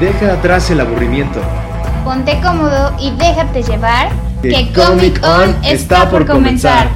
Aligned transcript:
Deja 0.00 0.34
atrás 0.34 0.70
el 0.70 0.80
aburrimiento. 0.80 1.40
Ponte 2.04 2.38
cómodo 2.42 2.94
y 3.00 3.12
déjate 3.12 3.62
llevar. 3.62 4.10
Que 4.42 4.70
Comic 4.74 5.18
On 5.24 5.64
está 5.64 6.10
por 6.10 6.26
comenzar. 6.26 6.88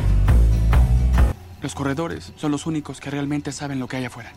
Los 1.62 1.74
corredores 1.74 2.34
son 2.36 2.52
los 2.52 2.66
únicos 2.66 3.00
que 3.00 3.08
realmente 3.08 3.52
saben 3.52 3.80
lo 3.80 3.88
que 3.88 3.96
hay 3.96 4.04
afuera. 4.04 4.32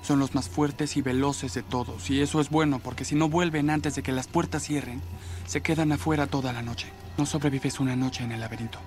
Son 0.00 0.18
los 0.18 0.34
más 0.34 0.48
fuertes 0.48 0.96
y 0.96 1.02
veloces 1.02 1.52
de 1.52 1.62
todos, 1.62 2.08
y 2.08 2.22
eso 2.22 2.40
es 2.40 2.48
bueno 2.48 2.80
porque 2.82 3.04
si 3.04 3.16
no 3.16 3.28
vuelven 3.28 3.68
antes 3.68 3.96
de 3.96 4.02
que 4.02 4.12
las 4.12 4.28
puertas 4.28 4.62
cierren, 4.62 5.02
se 5.44 5.60
quedan 5.60 5.92
afuera 5.92 6.26
toda 6.26 6.54
la 6.54 6.62
noche. 6.62 6.86
No 7.18 7.26
sobrevives 7.26 7.80
una 7.80 7.96
noche 7.96 8.24
en 8.24 8.32
el 8.32 8.40
laberinto. 8.40 8.78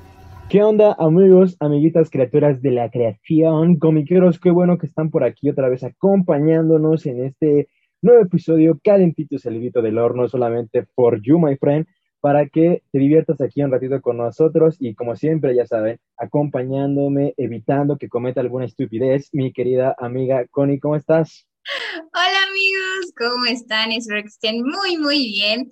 ¿Qué 0.50 0.64
onda, 0.64 0.96
amigos, 0.98 1.56
amiguitas, 1.60 2.10
criaturas 2.10 2.64
de 2.64 2.72
la 2.72 2.90
creación, 2.90 3.78
comiqueros? 3.78 4.40
Qué 4.40 4.50
bueno 4.50 4.80
que 4.80 4.88
están 4.88 5.12
por 5.12 5.24
aquí 5.24 5.52
otra 5.52 5.70
vez 5.70 5.84
acompañándonos 5.84 7.06
en 7.06 7.26
este 7.26 7.70
nuevo 8.04 8.22
episodio 8.22 8.78
calentito 8.84 9.36
y 9.36 9.40
salidito 9.40 9.82
del 9.82 9.98
horno, 9.98 10.28
solamente 10.28 10.86
for 10.94 11.22
you, 11.22 11.40
my 11.40 11.56
friend, 11.56 11.88
para 12.20 12.50
que 12.50 12.84
te 12.92 13.00
diviertas 13.00 13.40
aquí 13.40 13.64
un 13.64 13.72
ratito 13.72 14.02
con 14.02 14.18
nosotros 14.18 14.76
y 14.78 14.94
como 14.94 15.16
siempre, 15.16 15.56
ya 15.56 15.66
saben, 15.66 16.00
acompañándome, 16.18 17.34
evitando 17.38 17.98
que 17.98 18.10
cometa 18.10 18.42
alguna 18.42 18.66
estupidez, 18.66 19.30
mi 19.32 19.54
querida 19.54 19.96
amiga 19.98 20.46
Connie, 20.52 20.82
¿cómo 20.82 20.98
estás? 20.98 21.48
Hola 21.96 22.44
amigos, 22.50 23.14
¿cómo 23.18 23.46
están? 23.46 23.94
Espero 23.94 24.22
que 24.22 24.28
estén 24.28 24.64
muy, 24.64 24.98
muy 24.98 25.26
bien. 25.28 25.72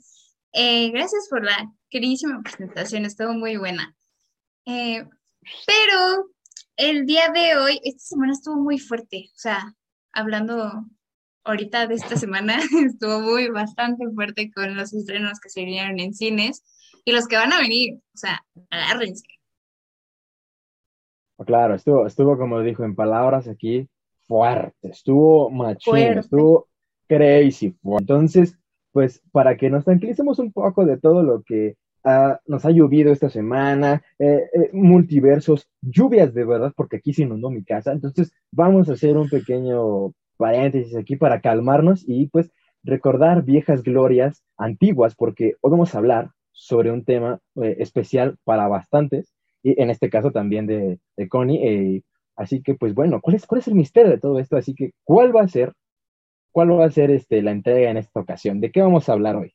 Eh, 0.54 0.90
gracias 0.92 1.28
por 1.30 1.44
la 1.44 1.70
queridísima 1.90 2.42
presentación, 2.42 3.04
estuvo 3.04 3.34
muy 3.34 3.58
buena. 3.58 3.94
Eh, 4.66 5.04
pero 5.68 6.30
el 6.78 7.06
día 7.06 7.30
de 7.34 7.58
hoy, 7.58 7.82
esta 7.84 8.00
semana 8.00 8.32
estuvo 8.32 8.56
muy 8.56 8.80
fuerte, 8.80 9.26
o 9.36 9.38
sea, 9.38 9.76
hablando 10.14 10.86
ahorita 11.44 11.88
de 11.88 11.96
esta 11.96 12.16
semana, 12.16 12.60
estuvo 12.86 13.20
muy 13.20 13.50
bastante 13.50 14.08
fuerte 14.14 14.52
con 14.52 14.76
los 14.76 14.94
estrenos 14.94 15.40
que 15.40 15.50
se 15.50 15.64
vinieron 15.64 16.00
en 16.00 16.14
cines 16.14 16.64
y 17.06 17.12
los 17.12 17.28
que 17.28 17.38
van 17.38 17.54
a 17.54 17.60
venir, 17.60 17.96
o 17.96 18.18
sea, 18.18 18.44
agárrense. 18.70 19.26
Claro, 21.46 21.76
estuvo, 21.76 22.06
estuvo 22.06 22.38
como 22.38 22.62
dijo 22.62 22.84
en 22.84 22.96
palabras 22.96 23.48
aquí, 23.48 23.90
fuerte, 24.28 24.90
estuvo 24.90 25.50
machín, 25.50 26.20
estuvo 26.20 26.68
crazy. 27.08 27.76
Entonces, 27.84 28.58
pues 28.92 29.22
para 29.32 29.58
que 29.58 29.70
nos 29.70 29.86
tranquilicemos 29.86 30.38
un 30.40 30.52
poco 30.52 30.86
de 30.86 30.98
todo 30.98 31.24
lo 31.24 31.42
que 31.42 31.76
nos 32.48 32.66
ha 32.66 32.72
llovido 32.72 33.12
esta 33.12 33.30
semana, 33.30 34.02
eh, 34.18 34.50
eh, 34.54 34.70
multiversos, 34.74 35.68
lluvias 35.82 36.34
de 36.34 36.46
verdad, 36.46 36.74
porque 36.76 36.98
aquí 36.98 37.14
se 37.14 37.24
inundó 37.24 37.50
mi 37.50 37.64
casa. 37.64 37.92
Entonces, 37.92 38.34
vamos 38.52 38.90
a 38.90 38.94
hacer 38.94 39.18
un 39.18 39.30
pequeño 39.30 40.14
paréntesis 40.42 40.96
aquí 40.98 41.16
para 41.16 41.40
calmarnos 41.40 42.04
y 42.08 42.28
pues 42.28 42.52
recordar 42.84 43.44
viejas 43.44 43.84
glorias 43.84 44.44
antiguas, 44.58 45.16
porque 45.16 45.54
hoy 45.62 45.72
vamos 45.72 45.94
a 45.94 46.00
hablar 46.00 46.32
sobre 46.52 46.92
un 46.92 47.06
tema 47.06 47.40
eh, 47.62 47.76
especial 47.80 48.38
para 48.44 48.68
bastantes, 48.68 49.34
y 49.64 49.80
en 49.80 49.92
este 49.92 50.10
caso 50.10 50.32
también 50.32 50.66
de, 50.66 51.00
de 51.16 51.30
Connie. 51.30 52.04
así 52.36 52.64
que, 52.64 52.74
pues 52.74 52.96
bueno, 52.96 53.22
¿cuál 53.22 53.36
es, 53.36 53.46
¿cuál 53.46 53.60
es 53.62 53.68
el 53.68 53.76
misterio 53.76 54.10
de 54.10 54.18
todo 54.18 54.40
esto? 54.40 54.58
Así 54.58 54.74
que, 54.74 54.92
¿cuál 55.04 55.36
va 55.36 55.44
a 55.44 55.48
ser, 55.48 55.74
cuál 56.52 56.72
va 56.72 56.86
a 56.86 56.92
ser 56.92 57.12
este, 57.12 57.44
la 57.44 57.52
entrega 57.52 57.92
en 57.92 57.98
esta 57.98 58.20
ocasión? 58.20 58.60
¿De 58.60 58.72
qué 58.72 58.82
vamos 58.82 59.08
a 59.08 59.14
hablar 59.14 59.36
hoy? 59.36 59.54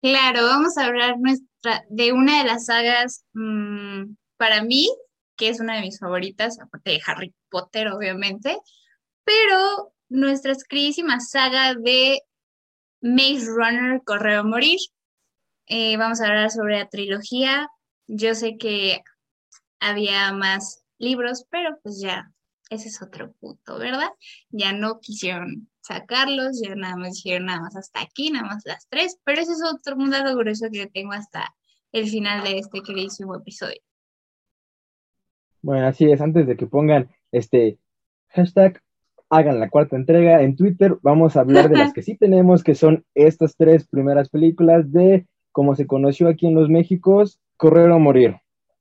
Claro, 0.00 0.44
vamos 0.44 0.78
a 0.78 0.86
hablar 0.86 1.18
nuestra, 1.18 1.84
de 1.88 2.12
una 2.12 2.38
de 2.38 2.48
las 2.48 2.66
sagas 2.66 3.24
mm, 3.34 4.14
para 4.36 4.62
mí, 4.62 4.88
que 5.36 5.48
es 5.48 5.60
una 5.60 5.74
de 5.74 5.82
mis 5.82 5.98
favoritas, 5.98 6.60
aparte 6.60 6.92
de 6.92 7.00
Harry 7.04 7.34
Potter, 7.50 7.88
obviamente, 7.88 8.56
pero 9.24 9.92
nuestra 10.10 10.54
queridísima 10.68 11.20
saga 11.20 11.74
de 11.74 12.20
Maze 13.00 13.46
Runner, 13.46 14.02
Correo 14.04 14.40
a 14.40 14.44
Morir. 14.44 14.78
Eh, 15.66 15.96
vamos 15.96 16.20
a 16.20 16.26
hablar 16.26 16.50
sobre 16.50 16.78
la 16.78 16.88
trilogía. 16.88 17.68
Yo 18.06 18.34
sé 18.34 18.58
que 18.58 19.00
había 19.78 20.32
más 20.32 20.84
libros, 20.98 21.46
pero 21.48 21.78
pues 21.82 22.00
ya, 22.02 22.30
ese 22.68 22.88
es 22.88 23.00
otro 23.00 23.32
punto, 23.40 23.78
¿verdad? 23.78 24.10
Ya 24.50 24.72
no 24.72 25.00
quisieron 25.00 25.70
sacarlos, 25.80 26.60
ya 26.60 26.74
nada 26.74 26.96
más 26.96 27.18
hicieron 27.18 27.46
nada 27.46 27.60
más 27.60 27.76
hasta 27.76 28.02
aquí, 28.02 28.30
nada 28.30 28.46
más 28.46 28.62
las 28.66 28.86
tres, 28.88 29.18
pero 29.24 29.40
ese 29.40 29.52
es 29.52 29.62
otro 29.64 29.96
mundo 29.96 30.18
grueso 30.36 30.66
que 30.70 30.86
tengo 30.88 31.12
hasta 31.12 31.54
el 31.92 32.08
final 32.08 32.42
de 32.44 32.58
este 32.58 32.82
queridísimo 32.82 33.36
episodio. 33.36 33.80
Bueno, 35.62 35.86
así 35.86 36.10
es, 36.10 36.20
antes 36.20 36.46
de 36.46 36.56
que 36.56 36.66
pongan 36.66 37.10
este 37.32 37.78
hashtag, 38.28 38.82
hagan 39.30 39.60
la 39.60 39.70
cuarta 39.70 39.96
entrega 39.96 40.42
en 40.42 40.56
Twitter, 40.56 40.98
vamos 41.02 41.36
a 41.36 41.40
hablar 41.40 41.70
de 41.70 41.78
las 41.78 41.92
que 41.94 42.02
sí 42.02 42.16
tenemos, 42.16 42.62
que 42.64 42.74
son 42.74 43.04
estas 43.14 43.56
tres 43.56 43.86
primeras 43.88 44.28
películas 44.28 44.92
de, 44.92 45.26
como 45.52 45.76
se 45.76 45.86
conoció 45.86 46.28
aquí 46.28 46.46
en 46.46 46.54
los 46.54 46.68
Méxicos, 46.68 47.40
Correr 47.56 47.90
o 47.90 47.98
Morir, 47.98 48.36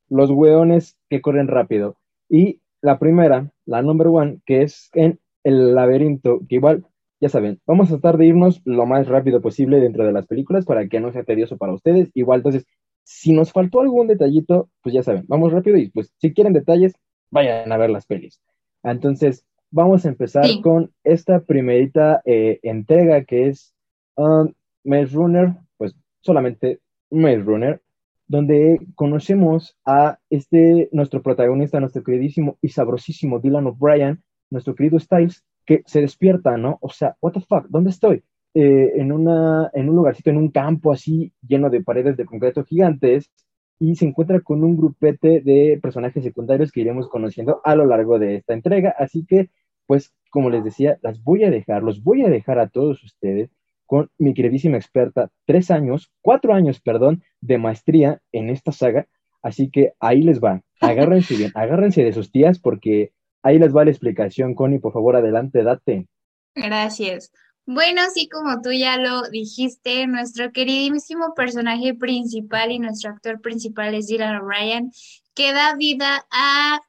los 0.09 0.31
hueones 0.31 0.97
que 1.09 1.21
corren 1.21 1.47
rápido. 1.47 1.97
Y 2.27 2.61
la 2.81 2.97
primera, 2.97 3.51
la 3.65 3.81
number 3.81 4.07
one, 4.07 4.39
que 4.45 4.63
es 4.63 4.89
en 4.93 5.19
el 5.43 5.75
laberinto, 5.75 6.41
que 6.49 6.55
igual, 6.55 6.85
ya 7.21 7.29
saben, 7.29 7.59
vamos 7.67 7.89
a 7.89 7.99
tratar 7.99 8.17
de 8.17 8.27
irnos 8.27 8.61
lo 8.65 8.85
más 8.85 9.07
rápido 9.07 9.41
posible 9.41 9.79
dentro 9.79 10.05
de 10.05 10.13
las 10.13 10.25
películas 10.25 10.65
para 10.65 10.87
que 10.87 10.99
no 10.99 11.11
sea 11.11 11.23
tedioso 11.23 11.57
para 11.57 11.73
ustedes. 11.73 12.09
Igual, 12.13 12.39
entonces, 12.39 12.65
si 13.03 13.33
nos 13.33 13.51
faltó 13.51 13.81
algún 13.81 14.07
detallito, 14.07 14.69
pues 14.81 14.95
ya 14.95 15.03
saben, 15.03 15.25
vamos 15.27 15.51
rápido 15.51 15.77
y 15.77 15.89
pues 15.89 16.13
si 16.17 16.33
quieren 16.33 16.53
detalles, 16.53 16.93
vayan 17.29 17.71
a 17.71 17.77
ver 17.77 17.89
las 17.89 18.05
pelis. 18.05 18.41
Entonces, 18.83 19.45
vamos 19.71 20.05
a 20.05 20.09
empezar 20.09 20.45
con 20.61 20.91
esta 21.03 21.41
primerita 21.41 22.21
eh, 22.25 22.59
entrega 22.63 23.23
que 23.23 23.47
es 23.47 23.73
um, 24.15 24.51
Maze 24.83 25.15
Runner, 25.15 25.55
pues 25.77 25.95
solamente 26.21 26.79
Maze 27.11 27.39
Runner, 27.39 27.81
donde 28.27 28.79
conocemos 28.95 29.75
a 29.85 30.19
este, 30.29 30.89
nuestro 30.91 31.21
protagonista, 31.21 31.79
nuestro 31.79 32.03
queridísimo 32.03 32.57
y 32.61 32.69
sabrosísimo 32.69 33.39
Dylan 33.39 33.67
O'Brien, 33.67 34.21
nuestro 34.49 34.75
querido 34.75 34.99
Styles, 34.99 35.43
que 35.65 35.83
se 35.85 36.01
despierta, 36.01 36.57
¿no? 36.57 36.77
O 36.81 36.89
sea, 36.89 37.15
what 37.21 37.33
the 37.33 37.41
fuck, 37.41 37.67
¿dónde 37.69 37.91
estoy? 37.91 38.23
Eh, 38.53 38.93
en, 38.95 39.11
una, 39.11 39.69
en 39.73 39.89
un 39.89 39.95
lugarcito, 39.95 40.31
en 40.31 40.37
un 40.37 40.49
campo 40.49 40.91
así 40.91 41.31
lleno 41.47 41.69
de 41.69 41.83
paredes 41.83 42.17
de 42.17 42.25
concreto 42.25 42.63
gigantes, 42.63 43.31
y 43.79 43.95
se 43.95 44.05
encuentra 44.05 44.41
con 44.41 44.63
un 44.63 44.77
grupete 44.77 45.41
de 45.41 45.79
personajes 45.81 46.23
secundarios 46.23 46.71
que 46.71 46.81
iremos 46.81 47.07
conociendo 47.07 47.61
a 47.63 47.75
lo 47.75 47.85
largo 47.85 48.19
de 48.19 48.35
esta 48.35 48.53
entrega. 48.53 48.93
Así 48.97 49.25
que, 49.25 49.49
pues, 49.87 50.13
como 50.29 50.49
les 50.49 50.63
decía, 50.63 50.99
las 51.01 51.23
voy 51.23 51.45
a 51.45 51.49
dejar, 51.49 51.83
los 51.83 52.03
voy 52.03 52.23
a 52.23 52.29
dejar 52.29 52.59
a 52.59 52.67
todos 52.67 53.03
ustedes 53.03 53.49
con 53.85 54.11
mi 54.19 54.33
queridísima 54.33 54.77
experta, 54.77 55.31
tres 55.45 55.71
años, 55.71 56.11
cuatro 56.21 56.53
años, 56.53 56.79
perdón, 56.79 57.23
de 57.41 57.57
maestría 57.57 58.21
en 58.31 58.49
esta 58.49 58.71
saga. 58.71 59.07
Así 59.41 59.71
que 59.71 59.93
ahí 59.99 60.21
les 60.21 60.39
va. 60.39 60.61
Agárrense 60.81 61.35
bien, 61.35 61.51
agárrense 61.55 62.03
de 62.03 62.13
sus 62.13 62.31
tías 62.31 62.59
porque 62.59 63.13
Ahí 63.41 63.57
les 63.57 63.73
va 63.75 63.85
la 63.85 63.91
explicación, 63.91 64.53
Connie, 64.53 64.79
por 64.79 64.91
favor, 64.91 65.15
adelante, 65.15 65.63
date. 65.63 66.07
Gracias. 66.55 67.31
Bueno, 67.71 68.01
así 68.01 68.27
como 68.27 68.63
tú 68.63 68.71
ya 68.71 68.97
lo 68.97 69.29
dijiste, 69.29 70.07
nuestro 70.07 70.51
queridísimo 70.51 71.35
personaje 71.35 71.93
principal 71.93 72.71
y 72.71 72.79
nuestro 72.79 73.11
actor 73.11 73.41
principal 73.41 73.93
es 73.93 74.07
Dylan 74.07 74.37
O'Brien, 74.37 74.91
que 75.35 75.53
da 75.53 75.75
vida 75.75 76.25
a 76.31 76.81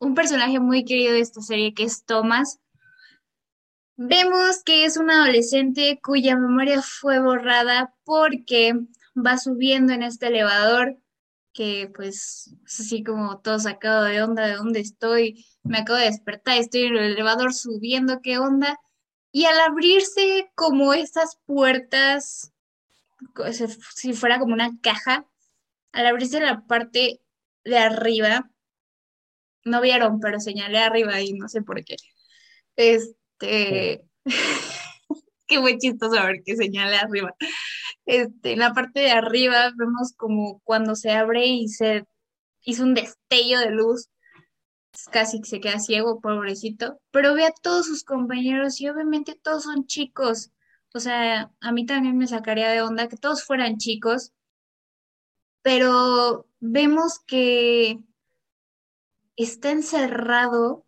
un 0.00 0.14
personaje 0.14 0.60
muy 0.60 0.86
querido 0.86 1.12
de 1.12 1.20
esta 1.20 1.42
serie 1.42 1.74
que 1.74 1.82
es 1.82 2.06
Thomas. 2.06 2.58
Vemos 3.98 4.62
que 4.64 4.86
es 4.86 4.96
un 4.96 5.10
adolescente 5.10 6.00
cuya 6.02 6.36
memoria 6.36 6.80
fue 6.80 7.20
borrada 7.20 7.94
porque 8.04 8.72
va 9.14 9.36
subiendo 9.36 9.92
en 9.92 10.02
este 10.02 10.28
elevador 10.28 10.96
que 11.52 11.92
pues 11.94 12.54
es 12.64 12.80
así 12.80 13.04
como 13.04 13.40
todo 13.40 13.58
sacado 13.58 14.04
de 14.04 14.22
onda 14.22 14.46
de 14.46 14.54
dónde 14.54 14.80
estoy, 14.80 15.44
me 15.64 15.78
acabo 15.78 15.98
de 15.98 16.06
despertar, 16.06 16.56
estoy 16.56 16.84
en 16.84 16.96
el 16.96 17.12
elevador 17.12 17.52
subiendo, 17.52 18.20
qué 18.22 18.38
onda. 18.38 18.78
Y 19.30 19.44
al 19.44 19.60
abrirse 19.60 20.50
como 20.54 20.94
esas 20.94 21.38
puertas, 21.46 22.52
si 23.94 24.12
fuera 24.12 24.38
como 24.38 24.54
una 24.54 24.78
caja, 24.80 25.26
al 25.92 26.06
abrirse 26.06 26.40
la 26.40 26.66
parte 26.66 27.20
de 27.64 27.78
arriba, 27.78 28.50
no 29.64 29.80
vieron, 29.80 30.20
pero 30.20 30.40
señalé 30.40 30.78
arriba 30.78 31.20
y 31.20 31.32
no 31.34 31.48
sé 31.48 31.62
por 31.62 31.84
qué. 31.84 31.96
Este, 32.76 34.02
qué 35.46 35.58
muy 35.58 35.78
chistoso 35.78 36.22
ver 36.22 36.42
que 36.44 36.56
señale 36.56 36.96
arriba. 36.96 37.34
Este, 38.06 38.52
en 38.52 38.60
la 38.60 38.72
parte 38.72 39.00
de 39.00 39.10
arriba 39.10 39.72
vemos 39.76 40.14
como 40.16 40.60
cuando 40.60 40.94
se 40.94 41.10
abre 41.10 41.46
y 41.46 41.68
se 41.68 42.04
hizo 42.62 42.82
un 42.82 42.94
destello 42.94 43.60
de 43.60 43.70
luz, 43.70 44.08
casi 45.12 45.42
se 45.44 45.60
queda 45.60 45.78
ciego, 45.78 46.20
pobrecito, 46.20 47.00
pero 47.10 47.34
ve 47.34 47.46
a 47.46 47.52
todos 47.62 47.86
sus 47.86 48.04
compañeros 48.04 48.80
y 48.80 48.88
obviamente 48.88 49.38
todos 49.42 49.64
son 49.64 49.86
chicos. 49.86 50.50
O 50.94 51.00
sea, 51.00 51.50
a 51.60 51.72
mí 51.72 51.86
también 51.86 52.16
me 52.18 52.26
sacaría 52.26 52.70
de 52.70 52.82
onda 52.82 53.08
que 53.08 53.16
todos 53.16 53.44
fueran 53.44 53.78
chicos, 53.78 54.32
pero 55.62 56.46
vemos 56.60 57.20
que 57.26 57.98
está 59.36 59.70
encerrado 59.70 60.84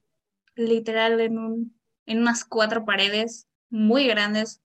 literal 0.54 1.20
en 1.20 1.38
un 1.38 1.80
en 2.06 2.18
unas 2.18 2.44
cuatro 2.44 2.84
paredes 2.84 3.46
muy 3.70 4.06
grandes 4.08 4.60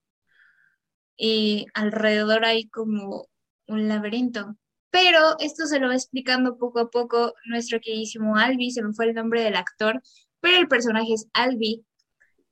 y 1.16 1.68
alrededor 1.76 2.44
hay 2.44 2.68
como 2.70 3.28
un 3.68 3.88
laberinto. 3.88 4.58
Pero 4.96 5.36
esto 5.40 5.66
se 5.66 5.78
lo 5.82 5.90
va 5.90 5.96
explicando 5.96 6.58
poco 6.58 6.80
a 6.80 6.90
poco 6.90 7.34
nuestro 7.48 7.82
queridísimo 7.82 8.38
Albi, 8.38 8.72
se 8.72 8.82
me 8.82 8.94
fue 8.94 9.08
el 9.08 9.14
nombre 9.14 9.44
del 9.44 9.58
actor, 9.58 10.02
pero 10.40 10.58
el 10.58 10.70
personaje 10.70 11.12
es 11.12 11.28
Albi, 11.34 11.86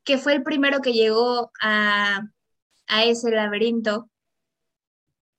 que 0.04 0.18
fue 0.18 0.34
el 0.34 0.44
primero 0.44 0.82
que 0.82 0.92
llegó 0.92 1.54
a, 1.62 2.20
a 2.88 3.04
ese 3.06 3.32
laberinto, 3.32 4.10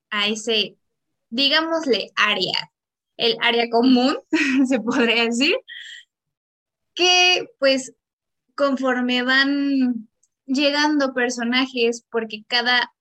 a 0.09 0.29
ese, 0.29 0.79
digámosle, 1.29 2.11
área, 2.17 2.73
el 3.19 3.37
área 3.43 3.69
común, 3.69 4.17
se 4.67 4.81
podría 4.81 5.25
decir, 5.25 5.56
que 6.95 7.51
pues 7.59 7.93
conforme 8.55 9.23
van 9.23 10.09
llegando 10.47 11.12
personajes, 11.12 12.06
porque 12.11 12.45
cada 12.49 12.95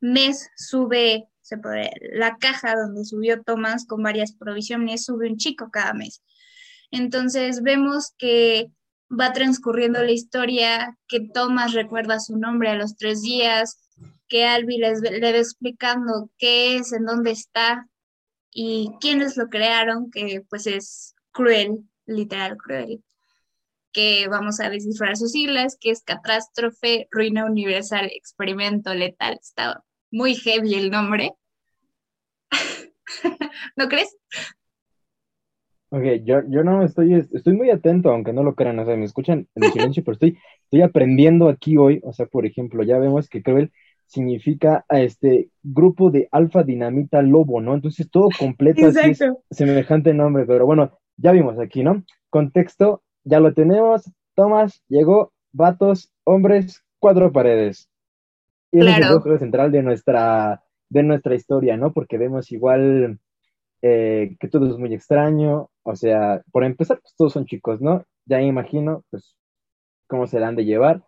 mes 0.00 0.50
sube 0.56 1.27
se 1.48 1.58
puede, 1.58 1.90
la 2.12 2.36
caja 2.36 2.76
donde 2.76 3.04
subió 3.04 3.42
Tomás 3.42 3.86
con 3.86 4.02
varias 4.02 4.32
provisiones, 4.32 5.04
sube 5.04 5.30
un 5.30 5.38
chico 5.38 5.70
cada 5.70 5.94
mes. 5.94 6.22
Entonces 6.90 7.62
vemos 7.62 8.12
que 8.18 8.70
va 9.10 9.32
transcurriendo 9.32 10.02
la 10.02 10.12
historia, 10.12 10.96
que 11.08 11.20
Tomás 11.20 11.72
recuerda 11.72 12.20
su 12.20 12.36
nombre 12.36 12.68
a 12.68 12.74
los 12.74 12.96
tres 12.96 13.22
días, 13.22 13.78
que 14.28 14.46
Albi 14.46 14.76
les, 14.76 15.00
le 15.00 15.20
va 15.20 15.38
explicando 15.38 16.30
qué 16.36 16.76
es, 16.76 16.92
en 16.92 17.06
dónde 17.06 17.30
está 17.30 17.88
y 18.50 18.90
quiénes 19.00 19.38
lo 19.38 19.48
crearon, 19.48 20.10
que 20.10 20.42
pues 20.50 20.66
es 20.66 21.14
cruel, 21.32 21.78
literal 22.04 22.58
cruel 22.58 23.02
que 23.92 24.28
vamos 24.28 24.60
a 24.60 24.70
descifrar 24.70 25.16
sus 25.16 25.32
siglas, 25.32 25.76
que 25.80 25.90
es 25.90 26.02
Catástrofe, 26.02 27.08
Ruina 27.10 27.46
Universal, 27.46 28.10
Experimento 28.12 28.94
Letal. 28.94 29.38
Está 29.40 29.82
muy 30.10 30.34
heavy 30.34 30.74
el 30.74 30.90
nombre. 30.90 31.32
¿No 33.76 33.88
crees? 33.88 34.16
Ok, 35.90 36.02
yo, 36.24 36.42
yo 36.48 36.64
no 36.64 36.82
estoy, 36.82 37.14
estoy 37.14 37.54
muy 37.54 37.70
atento, 37.70 38.10
aunque 38.10 38.34
no 38.34 38.42
lo 38.42 38.54
crean, 38.54 38.78
o 38.78 38.84
sea, 38.84 38.94
me 38.96 39.06
escuchan 39.06 39.48
en 39.54 39.72
silencio, 39.72 40.04
pero 40.04 40.12
estoy, 40.12 40.38
estoy 40.64 40.82
aprendiendo 40.82 41.48
aquí 41.48 41.78
hoy, 41.78 42.00
o 42.04 42.12
sea, 42.12 42.26
por 42.26 42.44
ejemplo, 42.44 42.82
ya 42.82 42.98
vemos 42.98 43.28
que 43.28 43.42
Cruel 43.42 43.72
significa 44.04 44.84
a 44.88 45.00
este 45.00 45.50
grupo 45.62 46.10
de 46.10 46.28
alfa 46.30 46.62
dinamita 46.62 47.22
lobo, 47.22 47.60
¿no? 47.60 47.74
Entonces 47.74 48.10
todo 48.10 48.28
completo 48.38 48.86
así 48.86 49.10
es 49.10 49.20
semejante 49.50 50.12
nombre, 50.12 50.44
pero 50.46 50.66
bueno, 50.66 50.98
ya 51.16 51.32
vimos 51.32 51.58
aquí, 51.58 51.82
¿no? 51.82 52.04
Contexto, 52.28 53.02
ya 53.24 53.40
lo 53.40 53.54
tenemos, 53.54 54.10
Tomás, 54.34 54.82
llegó, 54.88 55.32
vatos, 55.52 56.12
hombres, 56.24 56.84
cuatro 56.98 57.32
paredes. 57.32 57.88
Y 58.70 58.80
es 58.80 58.98
el 58.98 59.08
núcleo 59.08 59.38
central 59.38 59.72
de 59.72 59.82
nuestra, 59.82 60.62
de 60.88 61.02
nuestra 61.02 61.34
historia, 61.34 61.76
¿no? 61.76 61.92
Porque 61.92 62.18
vemos 62.18 62.52
igual 62.52 63.18
eh, 63.82 64.36
que 64.38 64.48
todo 64.48 64.68
es 64.68 64.78
muy 64.78 64.92
extraño, 64.94 65.70
o 65.82 65.96
sea, 65.96 66.42
por 66.52 66.64
empezar, 66.64 67.00
pues 67.00 67.14
todos 67.16 67.32
son 67.32 67.46
chicos, 67.46 67.80
¿no? 67.80 68.04
Ya 68.26 68.42
imagino, 68.42 69.04
pues, 69.10 69.36
cómo 70.06 70.26
se 70.26 70.40
la 70.40 70.48
han 70.48 70.56
de 70.56 70.64
llevar. 70.64 71.04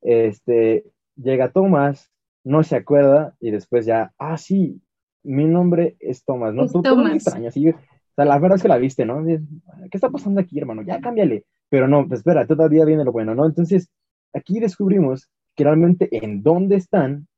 Este, 0.00 0.84
llega 1.16 1.52
Tomás, 1.52 2.10
no 2.44 2.62
se 2.62 2.76
acuerda, 2.76 3.36
y 3.40 3.50
después 3.50 3.86
ya, 3.86 4.12
ah, 4.18 4.36
sí, 4.38 4.80
mi 5.22 5.44
nombre 5.44 5.96
es 6.00 6.24
Tomás, 6.24 6.54
¿no? 6.54 6.66
todo 6.66 6.96
muy 6.96 7.12
extraño, 7.12 7.48
así, 7.48 7.72
o 8.12 8.14
sea, 8.14 8.26
la 8.26 8.38
verdad 8.38 8.56
es 8.56 8.62
que 8.62 8.68
la 8.68 8.76
viste, 8.76 9.06
¿no? 9.06 9.24
¿Qué 9.24 9.96
está 9.96 10.10
pasando 10.10 10.40
aquí, 10.40 10.58
hermano? 10.58 10.82
Ya 10.82 11.00
cámbiale. 11.00 11.46
Pero 11.70 11.88
no, 11.88 12.06
espera, 12.12 12.46
todavía 12.46 12.84
viene 12.84 13.04
lo 13.04 13.12
bueno, 13.12 13.34
¿no? 13.34 13.46
Entonces, 13.46 13.88
aquí 14.34 14.60
descubrimos 14.60 15.30
que 15.54 15.64
realmente 15.64 16.08
en 16.10 16.42
dónde 16.42 16.76
están 16.76 17.28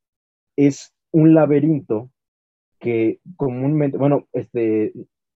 es 0.57 0.95
un 1.11 1.35
laberinto 1.35 2.11
que 2.79 3.21
comúnmente, 3.37 3.97
bueno, 3.97 4.29
este, 4.33 4.93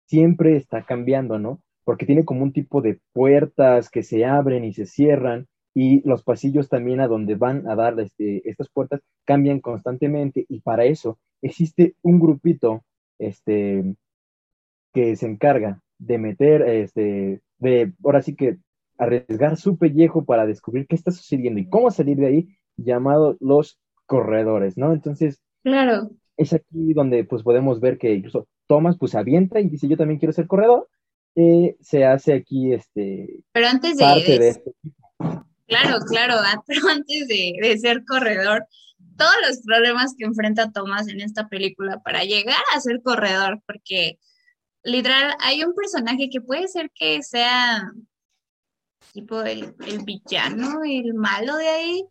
siempre 0.06 0.56
está 0.56 0.85
cambiando, 0.85 1.39
¿no? 1.39 1.62
Porque 1.83 2.06
tiene 2.06 2.25
como 2.25 2.44
un 2.44 2.51
tipo 2.51 2.81
de 2.81 3.00
puertas 3.13 3.89
que 3.89 4.03
se 4.03 4.25
abren 4.25 4.65
y 4.65 4.74
se 4.74 4.85
cierran 4.85 5.47
y 5.74 6.01
los 6.07 6.24
pasillos 6.24 6.69
también 6.69 7.00
a 7.00 7.07
donde 7.07 7.35
van 7.35 7.68
a 7.69 7.75
dar 7.75 8.00
este, 8.00 8.47
estas 8.50 8.68
puertas 8.69 9.01
cambian 9.25 9.59
constantemente 9.59 10.45
y 10.50 10.62
para 10.62 10.85
eso 10.85 11.19
existe 11.41 11.95
un 12.01 12.19
grupito 12.19 12.83
este, 13.19 13.95
que 14.94 15.15
se 15.15 15.27
encarga 15.27 15.81
de 16.00 16.18
meter, 16.18 16.63
este, 16.63 17.41
de, 17.59 17.94
ahora 18.03 18.21
sí 18.21 18.35
que 18.35 18.57
arriesgar 18.97 19.57
su 19.57 19.77
pellejo 19.77 20.25
para 20.25 20.45
descubrir 20.45 20.88
qué 20.88 20.95
está 20.95 21.12
sucediendo 21.12 21.59
y 21.59 21.69
cómo 21.69 21.91
salir 21.91 22.18
de 22.18 22.25
ahí, 22.25 22.56
llamado 22.77 23.38
los 23.39 23.79
corredores, 24.06 24.77
¿no? 24.77 24.94
Entonces, 24.94 25.41
claro. 25.63 26.12
es 26.38 26.53
aquí 26.53 26.94
donde 26.94 27.24
pues 27.24 27.44
podemos 27.44 27.79
ver 27.79 27.97
que 27.97 28.13
incluso 28.13 28.47
Thomas 28.68 28.97
pues 28.97 29.15
avienta 29.15 29.59
y 29.59 29.69
dice 29.69 29.88
yo 29.88 29.97
también 29.97 30.19
quiero 30.19 30.33
ser 30.33 30.47
corredor, 30.47 30.88
eh, 31.35 31.75
se 31.81 32.06
hace 32.06 32.33
aquí 32.33 32.74
este... 32.74 33.44
Pero 33.51 33.68
antes 33.68 33.97
de... 33.97 34.47
Este 34.50 34.74
claro, 35.68 36.00
claro, 36.07 36.35
ah, 36.38 36.63
pero 36.68 36.88
antes 36.89 37.27
de, 37.27 37.53
de 37.62 37.77
ser 37.77 38.06
corredor, 38.06 38.65
todos 39.18 39.35
los 39.47 39.62
problemas 39.62 40.15
que 40.18 40.25
enfrenta 40.25 40.71
Thomas 40.71 41.07
en 41.07 41.21
esta 41.21 41.47
película 41.47 42.00
para 42.03 42.23
llegar 42.23 42.62
a 42.73 42.80
ser 42.80 43.01
corredor, 43.01 43.62
porque 43.65 44.19
literal 44.83 45.35
hay 45.41 45.63
un 45.63 45.73
personaje 45.73 46.30
que 46.30 46.41
puede 46.41 46.68
ser 46.68 46.91
que 46.91 47.21
sea 47.21 47.91
tipo 49.13 49.41
el, 49.41 49.73
villano, 50.06 50.81
el 50.83 51.13
malo 51.13 51.57
de 51.57 51.68
ahí, 51.68 52.06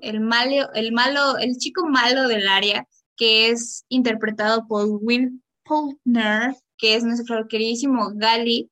el 0.00 0.20
malo, 0.20 0.72
el 0.74 0.92
malo, 0.92 1.38
el 1.38 1.56
chico 1.56 1.86
malo 1.86 2.28
del 2.28 2.46
área, 2.48 2.86
que 3.16 3.48
es 3.50 3.84
interpretado 3.88 4.66
por 4.66 4.86
Will 4.86 5.42
Poultner, 5.64 6.54
que 6.78 6.94
es 6.94 7.04
nuestro 7.04 7.46
queridísimo 7.48 8.12
Gali. 8.14 8.70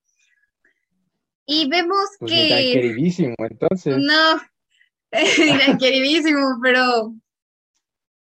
Y 1.46 1.68
vemos 1.68 2.06
pues 2.18 2.32
que. 2.32 2.72
queridísimo, 2.72 3.34
entonces. 3.38 3.96
No, 3.98 4.40
queridísimo, 5.78 6.58
pero. 6.62 7.14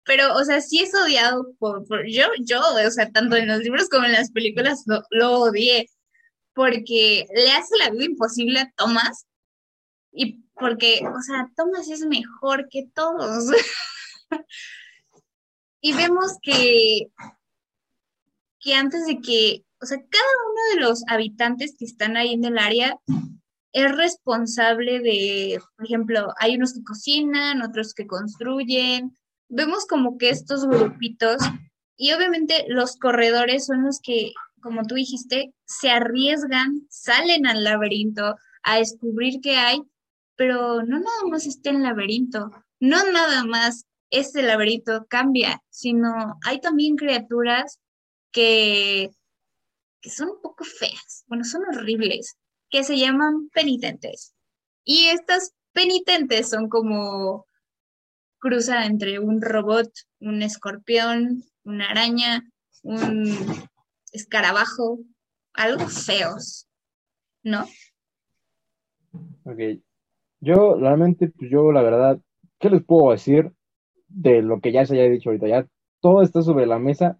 Pero, 0.04 0.34
o 0.34 0.44
sea, 0.44 0.62
sí 0.62 0.80
es 0.80 0.96
odiado 0.96 1.54
por, 1.60 1.86
yo, 2.08 2.26
yo, 2.44 2.60
o 2.60 2.92
sea, 2.92 3.12
tanto 3.12 3.36
en 3.36 3.48
los 3.48 3.60
libros 3.60 3.88
como 3.88 4.06
en 4.06 4.14
las 4.14 4.32
películas 4.32 4.82
lo, 4.88 5.04
lo 5.12 5.42
odié, 5.42 5.88
porque 6.56 7.28
le 7.36 7.52
hace 7.52 7.78
la 7.78 7.92
vida 7.92 8.06
imposible 8.06 8.60
a 8.60 8.72
Thomas 8.76 9.28
y 10.12 10.44
porque, 10.62 11.02
o 11.04 11.22
sea, 11.22 11.52
Thomas 11.58 11.90
es 11.90 12.06
mejor 12.06 12.70
que 12.70 12.88
todos. 12.94 13.52
y 15.82 15.94
vemos 15.94 16.38
que, 16.42 17.12
que 18.60 18.76
antes 18.76 19.06
de 19.08 19.20
que, 19.20 19.66
o 19.82 19.86
sea, 19.86 19.98
cada 19.98 20.24
uno 20.52 20.62
de 20.76 20.88
los 20.88 21.04
habitantes 21.08 21.76
que 21.78 21.86
están 21.86 22.16
ahí 22.16 22.34
en 22.34 22.46
el 22.46 22.60
área 22.60 22.98
es 23.74 23.92
responsable 23.96 25.00
de, 25.00 25.60
por 25.76 25.86
ejemplo, 25.86 26.34
hay 26.38 26.56
unos 26.56 26.74
que 26.74 26.84
cocinan, 26.84 27.62
otros 27.62 27.94
que 27.94 28.06
construyen. 28.06 29.18
Vemos 29.50 29.86
como 29.86 30.18
que 30.18 30.30
estos 30.30 30.66
grupitos 30.66 31.42
y 31.98 32.14
obviamente 32.14 32.66
los 32.68 32.98
corredores 32.98 33.66
son 33.66 33.84
los 33.84 34.00
que, 34.02 34.34
como 34.62 34.86
tú 34.86 34.96
dijiste, 34.96 35.54
se 35.66 35.90
arriesgan, 35.90 36.86
salen 36.90 37.48
al 37.48 37.64
laberinto 37.64 38.36
a 38.64 38.78
descubrir 38.78 39.40
qué 39.42 39.58
hay 39.58 39.82
pero 40.42 40.82
no 40.82 40.98
nada 40.98 41.24
más 41.30 41.46
está 41.46 41.70
en 41.70 41.84
laberinto, 41.84 42.50
no 42.80 43.12
nada 43.12 43.44
más 43.44 43.86
este 44.10 44.42
laberinto 44.42 45.06
cambia, 45.08 45.62
sino 45.70 46.40
hay 46.44 46.60
también 46.60 46.96
criaturas 46.96 47.80
que, 48.32 49.12
que 50.02 50.10
son 50.10 50.30
un 50.30 50.42
poco 50.42 50.64
feas, 50.64 51.26
bueno, 51.28 51.44
son 51.44 51.62
horribles, 51.72 52.38
que 52.72 52.84
se 52.84 52.98
llaman 52.98 53.50
penitentes. 53.54 54.34
Y 54.84 55.10
estas 55.10 55.54
penitentes 55.74 56.50
son 56.50 56.70
como 56.70 57.46
cruza 58.40 58.88
entre 58.88 59.20
un 59.20 59.44
robot, 59.44 59.92
un 60.22 60.42
escorpión, 60.42 61.44
una 61.64 61.92
araña, 61.92 62.50
un 62.82 63.32
escarabajo, 64.12 65.02
algo 65.54 65.88
feos, 65.88 66.68
¿no? 67.44 67.68
Ok, 69.44 69.84
yo, 70.42 70.76
realmente, 70.76 71.30
pues 71.30 71.50
yo, 71.52 71.72
la 71.72 71.82
verdad, 71.82 72.20
¿qué 72.60 72.70
les 72.70 72.84
puedo 72.84 73.12
decir 73.12 73.52
de 74.08 74.42
lo 74.42 74.60
que 74.62 74.72
ya 74.72 74.86
se 74.86 74.96
haya 74.96 75.10
dicho 75.10 75.30
ahorita? 75.30 75.48
Ya 75.48 75.68
todo 76.02 76.24
está 76.24 76.42
sobre 76.42 76.66
la 76.66 76.80
mesa 76.80 77.20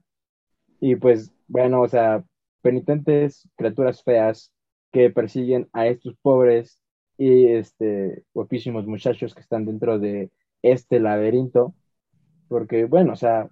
y 0.80 0.96
pues, 0.96 1.34
bueno, 1.48 1.82
o 1.82 1.88
sea, 1.88 2.24
penitentes, 2.62 3.48
criaturas 3.56 4.04
feas 4.04 4.52
que 4.92 5.10
persiguen 5.10 5.70
a 5.74 5.88
estos 5.88 6.16
pobres 6.22 6.82
y 7.18 7.48
este 7.48 8.24
guapísimos 8.34 8.88
muchachos 8.88 9.36
que 9.36 9.42
están 9.42 9.66
dentro 9.66 10.00
de 10.00 10.32
este 10.64 11.00
laberinto, 11.00 11.76
porque, 12.48 12.86
bueno, 12.86 13.14
o 13.14 13.16
sea, 13.16 13.50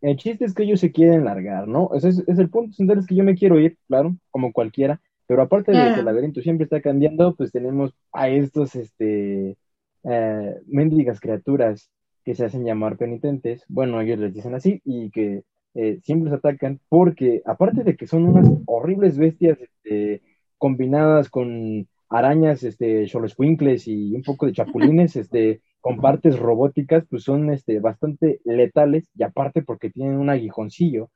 el 0.00 0.16
chiste 0.16 0.44
es 0.44 0.54
que 0.54 0.64
ellos 0.64 0.80
se 0.80 0.92
quieren 0.92 1.24
largar, 1.24 1.68
¿no? 1.68 1.90
Ese 1.94 2.08
es, 2.08 2.38
el 2.38 2.50
punto 2.50 2.72
central, 2.74 2.98
es 2.98 3.06
que 3.06 3.14
yo 3.14 3.24
me 3.24 3.34
quiero 3.34 3.58
ir, 3.60 3.78
claro, 3.86 4.16
como 4.30 4.52
cualquiera, 4.52 5.00
pero 5.30 5.42
aparte 5.42 5.70
de 5.70 5.94
que 5.94 6.00
el 6.00 6.06
laberinto 6.06 6.40
siempre 6.42 6.64
está 6.64 6.80
cambiando, 6.80 7.36
pues 7.36 7.52
tenemos 7.52 7.94
a 8.12 8.28
estos, 8.28 8.74
este, 8.74 9.56
eh, 10.02 10.56
mendigas 10.66 11.20
criaturas 11.20 11.88
que 12.24 12.32
que 12.32 12.34
se 12.34 12.44
hacen 12.44 12.64
llamar 12.64 12.96
penitentes, 12.96 13.64
bueno, 13.68 14.00
ellos 14.00 14.18
les 14.18 14.34
dicen 14.34 14.56
así, 14.56 14.82
y 14.84 15.08
que 15.12 15.44
eh, 15.74 16.00
siempre 16.02 16.30
los 16.30 16.38
atacan 16.40 16.80
porque, 16.88 17.42
aparte 17.46 17.84
de 17.84 17.94
que 17.94 18.08
son 18.08 18.24
unas 18.24 18.50
horribles 18.66 19.18
bestias 19.18 19.60
este, 19.60 20.20
combinadas 20.58 21.30
con 21.30 21.86
arañas, 22.08 22.64
este, 22.64 23.06
choloscuincles 23.06 23.86
y 23.86 24.12
un 24.16 24.22
poco 24.22 24.46
de 24.46 24.52
chapulines, 24.52 25.14
este, 25.22 25.60
con 25.80 26.00
partes 26.00 26.40
robóticas, 26.40 27.04
pues 27.08 27.22
son 27.22 27.52
este, 27.52 27.78
bastante 27.78 28.40
letales, 28.44 29.08
y 29.14 29.22
aparte 29.22 29.62
porque 29.62 29.90
tienen 29.90 30.18
un 30.18 30.28
aguijoncillo, 30.28 31.08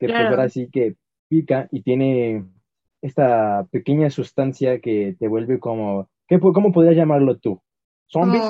que 0.00 0.08
pues 0.08 0.18
ahora 0.18 0.48
sí 0.48 0.68
que 0.68 0.96
pica 1.28 1.68
y 1.70 1.82
tiene 1.82 2.44
esta 3.02 3.66
pequeña 3.70 4.08
sustancia 4.10 4.80
que 4.80 5.16
te 5.18 5.28
vuelve 5.28 5.58
como, 5.58 6.08
¿qué, 6.28 6.38
¿cómo 6.40 6.72
podrías 6.72 6.96
llamarlo 6.96 7.38
tú? 7.38 7.60
¿Zombies? 8.06 8.42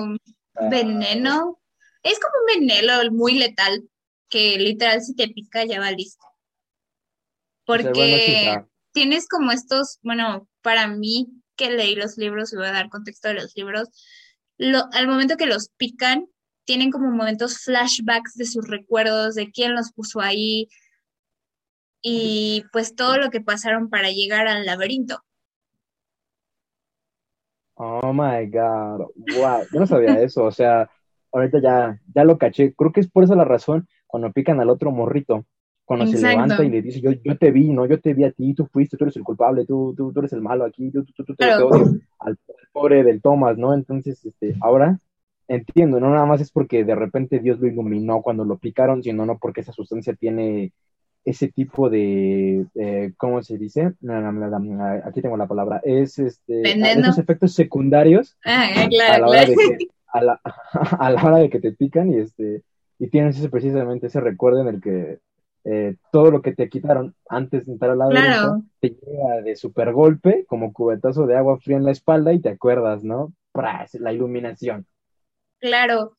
veneno. 0.70 1.58
Es 2.02 2.20
como 2.20 2.34
un 2.40 2.60
veneno 2.60 2.92
muy 3.12 3.38
letal, 3.38 3.82
que 4.28 4.58
literal 4.58 5.00
si 5.00 5.14
te 5.16 5.28
pica 5.28 5.64
ya 5.64 5.80
va 5.80 5.90
listo. 5.90 6.24
Porque 7.64 8.62
tienes 8.92 9.26
como 9.28 9.52
estos, 9.52 9.98
bueno, 10.02 10.48
para 10.60 10.86
mí 10.86 11.28
que 11.56 11.70
leí 11.70 11.94
los 11.94 12.18
libros 12.18 12.52
y 12.52 12.56
voy 12.56 12.66
a 12.66 12.72
dar 12.72 12.90
contexto 12.90 13.28
de 13.28 13.34
los 13.34 13.56
libros, 13.56 13.88
al 14.58 15.08
momento 15.08 15.36
que 15.36 15.46
los 15.46 15.70
pican, 15.76 16.26
tienen 16.64 16.90
como 16.90 17.10
momentos 17.10 17.58
flashbacks 17.58 18.34
de 18.34 18.46
sus 18.46 18.68
recuerdos, 18.68 19.34
de 19.34 19.50
quién 19.50 19.74
los 19.74 19.92
puso 19.92 20.20
ahí 20.20 20.68
y 22.02 22.64
pues 22.72 22.94
todo 22.94 23.16
lo 23.16 23.30
que 23.30 23.40
pasaron 23.40 23.88
para 23.88 24.10
llegar 24.10 24.48
al 24.48 24.66
laberinto. 24.66 25.20
Oh 27.74 28.12
my 28.12 28.46
God, 28.46 29.06
wow, 29.36 29.62
yo 29.72 29.80
no 29.80 29.86
sabía 29.86 30.20
eso, 30.20 30.44
o 30.44 30.52
sea, 30.52 30.90
ahorita 31.32 31.60
ya, 31.60 32.00
ya 32.14 32.24
lo 32.24 32.36
caché, 32.36 32.74
creo 32.74 32.92
que 32.92 33.00
es 33.00 33.10
por 33.10 33.24
esa 33.24 33.34
la 33.34 33.44
razón 33.44 33.88
cuando 34.06 34.30
pican 34.30 34.60
al 34.60 34.68
otro 34.68 34.90
morrito, 34.90 35.46
cuando 35.84 36.06
se 36.06 36.20
levanta 36.20 36.62
y 36.64 36.70
le 36.70 36.82
dice, 36.82 37.00
yo, 37.00 37.12
yo 37.12 37.36
te 37.38 37.50
vi, 37.50 37.70
no, 37.70 37.86
yo 37.86 38.00
te 38.00 38.14
vi 38.14 38.24
a 38.24 38.32
ti, 38.32 38.54
tú 38.54 38.66
fuiste, 38.66 38.96
tú 38.96 39.04
eres 39.04 39.16
el 39.16 39.24
culpable, 39.24 39.64
tú, 39.64 39.94
tú, 39.96 40.12
tú 40.12 40.20
eres 40.20 40.32
el 40.32 40.42
malo 40.42 40.64
aquí, 40.64 40.90
tú, 40.90 41.04
tú, 41.04 41.24
tú, 41.24 41.34
te 41.34 41.52
odio 41.54 41.98
al, 42.18 42.38
pobre 42.72 43.02
del 43.02 43.20
Thomas, 43.20 43.56
¿no? 43.58 43.74
Entonces, 43.74 44.24
este, 44.24 44.54
ahora 44.60 44.98
entiendo, 45.48 45.98
no 45.98 46.10
nada 46.10 46.24
más 46.24 46.40
es 46.40 46.50
porque 46.50 46.84
de 46.84 46.94
repente 46.94 47.40
Dios 47.40 47.58
lo 47.58 47.66
iluminó 47.66 48.22
cuando 48.22 48.44
lo 48.44 48.58
picaron, 48.58 49.02
sino 49.02 49.26
no 49.26 49.38
porque 49.38 49.62
esa 49.62 49.72
sustancia 49.72 50.14
tiene 50.14 50.72
ese 51.24 51.48
tipo 51.48 51.88
de, 51.88 52.66
eh, 52.74 53.12
¿cómo 53.16 53.42
se 53.42 53.56
dice? 53.56 53.92
Aquí 55.04 55.22
tengo 55.22 55.36
la 55.36 55.46
palabra, 55.46 55.80
es 55.84 56.18
este, 56.18 56.62
esos 56.62 57.18
efectos 57.18 57.54
secundarios 57.54 58.36
ah, 58.44 58.68
a, 58.76 59.18
la 59.18 59.26
hora 59.26 59.44
de 59.44 59.54
que, 59.54 59.86
a, 60.08 60.22
la, 60.22 60.40
a 60.98 61.10
la 61.10 61.22
hora 61.22 61.38
de 61.38 61.50
que 61.50 61.60
te 61.60 61.72
pican 61.72 62.12
y 62.12 62.18
este 62.18 62.62
y 62.98 63.08
tienes 63.08 63.36
ese, 63.36 63.48
precisamente 63.48 64.06
ese 64.06 64.20
recuerdo 64.20 64.60
en 64.60 64.68
el 64.68 64.80
que 64.80 65.18
eh, 65.64 65.96
todo 66.10 66.30
lo 66.30 66.42
que 66.42 66.54
te 66.54 66.68
quitaron 66.68 67.14
antes 67.28 67.66
de 67.66 67.72
entrar 67.72 67.92
al 67.92 67.98
laberinto 67.98 68.62
te 68.80 68.90
llega 68.90 69.42
de 69.42 69.56
super 69.56 69.92
golpe, 69.92 70.44
como 70.48 70.72
cubetazo 70.72 71.26
de 71.26 71.36
agua 71.36 71.58
fría 71.58 71.76
en 71.76 71.84
la 71.84 71.92
espalda 71.92 72.32
y 72.32 72.40
te 72.40 72.48
acuerdas, 72.48 73.04
¿no? 73.04 73.32
La 73.54 74.12
iluminación. 74.12 74.86
Claro, 75.58 76.16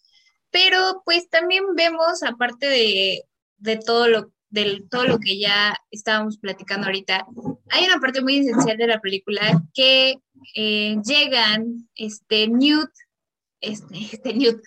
pero 0.51 1.01
pues 1.03 1.29
también 1.29 1.63
vemos, 1.75 2.23
aparte 2.23 2.67
de, 2.67 3.23
de 3.57 3.77
todo 3.77 4.07
lo 4.07 4.31
de 4.53 4.83
todo 4.87 5.05
lo 5.05 5.17
que 5.17 5.39
ya 5.39 5.75
estábamos 5.89 6.37
platicando 6.37 6.85
ahorita, 6.85 7.25
hay 7.71 7.85
una 7.85 7.99
parte 7.99 8.21
muy 8.21 8.37
esencial 8.37 8.77
de 8.77 8.85
la 8.85 9.01
película 9.01 9.63
que 9.73 10.19
eh, 10.55 10.95
llegan 11.03 11.89
este 11.95 12.47
Newt, 12.47 12.91
este, 13.61 13.97
este 14.13 14.33
Newt, 14.35 14.61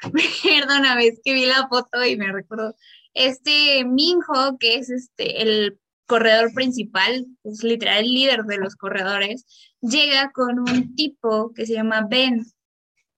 perdóname, 0.42 1.08
es 1.08 1.20
que 1.22 1.34
vi 1.34 1.44
la 1.44 1.68
foto 1.68 2.02
y 2.02 2.16
me 2.16 2.32
recuerdo 2.32 2.74
este 3.12 3.84
Minho, 3.84 4.56
que 4.58 4.76
es 4.76 4.88
este 4.88 5.42
el 5.42 5.78
corredor 6.06 6.54
principal, 6.54 7.26
es 7.44 7.62
literal 7.62 8.04
el 8.04 8.14
líder 8.14 8.44
de 8.44 8.56
los 8.56 8.74
corredores, 8.74 9.44
llega 9.82 10.30
con 10.32 10.60
un 10.60 10.94
tipo 10.94 11.52
que 11.52 11.66
se 11.66 11.74
llama 11.74 12.06
Ben 12.08 12.42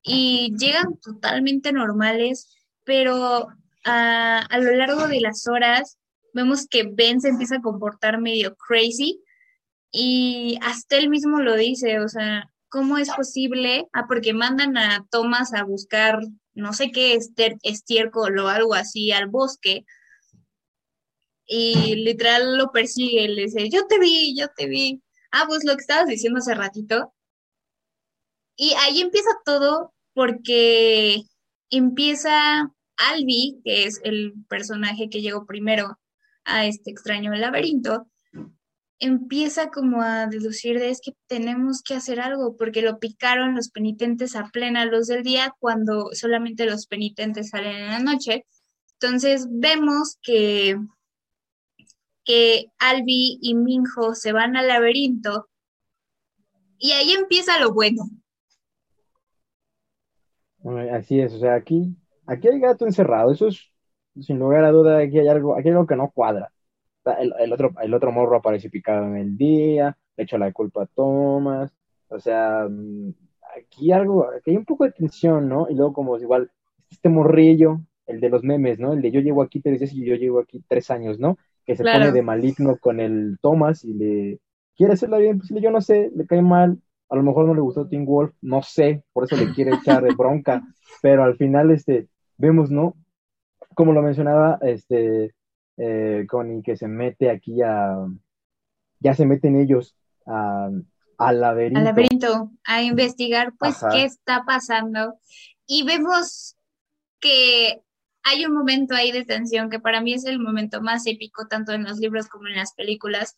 y 0.03 0.53
llegan 0.57 0.99
totalmente 0.99 1.71
normales, 1.71 2.57
pero 2.83 3.47
a, 3.85 4.39
a 4.39 4.57
lo 4.57 4.75
largo 4.75 5.07
de 5.07 5.21
las 5.21 5.47
horas 5.47 5.98
vemos 6.33 6.67
que 6.67 6.83
Ben 6.83 7.21
se 7.21 7.29
empieza 7.29 7.57
a 7.57 7.61
comportar 7.61 8.19
medio 8.19 8.55
crazy 8.55 9.21
y 9.91 10.57
hasta 10.61 10.97
él 10.97 11.09
mismo 11.09 11.39
lo 11.41 11.55
dice, 11.55 11.99
o 11.99 12.07
sea, 12.07 12.51
¿cómo 12.69 12.97
es 12.97 13.09
posible? 13.11 13.87
Ah, 13.93 14.05
porque 14.07 14.33
mandan 14.33 14.77
a 14.77 15.05
Thomas 15.09 15.53
a 15.53 15.63
buscar 15.63 16.19
no 16.53 16.73
sé 16.73 16.91
qué 16.91 17.17
estiércol 17.63 18.37
o 18.39 18.47
algo 18.49 18.73
así 18.73 19.11
al 19.11 19.27
bosque 19.27 19.85
y 21.49 21.95
literal 21.95 22.57
lo 22.57 22.71
persigue, 22.71 23.27
le 23.27 23.43
dice, 23.43 23.69
yo 23.69 23.87
te 23.87 23.97
vi, 23.99 24.35
yo 24.37 24.49
te 24.55 24.67
vi. 24.67 25.01
Ah, 25.31 25.45
pues 25.47 25.63
lo 25.65 25.75
que 25.75 25.81
estabas 25.81 26.07
diciendo 26.07 26.37
hace 26.39 26.53
ratito. 26.53 27.13
Y 28.55 28.73
ahí 28.73 29.01
empieza 29.01 29.29
todo 29.43 29.93
porque 30.13 31.23
empieza 31.71 32.71
Albi, 32.97 33.61
que 33.63 33.85
es 33.85 33.99
el 34.03 34.33
personaje 34.47 35.09
que 35.09 35.21
llegó 35.21 35.47
primero 35.47 35.99
a 36.45 36.65
este 36.65 36.91
extraño 36.91 37.33
laberinto, 37.35 38.07
empieza 38.99 39.69
como 39.69 40.01
a 40.01 40.27
deducir 40.27 40.77
de 40.77 40.89
es 40.89 40.99
que 41.01 41.13
tenemos 41.27 41.81
que 41.81 41.93
hacer 41.93 42.19
algo 42.19 42.57
porque 42.57 42.81
lo 42.81 42.99
picaron 42.99 43.55
los 43.55 43.69
penitentes 43.69 44.35
a 44.35 44.49
plena 44.49 44.85
luz 44.85 45.07
del 45.07 45.23
día 45.23 45.55
cuando 45.59 46.09
solamente 46.13 46.65
los 46.65 46.85
penitentes 46.85 47.49
salen 47.49 47.75
en 47.77 47.89
la 47.89 47.99
noche. 47.99 48.45
Entonces 48.93 49.47
vemos 49.49 50.17
que, 50.21 50.77
que 52.25 52.65
Albi 52.77 53.39
y 53.41 53.55
Minjo 53.55 54.13
se 54.15 54.33
van 54.33 54.57
al 54.57 54.67
laberinto 54.67 55.47
y 56.77 56.91
ahí 56.91 57.11
empieza 57.13 57.59
lo 57.59 57.73
bueno. 57.73 58.03
Así 60.91 61.21
es, 61.21 61.33
o 61.33 61.39
sea, 61.39 61.55
aquí, 61.55 61.95
aquí 62.25 62.49
hay 62.49 62.59
gato 62.59 62.85
encerrado, 62.85 63.31
eso 63.31 63.47
es, 63.47 63.68
sin 64.21 64.39
lugar 64.39 64.63
a 64.65 64.71
duda, 64.71 64.99
aquí 64.99 65.19
hay 65.19 65.27
algo, 65.27 65.55
aquí 65.57 65.69
hay 65.69 65.73
algo 65.73 65.87
que 65.87 65.95
no 65.95 66.11
cuadra 66.11 66.51
el, 67.17 67.53
otro, 67.53 67.73
el 67.81 67.93
otro 67.93 68.11
morro 68.11 68.37
aparece 68.37 68.69
picado 68.69 69.05
en 69.05 69.17
el 69.17 69.37
día, 69.37 69.97
le 70.17 70.23
echa 70.23 70.37
la 70.37 70.51
culpa 70.51 70.83
a 70.83 70.85
Thomas, 70.87 71.71
o 72.09 72.19
sea, 72.19 72.67
mm, 72.69 73.13
aquí 73.57 73.91
algo, 73.91 74.27
aquí 74.29 74.51
hay 74.51 74.57
un 74.57 74.65
poco 74.65 74.85
de 74.85 74.91
tensión, 74.91 75.47
¿no? 75.47 75.67
Y 75.69 75.75
luego 75.75 75.93
como 75.93 76.17
igual, 76.17 76.51
este 76.89 77.09
morrillo, 77.09 77.81
el 78.05 78.19
de 78.19 78.29
los 78.29 78.43
memes, 78.43 78.79
¿no? 78.79 78.93
El 78.93 79.01
de 79.01 79.11
yo 79.11 79.21
llevo 79.21 79.41
aquí 79.41 79.61
tres 79.61 79.79
días 79.79 79.93
y 79.93 80.05
yo 80.05 80.15
llevo 80.15 80.39
aquí 80.39 80.63
tres 80.67 80.89
años, 80.91 81.19
¿no? 81.19 81.37
Que 81.65 81.75
se 81.75 81.83
pone 81.83 82.11
de 82.11 82.21
maligno 82.21 82.77
con 82.77 82.99
el 82.99 83.37
Thomas 83.41 83.83
y 83.85 83.93
le 83.93 84.39
quiere 84.75 84.93
hacerla 84.93 85.17
bien, 85.17 85.39
pues 85.39 85.49
yo 85.61 85.71
no 85.71 85.81
sé, 85.81 86.11
le 86.15 86.25
cae 86.25 86.41
mal, 86.41 86.79
a 87.09 87.15
lo 87.15 87.23
mejor 87.23 87.45
no 87.45 87.53
le 87.53 87.61
gustó 87.61 87.87
Tim 87.87 88.05
Wolf, 88.05 88.33
no 88.41 88.61
sé, 88.61 89.03
por 89.13 89.25
eso 89.25 89.35
le 89.35 89.53
quiere 89.53 89.75
echar 89.75 90.03
de 90.03 90.13
bronca, 90.15 90.63
pero 91.01 91.23
al 91.23 91.35
final, 91.35 91.71
este, 91.71 92.07
vemos, 92.37 92.71
¿no? 92.71 92.95
Como 93.79 93.93
lo 93.93 94.01
mencionaba, 94.01 94.59
este, 94.59 95.33
eh, 95.77 96.25
Connie, 96.27 96.61
que 96.61 96.75
se 96.75 96.89
mete 96.89 97.29
aquí 97.29 97.61
a, 97.61 97.95
ya 98.99 99.13
se 99.13 99.25
meten 99.25 99.55
ellos 99.55 99.95
a, 100.25 100.69
al 101.17 101.39
laberinto. 101.39 101.79
Al 101.79 101.85
laberinto, 101.85 102.51
a 102.65 102.81
investigar 102.81 103.53
pues 103.57 103.77
qué 103.89 104.03
está 104.03 104.43
pasando. 104.45 105.17
Y 105.65 105.83
vemos 105.83 106.57
que 107.21 107.81
hay 108.23 108.45
un 108.45 108.53
momento 108.53 108.95
ahí 108.95 109.13
de 109.13 109.23
tensión 109.23 109.69
que 109.69 109.79
para 109.79 110.01
mí 110.01 110.13
es 110.13 110.25
el 110.25 110.41
momento 110.41 110.81
más 110.81 111.07
épico, 111.07 111.47
tanto 111.47 111.71
en 111.71 111.85
los 111.85 111.99
libros 111.99 112.27
como 112.27 112.47
en 112.47 112.57
las 112.57 112.73
películas, 112.73 113.37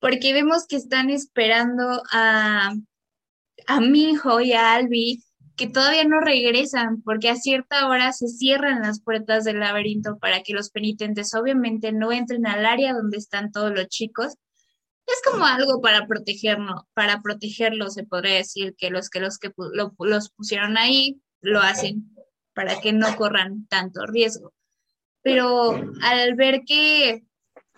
porque 0.00 0.32
vemos 0.32 0.66
que 0.66 0.74
están 0.74 1.10
esperando 1.10 2.02
a, 2.12 2.74
a 3.68 3.80
Minho 3.80 4.40
y 4.40 4.52
a 4.52 4.74
Albi 4.74 5.22
que 5.56 5.66
todavía 5.66 6.04
no 6.04 6.20
regresan 6.20 7.02
porque 7.02 7.30
a 7.30 7.36
cierta 7.36 7.88
hora 7.88 8.12
se 8.12 8.28
cierran 8.28 8.82
las 8.82 9.00
puertas 9.00 9.44
del 9.44 9.60
laberinto 9.60 10.18
para 10.18 10.42
que 10.42 10.52
los 10.52 10.70
penitentes 10.70 11.34
obviamente 11.34 11.92
no 11.92 12.12
entren 12.12 12.46
al 12.46 12.66
área 12.66 12.92
donde 12.92 13.16
están 13.16 13.52
todos 13.52 13.72
los 13.72 13.88
chicos. 13.88 14.34
Es 15.06 15.20
como 15.24 15.46
algo 15.46 15.80
para 15.80 16.06
protegernos, 16.06 16.82
para 16.92 17.22
protegerlos, 17.22 17.94
se 17.94 18.04
podría 18.04 18.34
decir 18.34 18.74
que 18.76 18.90
los 18.90 19.08
que 19.08 19.20
los 19.20 19.38
que 19.38 19.50
los 19.56 20.30
pusieron 20.30 20.76
ahí 20.76 21.20
lo 21.40 21.60
hacen 21.60 22.14
para 22.54 22.80
que 22.80 22.92
no 22.92 23.16
corran 23.16 23.66
tanto 23.68 24.04
riesgo. 24.06 24.52
Pero 25.22 25.72
al 26.02 26.34
ver 26.34 26.62
que 26.66 27.24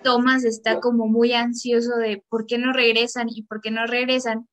Thomas 0.02 0.44
está 0.44 0.80
como 0.80 1.06
muy 1.06 1.32
ansioso 1.32 1.97
de 1.97 2.25
por 2.28 2.47
qué 2.47 2.58
no 2.58 2.73
regresan 2.73 3.28
y 3.30 3.42
por 3.42 3.61
qué 3.61 3.70
no 3.70 3.87
regresan, 3.87 4.49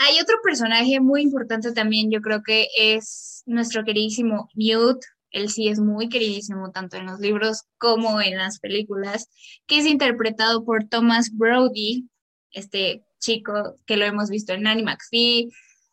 hay 0.00 0.18
otro 0.18 0.36
personaje 0.42 0.98
muy 0.98 1.20
importante 1.20 1.72
también, 1.72 2.10
yo 2.10 2.22
creo 2.22 2.42
que 2.42 2.68
es 2.76 3.42
nuestro 3.44 3.84
queridísimo 3.84 4.48
Newt. 4.54 4.98
Él 5.30 5.50
sí 5.50 5.68
es 5.68 5.78
muy 5.78 6.08
queridísimo 6.08 6.72
tanto 6.72 6.96
en 6.96 7.06
los 7.06 7.20
libros 7.20 7.64
como 7.76 8.20
en 8.20 8.38
las 8.38 8.60
películas, 8.60 9.28
que 9.66 9.78
es 9.78 9.86
interpretado 9.86 10.64
por 10.64 10.88
Thomas 10.88 11.30
Brody, 11.34 12.08
este 12.50 13.04
chico 13.18 13.78
que 13.84 13.98
lo 13.98 14.06
hemos 14.06 14.30
visto 14.30 14.54
en 14.54 14.66
Animax 14.66 15.08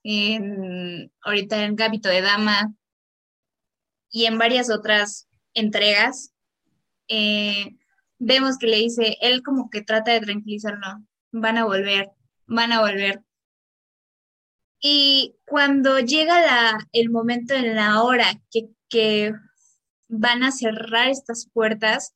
en, 0.04 1.12
ahorita 1.22 1.66
en 1.66 1.76
Gabito 1.76 2.08
de 2.08 2.22
Dama. 2.22 2.74
y 4.10 4.26
en 4.26 4.38
varias 4.38 4.70
otras 4.72 5.28
entregas, 5.54 6.34
eh, 7.10 7.76
vemos 8.20 8.58
que 8.58 8.68
le 8.68 8.78
dice, 8.78 9.18
él 9.20 9.44
como 9.44 9.70
que 9.70 9.82
trata 9.82 10.14
de 10.14 10.22
tranquilizarlo, 10.22 10.88
van 11.34 11.58
a 11.58 11.66
volver, 11.66 12.10
van 12.46 12.72
a 12.72 12.80
volver. 12.80 13.27
Y 14.80 15.36
cuando 15.46 16.00
llega 16.00 16.78
el 16.92 17.10
momento 17.10 17.54
en 17.54 17.76
la 17.76 18.04
hora 18.04 18.28
que, 18.52 19.34
van 20.10 20.44
a 20.44 20.52
cerrar 20.52 21.10
estas 21.10 21.50
puertas, 21.52 22.14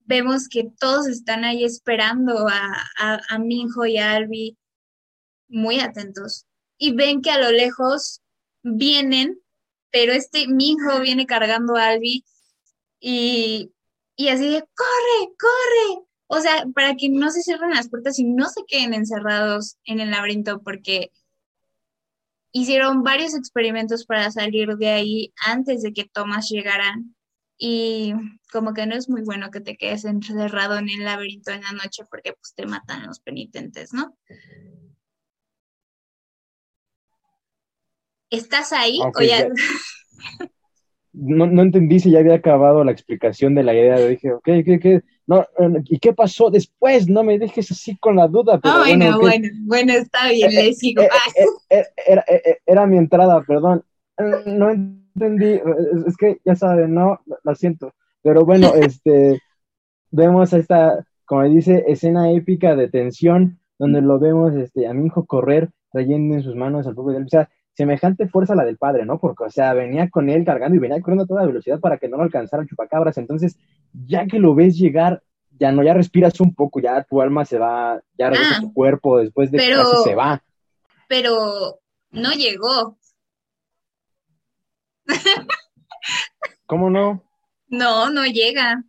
vemos 0.00 0.48
que 0.48 0.70
todos 0.78 1.08
están 1.08 1.44
ahí 1.44 1.64
esperando 1.64 2.46
a, 2.48 3.38
Minjo 3.38 3.86
y 3.86 3.98
a 3.98 4.12
Albi 4.12 4.56
muy 5.48 5.80
atentos. 5.80 6.46
Y 6.78 6.94
ven 6.94 7.22
que 7.22 7.30
a 7.30 7.38
lo 7.38 7.50
lejos 7.50 8.22
vienen, 8.62 9.40
pero 9.90 10.12
este 10.12 10.46
Minjo 10.46 11.00
viene 11.00 11.26
cargando 11.26 11.74
a 11.74 11.88
Albi 11.88 12.24
y, 13.00 13.72
y 14.14 14.28
así 14.28 14.48
de, 14.48 14.60
corre, 14.60 15.34
corre. 15.38 16.05
O 16.28 16.40
sea, 16.40 16.66
para 16.74 16.96
que 16.96 17.08
no 17.08 17.30
se 17.30 17.42
cierren 17.42 17.70
las 17.70 17.88
puertas 17.88 18.18
y 18.18 18.24
no 18.24 18.48
se 18.48 18.64
queden 18.66 18.94
encerrados 18.94 19.78
en 19.84 20.00
el 20.00 20.10
laberinto, 20.10 20.60
porque 20.62 21.10
hicieron 22.52 23.02
varios 23.02 23.34
experimentos 23.34 24.06
para 24.06 24.30
salir 24.30 24.76
de 24.76 24.88
ahí 24.88 25.32
antes 25.46 25.82
de 25.82 25.92
que 25.92 26.04
Thomas 26.04 26.48
llegara. 26.48 26.96
Y 27.58 28.12
como 28.52 28.74
que 28.74 28.86
no 28.86 28.94
es 28.94 29.08
muy 29.08 29.22
bueno 29.22 29.50
que 29.50 29.60
te 29.60 29.76
quedes 29.76 30.04
encerrado 30.04 30.78
en 30.78 30.90
el 30.90 31.04
laberinto 31.04 31.52
en 31.52 31.62
la 31.62 31.72
noche 31.72 32.02
porque 32.10 32.32
pues 32.32 32.54
te 32.54 32.66
matan 32.66 33.06
los 33.06 33.20
penitentes, 33.20 33.94
¿no? 33.94 34.14
¿Estás 38.30 38.72
ahí? 38.72 38.98
o 39.00 39.22
ya... 39.22 39.48
no, 41.12 41.46
no, 41.46 41.62
entendí 41.62 42.00
si 42.00 42.10
ya 42.10 42.18
había 42.18 42.34
acabado 42.34 42.84
la 42.84 42.92
explicación 42.92 43.54
de 43.54 43.62
la 43.62 43.74
idea. 43.74 43.96
Dije, 43.98 44.32
ok, 44.32 44.44
¿qué, 44.44 44.78
qué? 44.80 45.02
No, 45.26 45.40
eh, 45.40 45.82
¿Y 45.86 45.98
qué 45.98 46.12
pasó 46.12 46.50
después? 46.50 47.08
No 47.08 47.24
me 47.24 47.38
dejes 47.38 47.70
así 47.72 47.96
con 47.96 48.16
la 48.16 48.28
duda. 48.28 48.58
Pero 48.60 48.74
ah, 48.74 48.78
bueno, 48.86 49.18
bueno, 49.18 49.48
bueno, 49.62 49.92
está 49.92 50.28
bien, 50.30 50.54
le 50.54 50.72
sigo. 50.72 51.02
Eh, 51.02 51.08
eh, 51.70 51.84
era, 52.06 52.24
era, 52.64 52.86
mi 52.86 52.96
entrada, 52.96 53.42
perdón. 53.42 53.84
No 54.46 54.70
entendí, 54.70 55.60
es 56.06 56.16
que 56.16 56.38
ya 56.44 56.54
saben, 56.54 56.94
no, 56.94 57.20
lo 57.42 57.54
siento. 57.54 57.92
Pero 58.22 58.44
bueno, 58.44 58.72
este, 58.74 59.40
vemos 60.12 60.52
esta, 60.52 61.04
como 61.24 61.42
dice, 61.44 61.84
escena 61.88 62.30
épica 62.30 62.76
de 62.76 62.88
tensión, 62.88 63.58
donde 63.78 64.02
lo 64.02 64.20
vemos 64.20 64.54
este, 64.54 64.86
a 64.86 64.94
mi 64.94 65.06
hijo 65.06 65.26
correr, 65.26 65.70
trayendo 65.90 66.36
en 66.36 66.42
sus 66.42 66.54
manos 66.54 66.86
al 66.86 66.94
pueblo 66.94 67.12
de 67.12 67.18
él. 67.18 67.24
O 67.24 67.28
sea, 67.28 67.50
semejante 67.76 68.26
fuerza 68.26 68.54
a 68.54 68.56
la 68.56 68.64
del 68.64 68.78
padre, 68.78 69.04
¿no? 69.04 69.18
Porque, 69.18 69.44
o 69.44 69.50
sea, 69.50 69.74
venía 69.74 70.08
con 70.08 70.30
él 70.30 70.44
cargando 70.44 70.76
y 70.76 70.80
venía 70.80 71.00
corriendo 71.00 71.24
a 71.24 71.26
toda 71.26 71.44
velocidad 71.44 71.78
para 71.78 71.98
que 71.98 72.08
no 72.08 72.16
lo 72.16 72.22
alcanzara 72.22 72.62
el 72.62 72.68
chupacabras. 72.68 73.18
Entonces, 73.18 73.58
ya 73.92 74.26
que 74.26 74.38
lo 74.38 74.54
ves 74.54 74.78
llegar, 74.78 75.22
ya 75.58 75.72
no, 75.72 75.82
ya 75.82 75.92
respiras 75.92 76.40
un 76.40 76.54
poco, 76.54 76.80
ya 76.80 77.04
tu 77.04 77.20
alma 77.20 77.44
se 77.44 77.58
va, 77.58 78.00
ya 78.18 78.30
regresa 78.30 78.56
ah, 78.56 78.60
tu 78.62 78.72
cuerpo 78.72 79.18
después 79.18 79.50
de 79.50 79.58
pero, 79.58 79.82
que 79.82 80.08
se 80.08 80.14
va. 80.14 80.42
Pero 81.06 81.78
no 82.12 82.32
llegó. 82.32 82.96
¿Cómo 86.66 86.88
no? 86.88 87.22
No, 87.68 88.10
no 88.10 88.24
llega. 88.24 88.82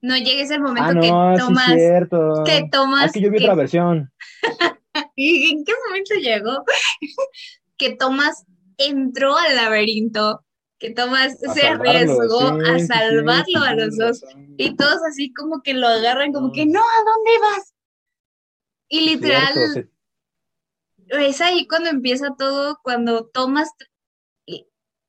No 0.00 0.16
llega 0.16 0.42
ese 0.42 0.58
momento 0.58 0.88
ah, 0.88 0.94
no, 0.94 1.00
que 1.02 1.40
tomas. 1.42 1.66
Sí 1.66 1.72
cierto. 1.74 2.44
Que 2.44 2.68
tomas. 2.70 3.06
Es 3.06 3.12
que 3.12 3.20
yo 3.20 3.30
vi 3.30 3.36
otra 3.36 3.54
versión. 3.54 4.10
¿Y 5.16 5.52
en 5.52 5.64
qué 5.64 5.72
momento 5.86 6.14
llegó? 6.14 6.64
que 7.78 7.96
Tomás 7.96 8.44
entró 8.78 9.36
al 9.36 9.56
laberinto, 9.56 10.44
que 10.78 10.90
Tomás 10.90 11.38
se 11.38 11.66
arriesgó 11.66 12.40
a 12.40 12.78
salvarlo 12.78 13.62
a 13.62 13.74
los 13.74 13.96
dos. 13.96 14.24
Y 14.56 14.76
todos 14.76 15.00
así 15.08 15.32
como 15.32 15.62
que 15.62 15.74
lo 15.74 15.86
agarran, 15.86 16.32
como 16.32 16.52
que, 16.52 16.66
no, 16.66 16.80
¿a 16.80 17.04
dónde 17.04 17.30
vas? 17.40 17.74
Y 18.88 19.00
literal, 19.00 19.90
es 21.08 21.40
ahí 21.40 21.66
cuando 21.66 21.90
empieza 21.90 22.34
todo, 22.38 22.78
cuando 22.82 23.26
Tomás, 23.26 23.70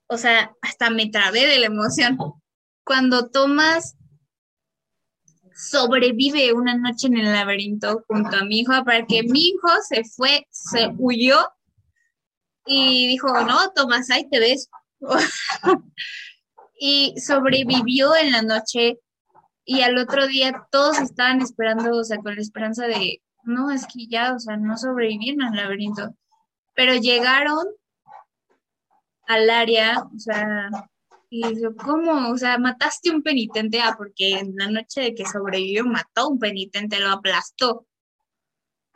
o 0.07 0.17
sea, 0.17 0.55
hasta 0.61 0.89
me 0.89 1.09
trabé 1.09 1.45
de 1.45 1.59
la 1.59 1.67
emoción. 1.67 2.17
Cuando 2.83 3.29
Tomás 3.29 3.96
sobrevive 5.57 6.53
una 6.53 6.77
noche 6.77 7.07
en 7.07 7.17
el 7.17 7.33
laberinto 7.33 8.03
junto 8.07 8.37
a 8.37 8.45
mi 8.45 8.59
hijo, 8.59 8.71
para 8.85 9.05
que 9.05 9.23
mi 9.23 9.47
hijo 9.47 9.67
se 9.87 10.03
fue, 10.03 10.47
se 10.51 10.93
huyó 10.97 11.37
y 12.65 13.07
dijo, 13.07 13.27
no, 13.43 13.71
Tomás, 13.73 14.09
ahí 14.11 14.29
te 14.29 14.39
ves. 14.39 14.69
y 16.79 17.19
sobrevivió 17.19 18.15
en 18.15 18.31
la 18.31 18.43
noche 18.43 18.99
y 19.65 19.81
al 19.81 19.97
otro 19.97 20.27
día 20.27 20.67
todos 20.71 20.99
estaban 20.99 21.41
esperando, 21.41 21.97
o 21.97 22.03
sea, 22.03 22.17
con 22.17 22.35
la 22.35 22.41
esperanza 22.41 22.85
de, 22.87 23.21
no, 23.43 23.71
es 23.71 23.85
que 23.87 24.07
ya, 24.07 24.33
o 24.33 24.39
sea, 24.39 24.57
no 24.57 24.77
sobrevivieron 24.77 25.41
al 25.41 25.55
laberinto, 25.55 26.15
pero 26.75 26.93
llegaron 26.95 27.65
al 29.27 29.49
área, 29.49 30.03
o 30.03 30.19
sea, 30.19 30.69
y 31.29 31.55
dijo, 31.55 31.75
¿cómo? 31.75 32.29
O 32.29 32.37
sea, 32.37 32.57
mataste 32.57 33.11
un 33.11 33.21
penitente, 33.21 33.81
ah, 33.81 33.95
porque 33.97 34.39
en 34.39 34.53
la 34.55 34.69
noche 34.69 35.01
de 35.01 35.15
que 35.15 35.25
sobrevivió 35.25 35.85
mató 35.85 36.21
a 36.21 36.27
un 36.27 36.39
penitente, 36.39 36.99
lo 36.99 37.09
aplastó. 37.09 37.85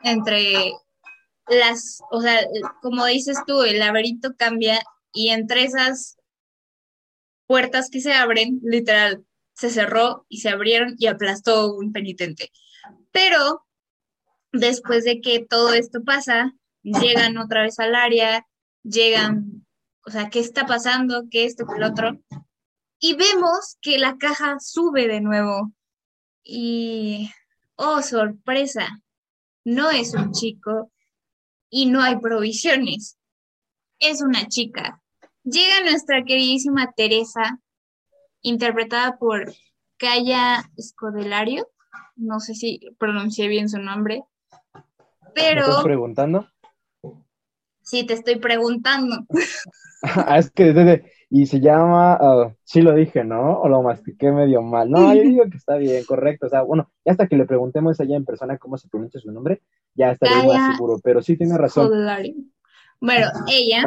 Entre 0.02 0.72
las, 1.48 2.00
o 2.10 2.20
sea, 2.20 2.40
como 2.80 3.06
dices 3.06 3.38
tú, 3.46 3.62
el 3.62 3.78
laberinto 3.78 4.34
cambia 4.36 4.82
y 5.12 5.28
entre 5.28 5.64
esas 5.64 6.16
puertas 7.46 7.90
que 7.90 8.00
se 8.00 8.14
abren, 8.14 8.60
literal, 8.62 9.24
se 9.54 9.70
cerró 9.70 10.26
y 10.28 10.38
se 10.38 10.48
abrieron 10.48 10.94
y 10.98 11.06
aplastó 11.06 11.74
un 11.74 11.92
penitente. 11.92 12.50
Pero 13.10 13.66
después 14.52 15.04
de 15.04 15.20
que 15.20 15.44
todo 15.44 15.72
esto 15.74 16.02
pasa, 16.02 16.54
llegan 16.82 17.36
otra 17.36 17.62
vez 17.62 17.78
al 17.78 17.94
área, 17.94 18.46
llegan 18.82 19.66
o 20.04 20.10
sea, 20.10 20.30
¿qué 20.30 20.40
está 20.40 20.66
pasando? 20.66 21.24
¿Qué 21.30 21.44
esto, 21.44 21.66
qué 21.66 21.76
el 21.76 21.84
otro? 21.84 22.18
Y 22.98 23.14
vemos 23.14 23.78
que 23.80 23.98
la 23.98 24.16
caja 24.16 24.58
sube 24.60 25.08
de 25.08 25.20
nuevo. 25.20 25.72
Y, 26.44 27.30
oh, 27.76 28.02
sorpresa, 28.02 28.88
no 29.64 29.90
es 29.90 30.14
un 30.14 30.32
chico 30.32 30.90
y 31.70 31.86
no 31.86 32.02
hay 32.02 32.18
provisiones. 32.18 33.18
Es 33.98 34.22
una 34.22 34.46
chica. 34.48 35.00
Llega 35.44 35.82
nuestra 35.82 36.22
queridísima 36.24 36.92
Teresa, 36.92 37.60
interpretada 38.42 39.16
por 39.18 39.52
Calla 39.96 40.68
Escodelario. 40.76 41.68
No 42.16 42.40
sé 42.40 42.54
si 42.54 42.80
pronuncié 42.98 43.48
bien 43.48 43.68
su 43.68 43.78
nombre. 43.78 44.22
Pero. 45.34 45.62
¿Me 45.62 45.68
estás 45.68 45.84
preguntando? 45.84 46.51
Sí, 47.92 48.06
te 48.06 48.14
estoy 48.14 48.36
preguntando. 48.36 49.16
Ah, 50.04 50.36
es 50.36 50.50
que 50.50 51.04
y 51.30 51.46
se 51.46 51.60
llama, 51.60 52.18
uh, 52.20 52.52
sí 52.64 52.82
lo 52.82 52.92
dije, 52.92 53.22
¿no? 53.22 53.60
O 53.60 53.68
lo 53.68 53.82
mastiqué 53.82 54.32
medio 54.32 54.60
mal. 54.60 54.90
No, 54.90 55.14
yo 55.14 55.22
digo 55.22 55.44
que 55.48 55.58
está 55.58 55.76
bien, 55.76 56.02
correcto. 56.04 56.46
O 56.46 56.48
sea, 56.48 56.62
bueno, 56.62 56.90
ya 57.04 57.12
hasta 57.12 57.28
que 57.28 57.36
le 57.36 57.44
preguntemos 57.44 58.00
allá 58.00 58.16
en 58.16 58.24
persona 58.24 58.58
cómo 58.58 58.76
se 58.78 58.88
pronuncia 58.88 59.20
su 59.20 59.30
nombre, 59.30 59.62
ya 59.94 60.10
estaré 60.10 60.44
más 60.44 60.74
seguro. 60.74 60.98
Pero 61.04 61.22
sí 61.22 61.36
tiene 61.36 61.56
razón. 61.56 61.88
Bueno, 63.00 63.26
ella. 63.46 63.84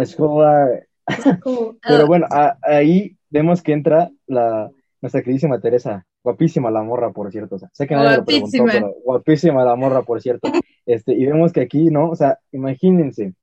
Pero 1.86 2.08
bueno, 2.08 2.28
ahí 2.62 3.18
vemos 3.30 3.62
que 3.62 3.74
entra 3.74 4.10
la 4.26 4.72
nuestra 5.02 5.22
queridísima 5.22 5.60
Teresa. 5.60 6.06
Guapísima 6.24 6.72
la 6.72 6.82
morra, 6.82 7.12
por 7.12 7.30
cierto. 7.30 7.56
O 7.56 7.60
sea, 7.60 7.70
sé 7.74 7.88
que 7.88 7.96
nadie 7.96 8.18
lo 8.18 8.26
preguntó, 8.26 8.64
pero 8.66 8.96
guapísima 9.04 9.66
la 9.66 9.76
morra, 9.76 10.04
por 10.04 10.22
cierto. 10.22 10.50
Este, 10.86 11.14
y 11.14 11.26
vemos 11.26 11.52
que 11.52 11.62
aquí, 11.62 11.88
¿no? 11.88 12.10
O 12.10 12.16
sea, 12.16 12.40
imagínense, 12.54 13.34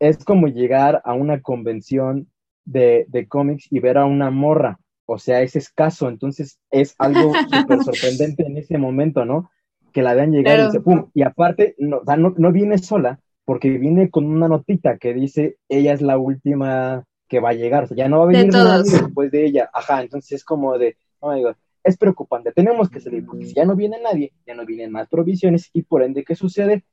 es 0.00 0.24
como 0.24 0.48
llegar 0.48 1.02
a 1.04 1.12
una 1.12 1.40
convención 1.42 2.28
de, 2.64 3.06
cómics 3.28 3.66
y 3.70 3.78
ver 3.78 3.98
a 3.98 4.06
una 4.06 4.30
morra. 4.30 4.80
O 5.06 5.18
sea, 5.18 5.42
es 5.42 5.56
escaso, 5.56 6.08
entonces 6.08 6.58
es 6.70 6.94
algo 6.98 7.32
súper 7.52 7.82
sorprendente 7.82 8.44
en 8.44 8.56
ese 8.56 8.78
momento, 8.78 9.24
¿no? 9.24 9.50
Que 9.92 10.02
la 10.02 10.14
vean 10.14 10.32
llegar 10.32 10.58
y 10.58 10.64
dice, 10.66 10.80
¡pum! 10.80 11.10
Y 11.14 11.22
aparte, 11.22 11.74
no, 11.78 12.00
no, 12.16 12.52
viene 12.52 12.78
sola, 12.78 13.20
porque 13.44 13.70
viene 13.70 14.08
con 14.08 14.24
una 14.24 14.48
notita 14.48 14.98
que 14.98 15.12
dice, 15.12 15.56
ella 15.68 15.92
es 15.92 16.00
la 16.00 16.16
última 16.16 17.04
que 17.28 17.40
va 17.40 17.50
a 17.50 17.54
llegar, 17.54 17.84
o 17.84 17.86
sea, 17.88 17.96
ya 17.96 18.08
no 18.08 18.18
va 18.18 18.24
a 18.24 18.28
venir 18.28 18.52
nadie 18.52 18.90
después 18.90 19.30
de 19.30 19.44
ella. 19.44 19.70
Ajá, 19.72 20.02
entonces 20.02 20.32
es 20.32 20.44
como 20.44 20.78
de, 20.78 20.96
oh 21.18 21.32
my 21.32 21.42
God, 21.42 21.54
es 21.82 21.96
preocupante, 21.96 22.52
tenemos 22.52 22.88
que 22.88 23.00
salir, 23.00 23.26
porque 23.26 23.46
si 23.46 23.54
ya 23.54 23.64
no 23.64 23.74
viene 23.76 24.00
nadie, 24.00 24.32
ya 24.46 24.54
no 24.54 24.64
vienen 24.64 24.92
más 24.92 25.08
provisiones, 25.08 25.70
y 25.72 25.82
por 25.82 26.02
ende, 26.02 26.24
¿qué 26.24 26.34
sucede? 26.34 26.84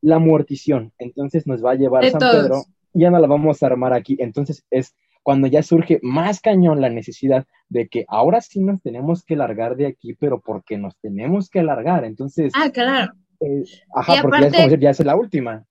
La 0.00 0.18
muertición. 0.18 0.92
Entonces 0.98 1.46
nos 1.46 1.64
va 1.64 1.72
a 1.72 1.76
llevar 1.76 2.08
San 2.10 2.20
Pedro 2.20 2.64
y 2.92 3.02
ya 3.02 3.10
no 3.10 3.18
la 3.18 3.26
vamos 3.26 3.62
a 3.62 3.66
armar 3.66 3.92
aquí. 3.92 4.16
Entonces 4.18 4.64
es 4.70 4.94
cuando 5.22 5.46
ya 5.46 5.62
surge 5.62 6.00
más 6.02 6.40
cañón 6.40 6.80
la 6.80 6.88
necesidad 6.88 7.46
de 7.68 7.88
que 7.88 8.04
ahora 8.08 8.40
sí 8.40 8.60
nos 8.60 8.80
tenemos 8.82 9.24
que 9.24 9.36
largar 9.36 9.76
de 9.76 9.86
aquí, 9.86 10.14
pero 10.14 10.40
porque 10.40 10.78
nos 10.78 10.96
tenemos 10.98 11.50
que 11.50 11.62
largar. 11.62 12.04
Entonces. 12.04 12.52
Ah, 12.56 12.70
claro. 12.70 13.12
Eh, 13.40 13.64
ajá, 13.94 14.22
porque 14.22 14.50
ya, 14.50 14.64
es 14.64 14.80
ya 14.80 14.90
es 14.90 15.00
la 15.00 15.16
última. 15.16 15.64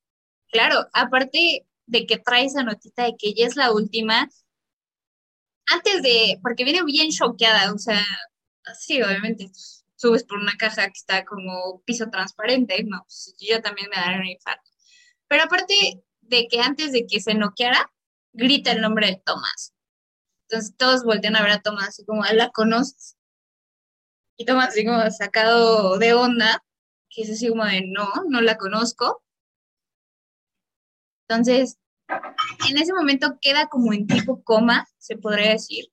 Claro, 0.52 0.88
aparte 0.94 1.66
de 1.86 2.06
que 2.06 2.18
trae 2.18 2.46
esa 2.46 2.64
notita 2.64 3.06
de 3.06 3.16
que 3.18 3.34
ya 3.34 3.46
es 3.46 3.56
la 3.56 3.72
última, 3.72 4.30
antes 5.68 6.02
de, 6.02 6.40
porque 6.42 6.64
viene 6.64 6.84
bien 6.84 7.10
choqueada, 7.10 7.74
o 7.74 7.78
sea, 7.78 8.02
sí, 8.80 9.02
obviamente, 9.02 9.50
subes 10.00 10.24
por 10.24 10.40
una 10.40 10.56
caja 10.58 10.86
que 10.86 10.98
está 10.98 11.26
como 11.26 11.82
piso 11.84 12.10
transparente, 12.10 12.82
no, 12.86 13.04
pues, 13.04 13.36
yo 13.38 13.62
también 13.62 13.90
me 13.90 13.98
daría 13.98 14.20
un 14.20 14.28
infarto. 14.28 14.70
Pero 15.28 15.44
aparte 15.44 16.04
de 16.22 16.48
que 16.48 16.62
antes 16.62 16.94
de 16.94 17.06
que 17.06 17.20
se 17.20 17.34
noqueara, 17.34 17.92
grita 18.32 18.72
el 18.72 18.82
nombre 18.82 19.08
de 19.08 19.22
Tomás. 19.26 19.74
Entonces 20.44 20.76
todos 20.78 21.04
voltean 21.04 21.36
a 21.36 21.42
ver 21.42 21.52
a 21.52 21.62
Tomás 21.62 21.90
así 21.90 22.06
como, 22.06 22.24
¿la 22.24 22.50
conoces? 22.50 23.18
Y 24.38 24.46
Tomás 24.46 24.70
así 24.70 24.86
sacado 25.18 25.98
de 25.98 26.14
onda, 26.14 26.64
que 27.10 27.24
es 27.24 27.32
así 27.32 27.50
como 27.50 27.66
de, 27.66 27.82
no, 27.86 28.08
no 28.30 28.40
la 28.40 28.58
conozco. 28.58 29.22
Entonces, 31.28 31.78
en 32.70 32.78
ese 32.78 32.94
momento 32.94 33.38
queda 33.42 33.68
como 33.68 33.92
en 33.92 34.08
tipo 34.08 34.44
coma, 34.44 34.88
se 34.98 35.18
podría 35.18 35.52
decir, 35.52 35.92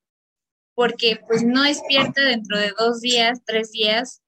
porque 0.77 1.19
pues 1.27 1.43
no 1.43 1.63
despierta 1.63 2.23
dentro 2.23 2.59
de 2.59 2.71
dos 2.79 3.01
días, 3.01 3.41
tres 3.47 3.73
días, 3.73 4.23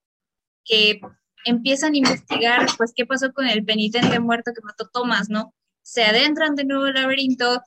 que 0.64 0.98
empiezan 1.44 1.92
a 1.92 1.98
investigar 1.98 2.66
pues 2.78 2.92
qué 2.96 3.04
pasó 3.04 3.32
con 3.34 3.46
el 3.46 3.64
penitente 3.66 4.18
muerto 4.18 4.52
que 4.54 4.64
mató 4.64 4.88
Tomás, 4.88 5.28
¿no? 5.28 5.54
Se 5.82 6.04
adentran 6.04 6.54
de 6.54 6.64
nuevo 6.64 6.84
al 6.84 6.94
laberinto, 6.94 7.62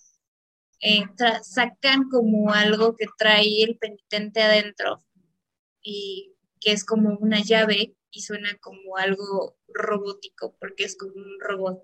eh, 0.82 1.04
sacan 1.44 2.10
como 2.10 2.54
algo 2.54 2.96
que 2.98 3.06
trae 3.20 3.64
el 3.64 3.78
penitente 3.78 4.42
adentro 4.42 5.04
y 5.84 6.34
que 6.60 6.72
es 6.72 6.84
como 6.84 7.16
una 7.20 7.40
llave 7.40 7.96
y 8.10 8.22
suena 8.22 8.58
como 8.62 8.98
algo 8.98 9.58
robótico 9.68 10.56
porque 10.60 10.86
es 10.86 10.98
como 10.98 11.14
un 11.14 11.40
robot. 11.40 11.84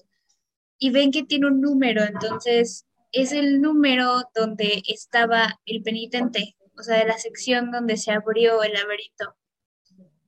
Y 0.80 0.90
ven 0.90 1.12
que 1.12 1.24
tiene 1.24 1.46
un 1.46 1.62
número, 1.62 2.04
entonces 2.04 2.88
es 3.12 3.34
el 3.34 3.62
número 3.62 4.24
donde 4.34 4.82
estaba 4.88 5.60
el 5.68 5.84
penitente, 5.84 6.56
o 6.78 6.84
sea, 6.84 7.00
de 7.00 7.06
la 7.06 7.18
sección 7.18 7.72
donde 7.72 7.98
se 7.98 8.12
abrió 8.12 8.64
el 8.64 8.74
laberinto. 8.74 9.36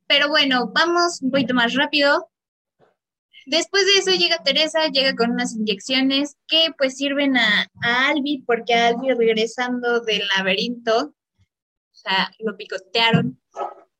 Pero 0.08 0.30
bueno, 0.30 0.72
vamos 0.74 1.22
un 1.22 1.32
poquito 1.32 1.54
más 1.54 1.76
rápido. 1.76 2.30
Después 3.46 3.86
de 3.86 4.00
eso 4.00 4.20
llega 4.20 4.44
Teresa, 4.44 4.88
llega 4.88 5.16
con 5.16 5.32
unas 5.32 5.56
inyecciones 5.56 6.38
que 6.48 6.68
pues 6.78 6.98
sirven 6.98 7.38
a, 7.38 7.68
a 7.82 8.10
Albi, 8.10 8.44
porque 8.46 8.74
a 8.74 8.88
Albi 8.88 9.12
regresando 9.12 10.02
del 10.02 10.24
laberinto, 10.38 10.98
o 11.08 11.96
sea, 11.96 12.32
lo 12.40 12.56
picotearon 12.58 13.40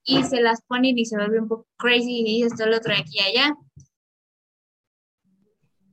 y 0.04 0.24
se 0.24 0.42
las 0.42 0.62
ponen 0.64 0.98
y 0.98 1.06
se 1.06 1.18
vuelve 1.18 1.40
un 1.40 1.48
poco 1.48 1.68
crazy 1.78 2.24
y 2.26 2.44
esto, 2.44 2.66
lo 2.66 2.78
otro, 2.78 2.94
aquí 2.94 3.18
y 3.18 3.22
allá. 3.22 3.56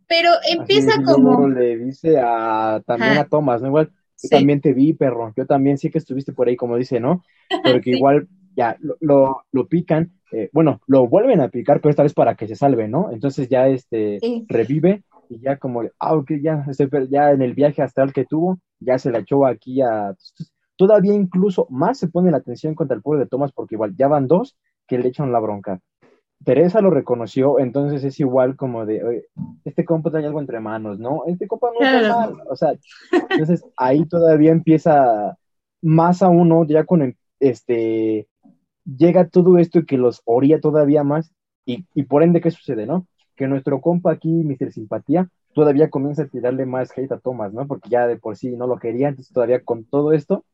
Pero 0.08 0.30
empieza 0.48 1.02
como... 1.02 1.48
Le 1.48 1.76
dice 1.78 2.18
a, 2.18 2.80
también 2.86 3.18
a 3.18 3.28
Thomas, 3.28 3.60
¿no? 3.60 3.68
Igual, 3.68 3.92
yo 4.22 4.28
también 4.30 4.60
te 4.60 4.72
vi, 4.72 4.92
perro. 4.92 5.32
Yo 5.36 5.46
también 5.46 5.78
sí 5.78 5.90
que 5.90 5.98
estuviste 5.98 6.32
por 6.32 6.48
ahí, 6.48 6.56
como 6.56 6.76
dice, 6.76 7.00
¿no? 7.00 7.22
Porque 7.80 7.90
igual 7.90 8.28
ya 8.56 8.76
lo, 8.80 9.42
lo, 9.52 9.68
pican, 9.68 10.12
eh, 10.32 10.48
bueno, 10.52 10.80
lo 10.86 11.06
vuelven 11.06 11.40
a 11.40 11.48
picar, 11.48 11.80
pero 11.80 11.90
esta 11.90 12.02
vez 12.02 12.14
para 12.14 12.34
que 12.34 12.48
se 12.48 12.56
salve, 12.56 12.88
¿no? 12.88 13.10
Entonces 13.12 13.48
ya 13.48 13.68
este 13.68 14.18
revive 14.48 15.04
y 15.28 15.40
ya 15.40 15.58
como, 15.58 15.82
ah, 15.98 16.14
ok, 16.14 16.32
ya, 16.40 16.64
este, 16.68 16.88
ya 17.10 17.32
en 17.32 17.42
el 17.42 17.54
viaje 17.54 17.82
astral 17.82 18.12
que 18.12 18.24
tuvo, 18.24 18.58
ya 18.80 18.98
se 18.98 19.10
la 19.10 19.18
echó 19.18 19.44
aquí 19.46 19.82
a... 19.82 20.14
Todavía 20.76 21.14
incluso 21.14 21.66
más 21.70 21.98
se 21.98 22.08
pone 22.08 22.30
la 22.30 22.38
atención 22.38 22.74
contra 22.74 22.96
el 22.96 23.02
pueblo 23.02 23.24
de 23.24 23.28
Thomas 23.28 23.52
porque 23.52 23.74
igual 23.74 23.94
ya 23.96 24.08
van 24.08 24.26
dos 24.26 24.56
que 24.86 24.98
le 24.98 25.08
echan 25.08 25.32
la 25.32 25.40
bronca. 25.40 25.80
Teresa 26.44 26.80
lo 26.80 26.90
reconoció, 26.90 27.58
entonces 27.58 28.04
es 28.04 28.20
igual 28.20 28.56
como 28.56 28.86
de, 28.86 29.26
este 29.64 29.84
compa 29.84 30.10
trae 30.10 30.26
algo 30.26 30.40
entre 30.40 30.60
manos, 30.60 30.98
¿no? 30.98 31.24
Este 31.26 31.48
compa 31.48 31.70
no 31.72 31.84
está 31.84 32.08
mal, 32.08 32.42
o 32.48 32.54
sea, 32.54 32.74
entonces 33.30 33.64
ahí 33.76 34.04
todavía 34.04 34.52
empieza 34.52 35.36
más 35.82 36.22
a 36.22 36.28
uno, 36.28 36.64
ya 36.64 36.84
con 36.84 37.16
este, 37.40 38.28
llega 38.84 39.28
todo 39.28 39.58
esto 39.58 39.84
que 39.86 39.98
los 39.98 40.22
oría 40.24 40.60
todavía 40.60 41.02
más, 41.02 41.32
y, 41.66 41.82
por 42.04 42.22
ende, 42.22 42.40
¿qué 42.40 42.52
sucede, 42.52 42.86
no? 42.86 43.08
Que 43.34 43.48
nuestro 43.48 43.80
compa 43.80 44.12
aquí, 44.12 44.28
Mr. 44.28 44.70
Simpatía, 44.70 45.28
todavía 45.52 45.90
comienza 45.90 46.22
a 46.22 46.28
tirarle 46.28 46.64
más 46.64 46.96
hate 46.96 47.10
a 47.10 47.18
Thomas, 47.18 47.52
¿no? 47.52 47.66
Porque 47.66 47.90
ya 47.90 48.06
de 48.06 48.16
por 48.16 48.36
sí 48.36 48.56
no 48.56 48.68
lo 48.68 48.78
quería, 48.78 49.08
entonces 49.08 49.34
todavía 49.34 49.64
con 49.64 49.84
todo 49.84 50.12
esto, 50.12 50.44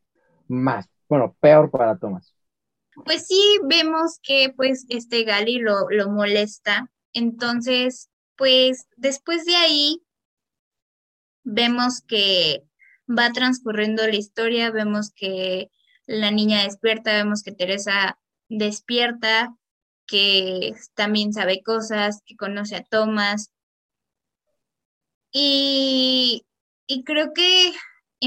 más, 0.47 0.89
bueno, 1.07 1.35
peor 1.39 1.69
para 1.69 1.97
Thomas. 1.97 2.33
Pues 3.05 3.27
sí, 3.27 3.59
vemos 3.63 4.19
que 4.21 4.53
pues 4.55 4.85
este 4.89 5.23
Gali 5.23 5.59
lo, 5.59 5.89
lo 5.89 6.09
molesta, 6.09 6.89
entonces, 7.13 8.09
pues 8.35 8.87
después 8.97 9.45
de 9.45 9.55
ahí, 9.55 10.01
vemos 11.43 12.01
que 12.01 12.63
va 13.07 13.31
transcurriendo 13.31 14.05
la 14.07 14.15
historia, 14.15 14.71
vemos 14.71 15.11
que 15.11 15.69
la 16.05 16.31
niña 16.31 16.63
despierta, 16.63 17.13
vemos 17.13 17.43
que 17.43 17.51
Teresa 17.51 18.19
despierta, 18.49 19.55
que 20.07 20.73
también 20.95 21.33
sabe 21.33 21.61
cosas, 21.63 22.21
que 22.25 22.35
conoce 22.35 22.75
a 22.75 22.83
Thomas. 22.83 23.51
Y, 25.31 26.45
y 26.87 27.03
creo 27.03 27.33
que 27.33 27.73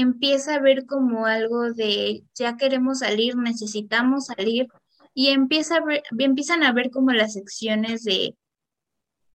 empieza 0.01 0.55
a 0.55 0.59
ver 0.59 0.85
como 0.85 1.25
algo 1.25 1.73
de 1.73 2.23
ya 2.35 2.57
queremos 2.57 2.99
salir, 2.99 3.35
necesitamos 3.35 4.27
salir, 4.27 4.67
y 5.13 5.29
empieza 5.29 5.77
a 5.77 5.83
ver, 5.83 6.03
empiezan 6.17 6.63
a 6.63 6.73
ver 6.73 6.91
como 6.91 7.11
las 7.11 7.33
secciones 7.33 8.03
de 8.03 8.35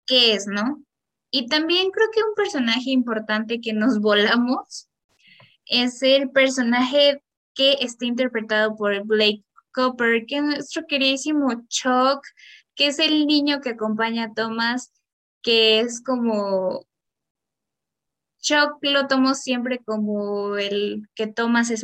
qué 0.06 0.34
es, 0.34 0.48
¿no? 0.48 0.84
Y 1.32 1.48
también 1.48 1.90
creo 1.92 2.08
que 2.14 2.24
un 2.24 2.36
personaje 2.36 2.92
importante 2.92 3.62
que 3.62 3.74
nos 3.74 4.00
volamos 4.02 4.90
es 5.66 6.04
el 6.04 6.30
personaje 6.30 7.24
que 7.54 7.78
está 7.82 8.06
interpretado 8.06 8.76
por 8.76 9.06
Blake 9.06 9.44
Copper, 9.74 10.26
que 10.26 10.38
es 10.38 10.44
nuestro 10.44 10.86
queridísimo 10.88 11.50
Chuck, 11.68 12.22
que 12.76 12.88
es 12.88 13.00
el 13.00 13.26
niño 13.26 13.62
que 13.62 13.72
acompaña 13.72 14.26
a 14.26 14.34
Thomas, 14.34 14.92
que 15.42 15.80
es 15.80 16.04
como 16.04 16.86
Chuck 18.42 18.78
lo 18.82 19.08
tomo 19.08 19.36
siempre 19.36 19.80
como 19.80 20.58
el 20.58 21.08
que 21.16 21.28
Thomas 21.28 21.70
es 21.70 21.84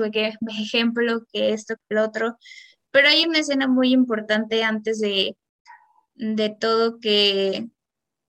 ejemplo, 0.50 1.26
que 1.32 1.54
esto, 1.54 1.76
que 1.76 1.96
el 1.96 2.00
otro, 2.00 2.38
pero 2.92 3.10
hay 3.10 3.26
una 3.26 3.40
escena 3.40 3.68
muy 3.68 3.94
importante 3.94 4.64
antes 4.64 5.00
de, 5.00 5.38
de 6.16 6.50
todo 6.50 7.00
que, 7.00 7.68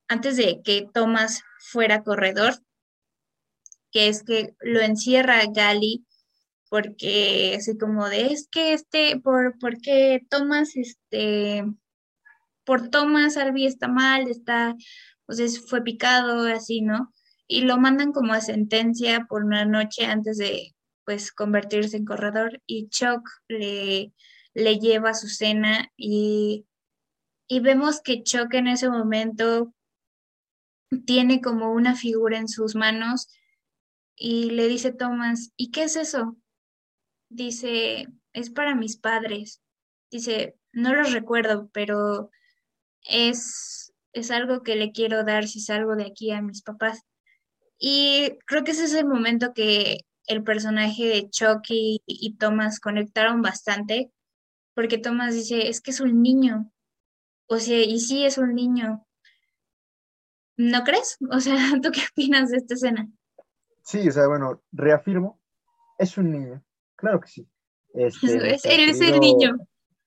antes 0.09 0.37
de 0.37 0.61
que 0.63 0.89
Thomas 0.93 1.43
fuera 1.59 2.03
corredor, 2.03 2.55
que 3.91 4.09
es 4.09 4.23
que 4.23 4.55
lo 4.61 4.81
encierra 4.81 5.43
Gali 5.53 6.05
porque 6.69 7.55
así 7.59 7.77
como 7.79 8.09
de 8.09 8.27
es 8.33 8.49
que 8.49 8.73
este, 8.75 9.19
por, 9.21 9.59
porque 9.59 10.23
Thomas, 10.29 10.77
este, 10.77 11.65
por 12.65 12.91
Thomas 12.91 13.37
Albi 13.37 13.67
está 13.67 13.89
mal, 13.89 14.29
está, 14.29 14.75
pues 15.27 15.67
fue 15.69 15.83
picado, 15.83 16.47
así, 16.47 16.83
¿no? 16.83 17.13
Y 17.49 17.63
lo 17.63 17.79
mandan 17.79 18.13
como 18.13 18.35
a 18.35 18.41
sentencia 18.41 19.27
por 19.29 19.45
una 19.45 19.65
noche 19.65 20.05
antes 20.05 20.39
de, 20.39 20.77
pues, 21.05 21.33
convertirse 21.33 21.97
en 21.97 22.05
corredor 22.05 22.63
y 22.67 22.89
Chuck 22.89 23.29
le, 23.49 24.13
le 24.55 24.79
lleva 24.79 25.15
su 25.15 25.29
cena 25.29 25.91
y, 25.97 26.67
y 27.49 27.61
vemos 27.61 28.01
que 28.01 28.23
Chuck 28.23 28.55
en 28.55 28.69
ese 28.69 28.89
momento 28.89 29.75
tiene 31.07 31.41
como 31.41 31.73
una 31.73 31.97
figura 31.97 32.39
en 32.39 32.49
sus 32.49 32.75
manos 32.75 33.29
y 34.15 34.51
le 34.51 34.69
dice 34.69 34.93
Thomas, 34.93 35.53
¿y 35.57 35.71
qué 35.71 35.85
es 35.85 35.97
eso? 35.97 36.37
dice, 37.29 38.09
es 38.33 38.51
para 38.51 38.75
mis 38.75 38.97
padres. 38.97 39.63
Dice, 40.11 40.57
no 40.73 40.95
los 40.95 41.13
recuerdo, 41.13 41.69
pero 41.73 42.31
es, 43.03 43.93
es 44.13 44.31
algo 44.31 44.63
que 44.63 44.77
le 44.77 44.93
quiero 44.93 45.25
dar 45.25 45.47
si 45.47 45.61
salgo 45.61 45.97
de 45.97 46.07
aquí 46.07 46.31
a 46.31 46.43
mis 46.43 46.63
papás. 46.63 47.03
Y 47.79 48.39
creo 48.47 48.65
que 48.65 48.73
ese 48.73 48.85
es 48.85 48.95
el 48.95 49.07
momento 49.07 49.55
que 49.55 50.01
el 50.27 50.43
personaje 50.43 51.07
de 51.07 51.31
Chucky 51.31 52.03
y, 52.07 52.37
Thomas 52.37 52.81
conectaron 52.81 53.41
bastante, 53.41 54.13
porque 54.75 54.99
Thomas 54.99 55.35
dice, 55.35 55.69
es 55.69 55.81
que 55.81 55.91
es 55.91 56.01
un 56.01 56.23
niño. 56.23 56.71
O 57.47 57.59
sea, 57.59 57.83
y 57.83 57.99
sí 58.01 58.25
es 58.25 58.37
un 58.37 58.55
niño. 58.55 59.07
¿No 60.57 60.85
crees? 60.85 61.17
O 61.33 61.41
sea, 61.41 61.57
¿tú 61.83 61.91
qué 61.91 62.03
opinas 62.13 62.51
de 62.51 62.59
esta 62.59 62.75
escena? 62.75 63.09
Sí, 63.83 64.07
o 64.07 64.13
sea, 64.13 64.27
bueno, 64.29 64.63
reafirmo, 64.73 65.41
es 65.99 66.19
un 66.19 66.31
niño. 66.31 66.63
Claro 66.97 67.21
que 67.21 67.29
sí. 67.29 67.49
Este, 67.95 68.55
es, 68.55 68.65
eres 68.67 69.01
el 69.01 69.19
niño. 69.19 69.57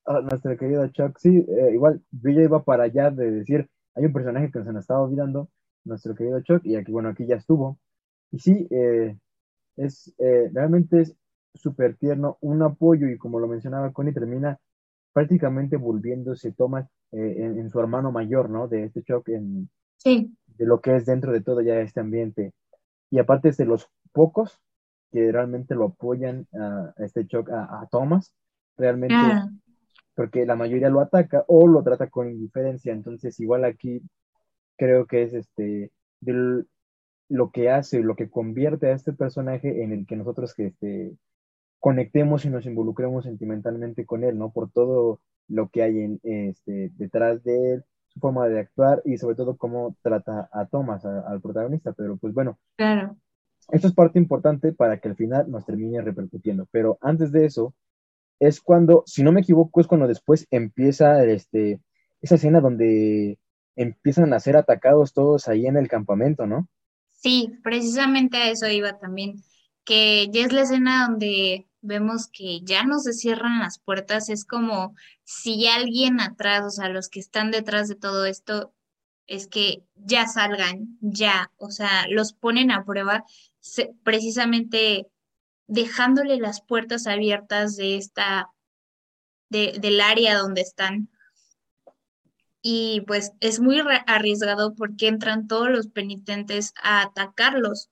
Ah, 0.06 0.22
nuestro 0.22 0.56
querido 0.56 0.88
Chuck, 0.90 1.18
sí, 1.18 1.30
eh, 1.30 1.72
igual 1.74 2.02
yo 2.12 2.30
ya 2.30 2.42
iba 2.44 2.64
para 2.64 2.84
allá 2.84 3.10
de 3.10 3.32
decir, 3.32 3.68
hay 3.96 4.06
un 4.06 4.14
personaje 4.14 4.52
que 4.52 4.64
se 4.64 4.72
nos 4.72 4.82
estaba 4.82 5.02
olvidando, 5.02 5.50
nuestro 5.84 6.16
querido 6.16 6.42
Chuck, 6.42 6.66
y 6.66 6.76
aquí, 6.76 6.92
bueno, 6.92 7.10
aquí 7.10 7.26
ya 7.26 7.36
estuvo. 7.36 7.80
Y 8.32 8.40
sí, 8.40 8.68
eh, 8.72 9.18
es, 9.78 10.14
eh, 10.18 10.50
realmente 10.54 11.02
es 11.02 11.16
súper 11.54 11.98
tierno, 11.98 12.38
un 12.42 12.62
apoyo, 12.62 13.08
y 13.10 13.18
como 13.18 13.40
lo 13.40 13.48
mencionaba 13.48 13.92
Connie, 13.92 14.14
termina 14.14 14.60
prácticamente 15.14 15.76
volviéndose 15.78 16.54
Thomas 16.54 16.88
en, 17.12 17.60
en, 17.60 17.70
su 17.70 17.80
hermano 17.80 18.12
mayor, 18.12 18.50
¿no? 18.50 18.68
De 18.68 18.86
este 18.86 19.04
Chuck, 19.04 19.28
en, 19.30 19.70
sí. 19.98 20.34
de 20.58 20.66
lo 20.66 20.80
que 20.80 20.96
es 20.96 21.06
dentro 21.06 21.34
de 21.34 21.42
todo 21.42 21.62
ya 21.62 21.80
este 21.82 22.00
ambiente. 22.00 22.54
y 23.10 23.20
aparte 23.20 23.50
es 23.50 23.58
de 23.58 23.66
los 23.66 23.90
pocos 24.14 24.62
que 25.12 25.32
realmente 25.32 25.76
lo 25.76 25.86
apoyan 25.86 26.48
a, 26.54 26.94
este 26.98 27.26
shock 27.26 27.50
a, 27.50 27.88
Thomas, 27.92 28.34
realmente, 28.78 29.16
porque 30.16 30.46
la 30.46 30.56
mayoría 30.56 30.90
lo 30.90 31.02
ataca 31.02 31.44
o 31.48 31.68
lo 31.68 31.84
trata 31.84 32.10
con 32.10 32.30
indiferencia, 32.30 32.94
entonces 32.94 33.40
igual 33.40 33.66
aquí 33.66 34.02
creo 34.82 35.06
que 35.06 35.22
es 35.22 35.34
este, 35.36 35.92
lo 37.30 37.52
que 37.52 37.70
hace, 37.70 38.02
lo 38.02 38.16
que 38.16 38.32
convierte 38.32 38.88
a 38.88 38.94
este 38.94 39.14
personaje 39.14 39.84
en 39.84 39.92
el 39.92 40.08
que 40.08 40.16
nosotros 40.16 40.56
que 40.56 40.68
este, 40.68 41.16
conectemos 41.80 42.46
y 42.46 42.50
nos 42.50 42.66
involucremos 42.66 43.26
sentimentalmente 43.26 44.08
con 44.08 44.24
él, 44.24 44.40
¿no? 44.40 44.52
Por 44.52 44.72
todo 44.72 45.20
lo 45.48 45.70
que 45.70 45.84
hay 45.84 46.00
en, 46.00 46.20
este, 46.24 46.90
detrás 46.96 47.44
de 47.44 47.74
él, 47.74 47.84
su 48.08 48.20
forma 48.20 48.48
de 48.48 48.62
actuar 48.62 49.04
y 49.06 49.20
sobre 49.20 49.36
todo 49.36 49.56
cómo 49.56 49.96
trata 50.02 50.50
a 50.52 50.66
Thomas, 50.66 51.06
al 51.06 51.42
protagonista. 51.42 51.94
Pero 51.94 52.18
pues 52.18 52.34
bueno, 52.34 52.58
claro. 52.76 53.16
esto 53.70 53.88
es 53.88 53.94
parte 53.94 54.18
importante 54.18 54.74
para 54.74 55.00
que 55.00 55.10
al 55.10 55.16
final 55.16 55.52
nos 55.52 55.64
termine 55.64 56.02
repercutiendo. 56.02 56.68
Pero 56.72 56.98
antes 57.02 57.32
de 57.32 57.46
eso, 57.46 57.76
es 58.40 58.60
cuando, 58.60 59.04
si 59.06 59.22
no 59.22 59.32
me 59.32 59.42
equivoco, 59.42 59.80
es 59.80 59.86
cuando 59.86 60.08
después 60.08 60.48
empieza 60.50 61.24
este, 61.24 61.80
esa 62.20 62.34
escena 62.34 62.62
donde 62.62 63.38
empiezan 63.76 64.34
a 64.34 64.40
ser 64.40 64.58
atacados 64.58 65.14
todos 65.14 65.48
ahí 65.48 65.66
en 65.66 65.78
el 65.78 65.88
campamento, 65.88 66.46
¿no? 66.46 66.68
Sí, 67.12 67.58
precisamente 67.64 68.38
a 68.38 68.50
eso 68.50 68.68
iba 68.68 68.98
también, 68.98 69.44
que 69.84 70.28
ya 70.32 70.46
es 70.46 70.52
la 70.54 70.62
escena 70.62 71.08
donde 71.08 71.68
vemos 71.82 72.28
que 72.28 72.62
ya 72.62 72.84
no 72.84 73.00
se 73.00 73.14
cierran 73.14 73.60
las 73.60 73.80
puertas, 73.80 74.30
es 74.30 74.46
como 74.46 74.96
si 75.24 75.68
alguien 75.68 76.20
atrás, 76.20 76.64
o 76.66 76.70
sea, 76.70 76.90
los 76.90 77.10
que 77.10 77.20
están 77.20 77.52
detrás 77.52 77.88
de 77.88 77.96
todo 77.96 78.26
esto, 78.26 78.74
es 79.28 79.48
que 79.48 79.84
ya 79.96 80.28
salgan, 80.28 80.98
ya, 81.00 81.52
o 81.58 81.72
sea, 81.72 82.08
los 82.10 82.34
ponen 82.34 82.72
a 82.72 82.84
prueba 82.84 83.24
precisamente 84.04 85.08
dejándole 85.68 86.38
las 86.38 86.62
puertas 86.62 87.08
abiertas 87.08 87.78
de 87.78 87.98
esta, 87.98 88.50
de, 89.50 89.78
del 89.80 90.02
área 90.02 90.38
donde 90.38 90.62
están. 90.62 91.10
Y 92.62 93.02
pues 93.08 93.32
es 93.40 93.60
muy 93.60 93.82
arriesgado 94.06 94.76
porque 94.76 95.08
entran 95.08 95.48
todos 95.48 95.70
los 95.70 95.88
penitentes 95.88 96.74
a 96.82 97.02
atacarlos 97.02 97.90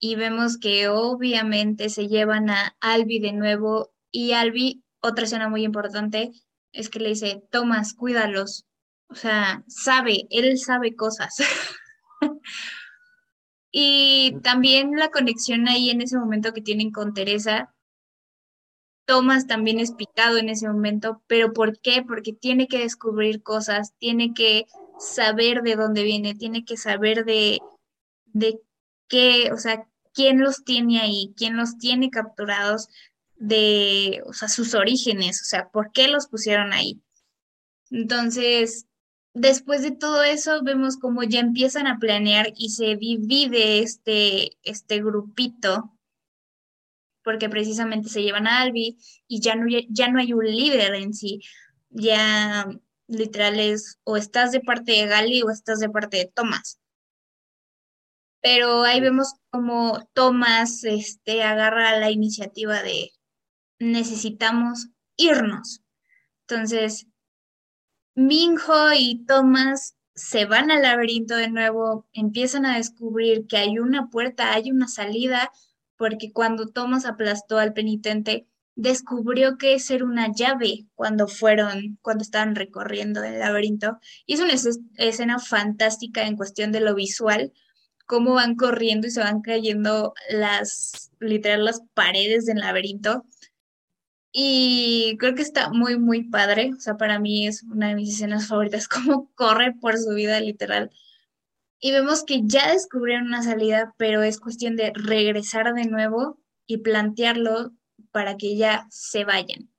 y 0.00 0.14
vemos 0.14 0.58
que 0.58 0.88
obviamente 0.88 1.88
se 1.88 2.08
llevan 2.08 2.50
a 2.50 2.76
Albi 2.80 3.18
de 3.18 3.32
nuevo 3.32 3.92
y 4.10 4.32
Albi, 4.32 4.84
otra 5.00 5.24
escena 5.24 5.48
muy 5.48 5.64
importante, 5.64 6.32
es 6.72 6.88
que 6.88 7.00
le 7.00 7.10
dice, 7.10 7.42
Tomás, 7.50 7.94
cuídalos. 7.94 8.66
O 9.08 9.14
sea, 9.14 9.64
sabe, 9.68 10.26
él 10.30 10.58
sabe 10.58 10.94
cosas. 10.94 11.36
y 13.72 14.36
también 14.42 14.92
la 14.96 15.10
conexión 15.10 15.68
ahí 15.68 15.90
en 15.90 16.02
ese 16.02 16.18
momento 16.18 16.52
que 16.52 16.62
tienen 16.62 16.90
con 16.92 17.14
Teresa. 17.14 17.74
Tomás 19.08 19.46
también 19.46 19.80
es 19.80 19.92
picado 19.92 20.36
en 20.36 20.50
ese 20.50 20.68
momento, 20.68 21.22
pero 21.26 21.54
¿por 21.54 21.80
qué? 21.80 22.04
Porque 22.06 22.34
tiene 22.34 22.68
que 22.68 22.80
descubrir 22.80 23.42
cosas, 23.42 23.94
tiene 23.96 24.34
que 24.34 24.66
saber 24.98 25.62
de 25.62 25.76
dónde 25.76 26.02
viene, 26.02 26.34
tiene 26.34 26.66
que 26.66 26.76
saber 26.76 27.24
de, 27.24 27.58
de 28.26 28.60
qué, 29.08 29.50
o 29.50 29.56
sea, 29.56 29.88
quién 30.12 30.42
los 30.42 30.62
tiene 30.62 31.00
ahí, 31.00 31.32
quién 31.38 31.56
los 31.56 31.78
tiene 31.78 32.10
capturados 32.10 32.88
de, 33.36 34.20
o 34.26 34.34
sea, 34.34 34.46
sus 34.50 34.74
orígenes, 34.74 35.40
o 35.40 35.44
sea, 35.46 35.70
por 35.70 35.90
qué 35.92 36.08
los 36.08 36.26
pusieron 36.26 36.74
ahí. 36.74 37.00
Entonces, 37.90 38.88
después 39.32 39.80
de 39.80 39.92
todo 39.92 40.22
eso, 40.22 40.62
vemos 40.62 40.98
como 40.98 41.22
ya 41.22 41.40
empiezan 41.40 41.86
a 41.86 41.98
planear 41.98 42.52
y 42.54 42.72
se 42.72 42.96
divide 42.96 43.78
este, 43.78 44.58
este 44.64 45.02
grupito, 45.02 45.97
porque 47.28 47.50
precisamente 47.50 48.08
se 48.08 48.22
llevan 48.22 48.46
a 48.46 48.62
Albi 48.62 48.96
y 49.26 49.40
ya 49.42 49.54
no, 49.54 49.66
ya 49.90 50.08
no 50.08 50.18
hay 50.18 50.32
un 50.32 50.46
líder 50.46 50.94
en 50.94 51.12
sí, 51.12 51.42
ya 51.90 52.66
literal 53.06 53.60
es 53.60 53.98
o 54.04 54.16
estás 54.16 54.50
de 54.50 54.60
parte 54.60 54.92
de 54.92 55.06
Gali 55.06 55.42
o 55.42 55.50
estás 55.50 55.78
de 55.78 55.90
parte 55.90 56.16
de 56.16 56.32
Thomas 56.34 56.80
pero 58.40 58.84
ahí 58.84 59.00
vemos 59.00 59.34
como 59.50 60.08
Thomas 60.14 60.84
este, 60.84 61.42
agarra 61.42 61.98
la 61.98 62.10
iniciativa 62.10 62.82
de 62.82 63.10
necesitamos 63.78 64.88
irnos. 65.16 65.82
Entonces, 66.46 67.06
Minho 68.14 68.92
y 68.96 69.24
Thomas 69.26 69.96
se 70.14 70.46
van 70.46 70.70
al 70.70 70.82
laberinto 70.82 71.36
de 71.36 71.48
nuevo, 71.48 72.06
empiezan 72.12 72.66
a 72.66 72.76
descubrir 72.76 73.46
que 73.46 73.56
hay 73.56 73.78
una 73.78 74.08
puerta, 74.10 74.52
hay 74.52 74.70
una 74.70 74.88
salida, 74.88 75.52
porque 75.98 76.32
cuando 76.32 76.68
Thomas 76.68 77.04
aplastó 77.04 77.58
al 77.58 77.74
penitente, 77.74 78.46
descubrió 78.76 79.58
que 79.58 79.74
es 79.74 79.90
una 79.90 80.32
llave 80.32 80.86
cuando 80.94 81.26
fueron, 81.26 81.98
cuando 82.00 82.22
estaban 82.22 82.54
recorriendo 82.54 83.24
el 83.24 83.40
laberinto. 83.40 83.98
Y 84.24 84.34
es 84.34 84.40
una 84.40 84.54
escena 84.96 85.40
fantástica 85.40 86.26
en 86.26 86.36
cuestión 86.36 86.70
de 86.70 86.80
lo 86.80 86.94
visual, 86.94 87.52
cómo 88.06 88.34
van 88.34 88.54
corriendo 88.54 89.08
y 89.08 89.10
se 89.10 89.20
van 89.20 89.42
cayendo 89.42 90.14
las, 90.30 91.10
literal, 91.18 91.64
las 91.64 91.82
paredes 91.94 92.46
del 92.46 92.58
laberinto. 92.58 93.24
Y 94.30 95.16
creo 95.18 95.34
que 95.34 95.42
está 95.42 95.70
muy, 95.70 95.98
muy 95.98 96.28
padre. 96.28 96.72
O 96.76 96.80
sea, 96.80 96.96
para 96.96 97.18
mí 97.18 97.48
es 97.48 97.64
una 97.64 97.88
de 97.88 97.96
mis 97.96 98.14
escenas 98.14 98.46
favoritas, 98.46 98.86
cómo 98.88 99.30
corre 99.34 99.74
por 99.80 99.98
su 99.98 100.14
vida, 100.14 100.40
literal. 100.40 100.90
Y 101.80 101.92
vemos 101.92 102.24
que 102.24 102.42
ya 102.44 102.72
descubrieron 102.72 103.28
una 103.28 103.42
salida, 103.42 103.94
pero 103.96 104.22
es 104.22 104.40
cuestión 104.40 104.76
de 104.76 104.92
regresar 104.94 105.72
de 105.74 105.86
nuevo 105.86 106.38
y 106.66 106.78
plantearlo 106.78 107.72
para 108.10 108.36
que 108.36 108.56
ya 108.56 108.86
se 108.90 109.24
vayan. 109.24 109.70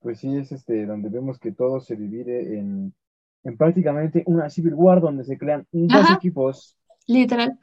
Pues 0.00 0.20
sí, 0.20 0.36
es 0.36 0.52
este 0.52 0.86
donde 0.86 1.08
vemos 1.08 1.38
que 1.38 1.52
todo 1.52 1.80
se 1.80 1.96
divide 1.96 2.58
en 2.58 2.94
en 3.44 3.56
prácticamente 3.56 4.22
una 4.26 4.50
Civil 4.50 4.74
War 4.74 5.00
donde 5.00 5.24
se 5.24 5.38
crean 5.38 5.66
dos 5.72 6.10
equipos. 6.10 6.76
Literal. 7.06 7.58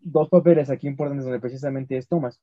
Dos 0.00 0.28
papeles 0.28 0.70
aquí 0.70 0.86
importantes 0.86 1.24
donde 1.24 1.40
precisamente 1.40 1.96
es 1.96 2.08
Thomas, 2.08 2.40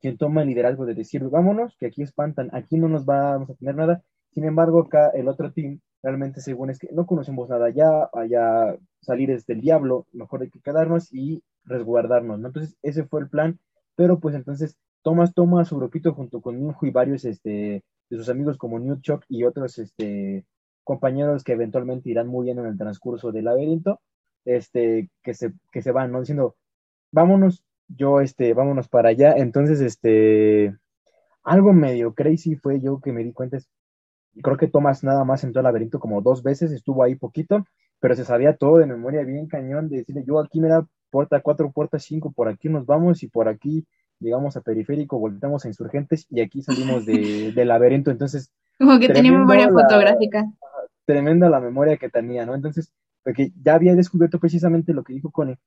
quien 0.00 0.16
toma 0.16 0.42
el 0.42 0.48
liderazgo 0.48 0.84
de 0.86 0.94
decir, 0.94 1.22
vámonos, 1.24 1.76
que 1.78 1.86
aquí 1.86 2.02
espantan, 2.02 2.50
aquí 2.52 2.78
no 2.78 2.88
nos 2.88 3.04
vamos 3.04 3.50
a 3.50 3.54
tener 3.54 3.76
nada. 3.76 4.02
Sin 4.32 4.44
embargo, 4.44 4.80
acá 4.80 5.10
el 5.10 5.28
otro 5.28 5.52
team, 5.52 5.80
realmente 6.04 6.42
según 6.42 6.68
es 6.68 6.78
que 6.78 6.90
no 6.92 7.06
conocemos 7.06 7.48
nada 7.48 7.70
ya, 7.70 8.10
allá 8.12 8.76
salir 9.00 9.30
desde 9.30 9.54
el 9.54 9.62
diablo, 9.62 10.06
mejor 10.12 10.42
hay 10.42 10.50
que 10.50 10.60
quedarnos 10.60 11.10
y 11.12 11.42
resguardarnos, 11.64 12.38
¿no? 12.38 12.48
Entonces, 12.48 12.76
ese 12.82 13.04
fue 13.04 13.22
el 13.22 13.30
plan, 13.30 13.58
pero 13.96 14.20
pues 14.20 14.34
entonces 14.34 14.76
Thomas 15.02 15.32
toma 15.32 15.62
a 15.62 15.64
su 15.64 15.76
grupito 15.76 16.12
junto 16.12 16.42
con 16.42 16.56
Minho 16.56 16.76
y 16.82 16.90
varios 16.90 17.24
este, 17.24 17.82
de 18.10 18.16
sus 18.18 18.28
amigos 18.28 18.58
como 18.58 18.78
New 18.78 19.00
Chuck 19.00 19.24
y 19.28 19.44
otros 19.44 19.78
este, 19.78 20.44
compañeros 20.84 21.42
que 21.42 21.52
eventualmente 21.52 22.10
irán 22.10 22.28
muy 22.28 22.44
bien 22.44 22.58
en 22.58 22.66
el 22.66 22.76
transcurso 22.76 23.32
del 23.32 23.46
laberinto, 23.46 24.00
este, 24.44 25.08
que 25.22 25.32
se, 25.32 25.54
que 25.72 25.80
se 25.80 25.90
van, 25.90 26.12
¿no? 26.12 26.20
Diciendo, 26.20 26.54
vámonos, 27.12 27.64
yo, 27.88 28.20
este, 28.20 28.52
vámonos 28.52 28.88
para 28.88 29.08
allá. 29.08 29.32
Entonces, 29.38 29.80
este, 29.80 30.76
algo 31.44 31.72
medio 31.72 32.12
crazy 32.12 32.56
fue 32.56 32.80
yo 32.80 33.00
que 33.00 33.12
me 33.12 33.24
di 33.24 33.32
cuenta, 33.32 33.56
es, 33.56 33.70
creo 34.42 34.56
que 34.56 34.68
Tomás 34.68 35.04
nada 35.04 35.24
más 35.24 35.44
entró 35.44 35.60
al 35.60 35.64
laberinto 35.64 35.98
como 35.98 36.22
dos 36.22 36.42
veces, 36.42 36.72
estuvo 36.72 37.02
ahí 37.02 37.14
poquito, 37.14 37.64
pero 38.00 38.14
se 38.14 38.24
sabía 38.24 38.56
todo 38.56 38.78
de 38.78 38.86
memoria 38.86 39.22
bien 39.22 39.46
cañón, 39.46 39.88
de 39.88 39.98
decirle, 39.98 40.24
yo 40.26 40.38
aquí 40.38 40.60
me 40.60 40.68
da 40.68 40.86
puerta 41.10 41.40
cuatro, 41.40 41.70
puerta 41.70 41.98
cinco, 41.98 42.32
por 42.32 42.48
aquí 42.48 42.68
nos 42.68 42.86
vamos 42.86 43.22
y 43.22 43.28
por 43.28 43.48
aquí 43.48 43.86
llegamos 44.20 44.56
a 44.56 44.60
periférico, 44.60 45.18
voltamos 45.18 45.64
a 45.64 45.68
insurgentes 45.68 46.26
y 46.30 46.40
aquí 46.40 46.62
salimos 46.62 47.06
de, 47.06 47.52
del 47.54 47.68
laberinto. 47.68 48.10
Entonces, 48.10 48.52
como 48.78 48.98
que 48.98 49.08
tenía 49.08 49.32
memoria 49.32 49.68
fotográfica 49.70 50.44
tremenda 51.04 51.48
la 51.48 51.60
memoria 51.60 51.96
que 51.96 52.08
tenía, 52.08 52.46
¿no? 52.46 52.54
Entonces, 52.54 52.92
porque 53.22 53.52
ya 53.62 53.74
había 53.74 53.94
descubierto 53.94 54.38
precisamente 54.38 54.92
lo 54.92 55.04
que 55.04 55.14
dijo 55.14 55.30
Cone. 55.30 55.58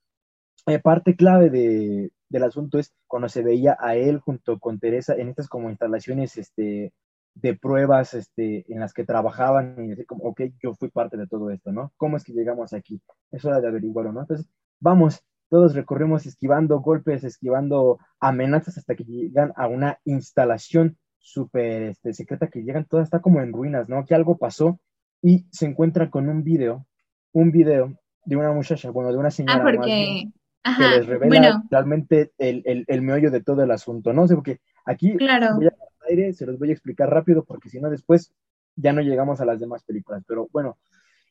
Eh, 0.68 0.80
parte 0.80 1.16
clave 1.16 1.50
de, 1.50 2.12
del 2.30 2.44
asunto 2.44 2.78
es 2.78 2.94
cuando 3.08 3.30
se 3.30 3.42
veía 3.42 3.78
a 3.80 3.96
él 3.96 4.20
junto 4.20 4.60
con 4.60 4.80
Teresa 4.80 5.16
en 5.16 5.30
estas 5.30 5.48
como 5.48 5.70
instalaciones 5.70 6.38
este, 6.38 6.94
de 7.42 7.56
pruebas 7.56 8.14
este, 8.14 8.66
en 8.72 8.80
las 8.80 8.94
que 8.94 9.04
trabajaban 9.04 9.76
y 9.84 9.90
decir 9.90 10.06
como, 10.06 10.24
ok, 10.26 10.42
yo 10.62 10.74
fui 10.74 10.90
parte 10.90 11.18
de 11.18 11.28
todo 11.28 11.52
esto, 11.52 11.72
¿no? 11.72 11.94
¿Cómo 11.98 12.18
es 12.18 12.24
que 12.24 12.34
llegamos 12.34 12.74
aquí? 12.74 13.02
Es 13.32 13.46
hora 13.46 13.62
de 13.62 13.68
averiguarlo, 13.68 14.12
¿no? 14.12 14.22
Entonces, 14.22 14.50
vamos, 14.80 15.24
todos 15.50 15.76
recorremos 15.76 16.26
esquivando 16.26 16.80
golpes, 16.80 17.24
esquivando 17.24 18.00
amenazas 18.20 18.78
hasta 18.78 18.96
que 18.96 19.04
llegan 19.04 19.54
a 19.56 19.68
una 19.68 20.00
instalación 20.06 20.98
súper 21.20 21.84
este, 21.84 22.14
secreta 22.14 22.48
que 22.48 22.64
llegan, 22.64 22.86
toda 22.86 23.04
está 23.04 23.20
como 23.20 23.42
en 23.42 23.54
ruinas, 23.54 23.88
¿no? 23.88 24.06
Que 24.06 24.16
algo 24.16 24.38
pasó 24.38 24.80
y 25.22 25.46
se 25.52 25.66
encuentra 25.66 26.10
con 26.10 26.30
un 26.30 26.44
video, 26.44 26.86
un 27.34 27.52
video 27.52 27.94
de 28.26 28.36
una 28.36 28.52
muchacha, 28.52 28.90
bueno, 28.90 29.12
de 29.12 29.18
una 29.18 29.32
señora 29.32 29.60
ah, 29.60 29.64
porque... 29.64 30.32
que 30.78 30.98
les 30.98 31.06
revela 31.06 31.64
realmente 31.70 32.32
el, 32.38 32.86
el, 32.88 33.02
meollo 33.02 33.32
de 33.32 33.42
todo 33.42 33.64
el 33.64 33.72
asunto, 33.72 34.12
¿no? 34.12 34.28
sé, 34.28 34.36
porque 34.36 34.60
aquí 34.86 35.16
claro. 35.16 35.56
voy 35.56 35.68
a 35.68 35.74
aire, 36.10 36.34
se 36.34 36.46
los 36.46 36.58
voy 36.60 36.70
a 36.70 36.74
explicar 36.74 37.10
rápido 37.10 37.44
porque 37.44 37.70
si 37.70 37.80
no 37.80 37.90
después 37.90 38.34
ya 38.76 38.94
no 38.94 39.02
llegamos 39.02 39.42
a 39.42 39.46
las 39.46 39.60
demás 39.60 39.84
películas, 39.84 40.24
pero 40.28 40.48
bueno, 40.52 40.78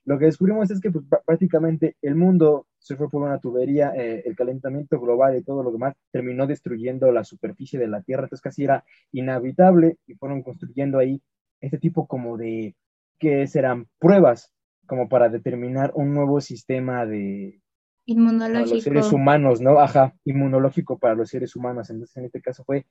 lo 0.05 0.19
que 0.19 0.27
descubrimos 0.27 0.71
es 0.71 0.81
que 0.81 0.91
pues, 0.91 1.05
prácticamente 1.25 1.97
el 2.01 2.15
mundo 2.15 2.67
se 2.79 2.97
fue 2.97 3.11
por 3.11 3.23
una 3.23 3.41
tubería, 3.41 3.93
eh, 3.97 4.23
el 4.25 4.37
calentamiento 4.37 5.01
global 5.01 5.37
y 5.37 5.43
todo 5.43 5.63
lo 5.63 5.73
demás 5.73 5.95
terminó 6.13 6.47
destruyendo 6.47 7.11
la 7.11 7.25
superficie 7.25 7.79
de 7.79 7.89
la 7.89 8.03
Tierra, 8.03 8.25
entonces 8.25 8.43
casi 8.43 8.65
era 8.65 8.85
inhabitable 9.13 9.99
y 10.07 10.15
fueron 10.15 10.43
construyendo 10.43 10.99
ahí 10.99 11.21
este 11.61 11.79
tipo 11.79 12.07
como 12.07 12.37
de, 12.37 12.77
que 13.19 13.47
serán 13.47 13.89
pruebas 13.99 14.53
como 14.87 15.09
para 15.09 15.29
determinar 15.29 15.91
un 15.95 16.15
nuevo 16.15 16.41
sistema 16.41 17.05
de, 17.05 17.61
Inmunológico. 18.09 18.75
los 18.75 18.85
seres 18.85 19.13
humanos, 19.13 19.61
¿no? 19.61 19.81
Ajá, 19.81 20.15
inmunológico 20.25 20.97
para 20.97 21.17
los 21.17 21.29
seres 21.29 21.57
humanos. 21.57 21.91
Entonces, 21.91 22.17
en 22.17 22.27
este 22.27 22.41
caso 22.41 22.63
fue 22.63 22.87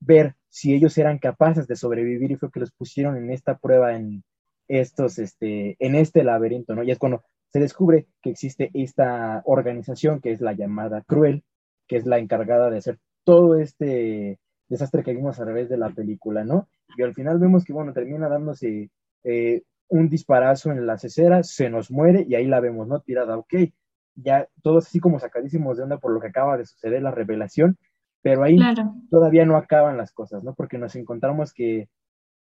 ver 0.00 0.34
si 0.48 0.74
ellos 0.74 0.96
eran 0.98 1.18
capaces 1.18 1.66
de 1.66 1.76
sobrevivir 1.76 2.30
y 2.30 2.36
fue 2.36 2.50
que 2.50 2.60
los 2.60 2.72
pusieron 2.72 3.16
en 3.16 3.30
esta 3.30 3.58
prueba 3.58 3.94
en 3.94 4.24
estos, 4.68 5.18
este, 5.18 5.76
en 5.78 5.94
este 5.94 6.24
laberinto, 6.24 6.74
¿no? 6.74 6.82
Y 6.82 6.90
es 6.90 6.98
cuando 6.98 7.24
se 7.50 7.60
descubre 7.60 8.06
que 8.22 8.30
existe 8.30 8.70
esta 8.74 9.42
organización 9.44 10.20
que 10.20 10.32
es 10.32 10.40
la 10.40 10.52
llamada 10.52 11.02
Cruel, 11.02 11.44
que 11.86 11.96
es 11.96 12.06
la 12.06 12.18
encargada 12.18 12.70
de 12.70 12.78
hacer 12.78 12.98
todo 13.24 13.56
este 13.56 14.38
desastre 14.68 15.02
que 15.02 15.14
vimos 15.14 15.40
a 15.40 15.44
través 15.44 15.68
de 15.68 15.78
la 15.78 15.90
película, 15.90 16.44
¿no? 16.44 16.68
Y 16.96 17.02
al 17.02 17.14
final 17.14 17.38
vemos 17.38 17.64
que, 17.64 17.72
bueno, 17.72 17.92
termina 17.92 18.28
dándose 18.28 18.90
eh, 19.24 19.62
un 19.88 20.08
disparazo 20.10 20.70
en 20.70 20.86
la 20.86 20.98
cesera, 20.98 21.42
se 21.42 21.70
nos 21.70 21.90
muere 21.90 22.24
y 22.28 22.34
ahí 22.34 22.46
la 22.46 22.60
vemos, 22.60 22.86
¿no? 22.86 23.00
Tirada, 23.00 23.36
ok, 23.38 23.54
ya 24.14 24.48
todos 24.62 24.86
así 24.86 25.00
como 25.00 25.18
sacadísimos 25.18 25.76
de 25.76 25.84
onda 25.84 25.98
por 25.98 26.12
lo 26.12 26.20
que 26.20 26.28
acaba 26.28 26.58
de 26.58 26.66
suceder, 26.66 27.02
la 27.02 27.10
revelación, 27.10 27.78
pero 28.22 28.42
ahí 28.42 28.58
todavía 29.10 29.44
no 29.44 29.56
acaban 29.56 29.96
las 29.96 30.12
cosas, 30.12 30.42
¿no? 30.42 30.54
Porque 30.54 30.78
nos 30.78 30.96
encontramos 30.96 31.52
que 31.52 31.88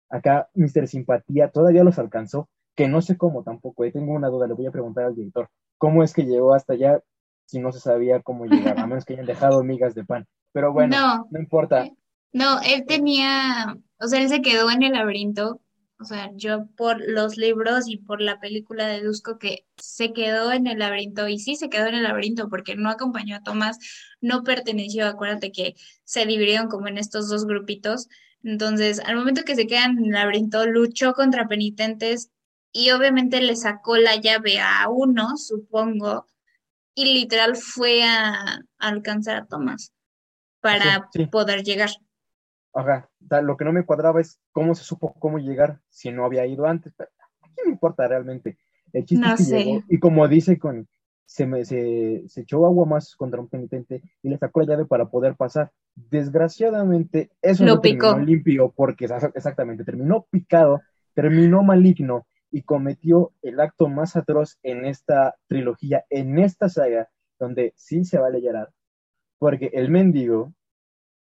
acá 0.08 0.48
Mr. 0.54 0.86
Simpatía 0.86 1.50
todavía 1.50 1.84
los 1.84 1.98
alcanzó, 1.98 2.48
que 2.76 2.88
no 2.88 3.02
sé 3.02 3.16
cómo 3.16 3.42
tampoco, 3.42 3.84
eh, 3.84 3.92
tengo 3.92 4.12
una 4.12 4.28
duda, 4.28 4.46
le 4.46 4.54
voy 4.54 4.66
a 4.66 4.72
preguntar 4.72 5.04
al 5.04 5.14
director, 5.14 5.48
¿cómo 5.78 6.02
es 6.02 6.12
que 6.12 6.24
llegó 6.24 6.54
hasta 6.54 6.74
allá 6.74 7.00
si 7.46 7.60
no 7.60 7.72
se 7.72 7.80
sabía 7.80 8.22
cómo 8.22 8.46
llegar, 8.46 8.78
a 8.78 8.86
menos 8.86 9.04
que 9.04 9.14
hayan 9.14 9.26
dejado 9.26 9.62
migas 9.64 9.94
de 9.94 10.04
pan? 10.04 10.26
Pero 10.52 10.72
bueno, 10.72 10.96
no, 10.96 11.26
no 11.30 11.40
importa. 11.40 11.88
No, 12.32 12.60
él 12.62 12.84
tenía, 12.86 13.76
o 13.98 14.06
sea, 14.06 14.20
él 14.20 14.28
se 14.28 14.42
quedó 14.42 14.70
en 14.70 14.82
el 14.82 14.92
laberinto 14.92 15.60
o 16.04 16.06
sea, 16.06 16.30
yo 16.34 16.66
por 16.76 17.00
los 17.00 17.38
libros 17.38 17.88
y 17.88 17.96
por 17.96 18.20
la 18.20 18.38
película 18.38 18.86
deduzco 18.86 19.38
que 19.38 19.66
se 19.78 20.12
quedó 20.12 20.52
en 20.52 20.66
el 20.66 20.80
laberinto 20.80 21.28
y 21.28 21.38
sí 21.38 21.56
se 21.56 21.70
quedó 21.70 21.86
en 21.86 21.94
el 21.94 22.02
laberinto 22.02 22.50
porque 22.50 22.76
no 22.76 22.90
acompañó 22.90 23.36
a 23.36 23.42
Tomás, 23.42 23.78
no 24.20 24.42
perteneció, 24.42 25.06
acuérdate 25.06 25.50
que 25.50 25.76
se 26.04 26.26
dividieron 26.26 26.68
como 26.68 26.88
en 26.88 26.98
estos 26.98 27.30
dos 27.30 27.46
grupitos. 27.46 28.08
Entonces, 28.42 29.00
al 29.00 29.16
momento 29.16 29.44
que 29.44 29.56
se 29.56 29.66
quedan 29.66 29.96
en 29.96 30.04
el 30.04 30.10
laberinto, 30.10 30.66
luchó 30.66 31.14
contra 31.14 31.48
penitentes 31.48 32.30
y 32.70 32.90
obviamente 32.90 33.40
le 33.40 33.56
sacó 33.56 33.96
la 33.96 34.16
llave 34.16 34.60
a 34.60 34.90
uno, 34.90 35.38
supongo, 35.38 36.26
y 36.94 37.14
literal 37.14 37.56
fue 37.56 38.04
a, 38.04 38.60
alcanzar 38.76 39.36
a 39.36 39.46
Tomás 39.46 39.90
para 40.60 41.08
poder 41.30 41.62
llegar. 41.62 41.88
Ajá, 42.74 43.08
lo 43.42 43.56
que 43.56 43.64
no 43.64 43.72
me 43.72 43.84
cuadraba 43.84 44.20
es 44.20 44.40
cómo 44.52 44.74
se 44.74 44.84
supo 44.84 45.14
cómo 45.18 45.38
llegar 45.38 45.80
si 45.88 46.10
no 46.10 46.24
había 46.24 46.46
ido 46.46 46.66
antes. 46.66 46.92
Pero 46.96 47.10
¿a 47.42 47.48
quién 47.54 47.66
me 47.66 47.72
importa 47.72 48.06
realmente? 48.06 48.58
El 48.92 49.04
chiste 49.04 49.26
es 49.26 49.48
que 49.48 49.64
llegó, 49.64 49.84
y 49.88 49.98
como 49.98 50.28
dice 50.28 50.58
con, 50.58 50.88
se, 51.26 51.46
me, 51.46 51.64
se, 51.64 52.24
se, 52.28 52.42
echó 52.42 52.64
agua 52.64 52.86
más 52.86 53.16
contra 53.16 53.40
un 53.40 53.48
penitente 53.48 54.02
y 54.22 54.28
le 54.28 54.38
sacó 54.38 54.60
la 54.60 54.66
llave 54.66 54.86
para 54.86 55.06
poder 55.06 55.34
pasar. 55.36 55.72
Desgraciadamente, 55.94 57.30
eso 57.42 57.64
lo 57.64 57.74
no 57.74 57.80
terminó 57.80 58.18
limpio 58.18 58.72
porque 58.74 59.06
exactamente 59.34 59.84
terminó 59.84 60.26
picado, 60.30 60.80
terminó 61.14 61.62
maligno 61.62 62.26
y 62.50 62.62
cometió 62.62 63.32
el 63.42 63.58
acto 63.58 63.88
más 63.88 64.16
atroz 64.16 64.58
en 64.62 64.84
esta 64.84 65.34
trilogía, 65.48 66.04
en 66.08 66.38
esta 66.38 66.68
saga, 66.68 67.08
donde 67.38 67.72
sí 67.76 68.04
se 68.04 68.18
vale 68.18 68.40
llorar, 68.40 68.70
porque 69.38 69.70
el 69.72 69.90
mendigo 69.90 70.52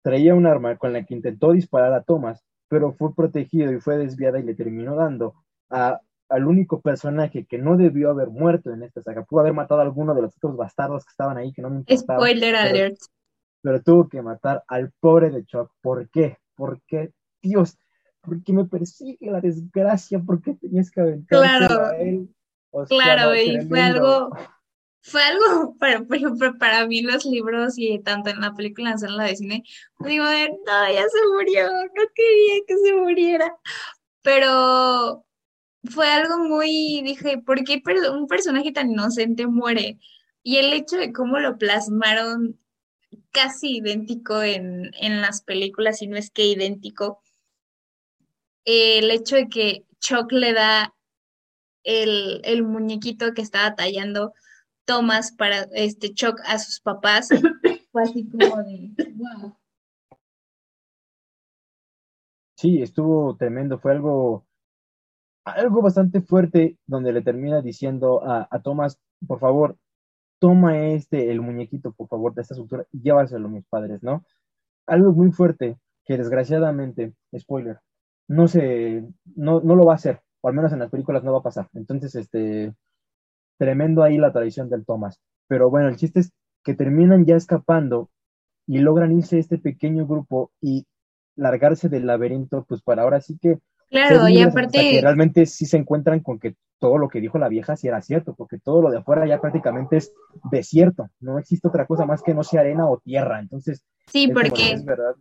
Traía 0.04 0.36
un 0.36 0.46
arma 0.46 0.78
con 0.78 0.94
la 0.94 1.04
que 1.04 1.16
intentó 1.16 1.54
disparar 1.54 1.94
a 1.94 2.04
Thomas, 2.04 2.44
pero 2.68 2.94
fue 2.94 3.16
protegido 3.16 3.72
y 3.72 3.80
fue 3.80 3.98
desviada 3.98 4.40
y 4.40 4.44
le 4.44 4.54
terminó 4.54 4.96
dando 4.96 5.34
a, 5.70 6.00
al 6.30 6.46
único 6.46 6.82
personaje 6.82 7.46
que 7.46 7.58
no 7.58 7.78
debió 7.78 8.12
haber 8.12 8.30
muerto 8.30 8.72
en 8.72 8.84
esta 8.84 9.02
saga. 9.02 9.24
Pudo 9.24 9.42
haber 9.42 9.54
matado 9.54 9.82
a 9.82 9.84
alguno 9.84 10.14
de 10.14 10.22
los 10.22 10.36
otros 10.38 10.56
bastardos 10.56 11.06
que 11.06 11.12
estaban 11.12 11.38
ahí, 11.38 11.54
que 11.54 11.62
no 11.62 11.70
me 11.70 11.78
importaba. 11.78 12.20
Spoiler 12.20 12.56
alert. 12.56 12.98
Pero 13.62 13.82
tuvo 13.82 14.10
que 14.10 14.22
matar 14.22 14.64
al 14.68 14.92
pobre 15.00 15.32
de 15.32 15.46
Chuck. 15.46 15.72
¿Por 15.82 16.10
qué? 16.10 16.38
¿Por 16.56 16.82
qué? 16.86 17.12
Dios, 17.42 17.78
porque 18.22 18.54
me 18.54 18.66
persigue 18.66 19.32
la 19.32 19.42
desgracia, 19.42 20.20
¿por 20.20 20.42
qué 20.42 20.54
tenías 20.56 20.90
que 20.90 21.02
aventar 21.02 21.40
claro, 21.40 21.86
a 21.86 21.98
él? 21.98 22.30
claro, 22.88 23.36
y 23.36 23.60
fue 23.68 23.82
algo 23.82 24.36
fue 25.04 25.22
algo, 25.22 25.76
para, 25.80 26.04
por 26.04 26.16
ejemplo, 26.16 26.58
para 26.58 26.88
mí 26.88 27.02
los 27.02 27.26
libros 27.26 27.74
y 27.78 28.00
tanto 28.00 28.30
en 28.30 28.42
la 28.42 28.54
película 28.56 28.96
en 29.00 29.18
la 29.18 29.26
de 29.26 29.36
cine, 29.36 29.64
digo, 30.00 30.24
no, 30.24 30.94
ya 30.94 31.04
se 31.04 31.28
murió, 31.34 31.70
no 31.70 32.04
quería 32.16 32.66
que 32.66 32.78
se 32.78 32.94
muriera, 32.94 33.56
pero 34.22 35.26
fue 35.84 36.08
algo 36.08 36.40
muy, 36.40 37.02
dije, 37.04 37.38
¿por 37.40 37.64
qué 37.64 37.82
un 38.12 38.28
personaje 38.28 38.72
tan 38.72 38.92
inocente 38.92 39.46
muere? 39.48 40.00
Y 40.42 40.58
el 40.58 40.74
hecho 40.74 40.98
de 40.98 41.12
cómo 41.14 41.40
lo 41.40 41.58
plasmaron 41.58 42.60
casi 43.32 43.78
idéntico 43.78 44.42
en, 44.42 44.92
en 45.00 45.22
las 45.22 45.42
películas, 45.42 46.02
y 46.02 46.08
no 46.08 46.18
es 46.18 46.32
que 46.32 46.46
idéntico, 46.46 47.22
el 48.66 49.12
hecho 49.12 49.36
de 49.36 49.50
que 49.50 49.86
Chuck 50.00 50.32
le 50.32 50.54
da 50.54 50.96
el, 51.84 52.40
el 52.46 52.64
muñequito 52.64 53.34
que 53.34 53.42
estaba 53.42 53.76
tallando 53.76 54.34
tomas 54.86 55.32
para 55.32 55.64
este 55.74 56.10
shock 56.10 56.40
a 56.46 56.60
sus 56.60 56.80
papás. 56.80 57.30
Fue 57.92 58.04
así 58.04 58.28
como 58.30 58.64
de, 58.64 58.92
wow. 59.16 59.56
Sí, 62.58 62.82
estuvo 62.82 63.36
tremendo, 63.36 63.78
fue 63.78 63.92
algo, 63.92 64.46
algo 65.44 65.82
bastante 65.82 66.22
fuerte 66.22 66.78
donde 66.88 67.12
le 67.12 67.22
termina 67.22 67.62
diciendo 67.62 68.24
a, 68.24 68.48
a 68.50 68.62
Tomás, 68.62 69.00
por 69.28 69.40
favor, 69.40 69.78
toma 70.40 70.78
este, 70.88 71.30
el 71.30 71.42
muñequito, 71.42 71.92
por 71.92 72.08
favor, 72.08 72.34
de 72.34 72.42
esta 72.42 72.54
estructura 72.54 72.86
y 72.92 73.02
llévaselo 73.02 73.48
a 73.48 73.52
mis 73.52 73.66
padres, 73.66 74.02
¿no? 74.02 74.26
Algo 74.88 75.12
muy 75.12 75.32
fuerte 75.32 75.78
que 76.06 76.18
desgraciadamente, 76.18 77.14
spoiler, 77.38 77.80
no 78.28 78.48
se, 78.48 79.06
no, 79.36 79.62
no 79.62 79.76
lo 79.76 79.86
va 79.86 79.94
a 79.94 79.96
hacer, 79.96 80.22
o 80.42 80.48
al 80.48 80.54
menos 80.54 80.72
en 80.74 80.80
las 80.80 80.90
películas 80.90 81.24
no 81.24 81.34
va 81.34 81.40
a 81.40 81.44
pasar. 81.44 81.70
Entonces, 81.74 82.16
este, 82.16 82.74
tremendo 83.58 84.04
ahí 84.04 84.18
la 84.18 84.32
tradición 84.32 84.70
del 84.70 84.86
Thomas. 84.86 85.20
Pero 85.48 85.70
bueno, 85.70 85.90
el 85.90 85.96
chiste 85.96 86.22
es 86.22 86.32
que 86.64 86.74
terminan 86.74 87.26
ya 87.26 87.36
escapando 87.36 88.10
y 88.66 88.80
logran 88.80 89.12
irse 89.12 89.40
este 89.40 89.58
pequeño 89.58 90.08
grupo 90.08 90.52
y 90.62 90.86
largarse 91.36 91.90
del 91.90 92.06
laberinto, 92.06 92.66
pues 92.68 92.82
para 92.82 93.04
ahora 93.04 93.22
sí 93.22 93.38
que... 93.42 93.60
Claro, 93.90 94.28
y 94.28 94.42
aparte... 94.42 95.00
realmente 95.02 95.46
sí 95.46 95.66
se 95.66 95.78
encuentran 95.78 96.22
con 96.22 96.40
que 96.40 96.56
todo 96.80 96.98
lo 96.98 97.10
que 97.10 97.22
dijo 97.22 97.38
la 97.38 97.48
vieja 97.48 97.76
sí 97.76 97.88
era 97.88 98.02
cierto, 98.02 98.34
porque 98.34 98.60
todo 98.60 98.82
lo 98.82 98.90
de 98.90 98.98
afuera 98.98 99.28
ya 99.28 99.40
prácticamente 99.40 99.98
es 99.98 100.12
desierto, 100.52 101.10
no 101.20 101.38
existe 101.38 101.68
otra 101.68 101.86
cosa 101.86 102.06
más 102.06 102.22
que 102.22 102.34
no 102.34 102.44
sea 102.44 102.62
arena 102.62 102.90
o 102.90 103.00
tierra, 103.00 103.40
entonces... 103.40 103.86
Sí, 104.08 104.28
porque... 104.28 104.74
Es 104.74 104.84
verdad. 104.84 105.16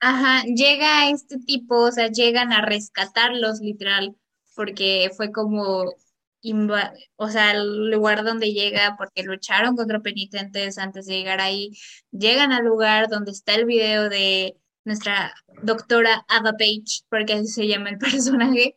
Ajá, 0.00 0.44
llega 0.44 1.10
este 1.10 1.38
tipo, 1.38 1.76
o 1.76 1.90
sea, 1.90 2.08
llegan 2.08 2.52
a 2.52 2.64
rescatarlos 2.64 3.60
literal, 3.60 4.16
porque 4.54 5.10
fue 5.16 5.32
como 5.32 5.84
o 7.16 7.28
sea, 7.28 7.52
el 7.52 7.90
lugar 7.90 8.24
donde 8.24 8.52
llega, 8.52 8.96
porque 8.96 9.22
lucharon 9.22 9.76
contra 9.76 10.00
penitentes 10.00 10.78
antes 10.78 11.06
de 11.06 11.14
llegar 11.14 11.40
ahí, 11.40 11.72
llegan 12.10 12.52
al 12.52 12.64
lugar 12.64 13.08
donde 13.08 13.32
está 13.32 13.54
el 13.54 13.64
video 13.64 14.08
de 14.08 14.56
nuestra 14.84 15.34
doctora 15.62 16.24
Ada 16.28 16.52
Page, 16.52 17.04
porque 17.10 17.34
así 17.34 17.48
se 17.48 17.66
llama 17.66 17.90
el 17.90 17.98
personaje, 17.98 18.76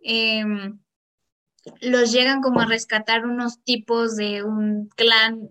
em, 0.00 0.78
los 1.80 2.12
llegan 2.12 2.40
como 2.42 2.60
a 2.60 2.66
rescatar 2.66 3.26
unos 3.26 3.62
tipos 3.62 4.16
de 4.16 4.42
un 4.42 4.88
clan, 4.96 5.50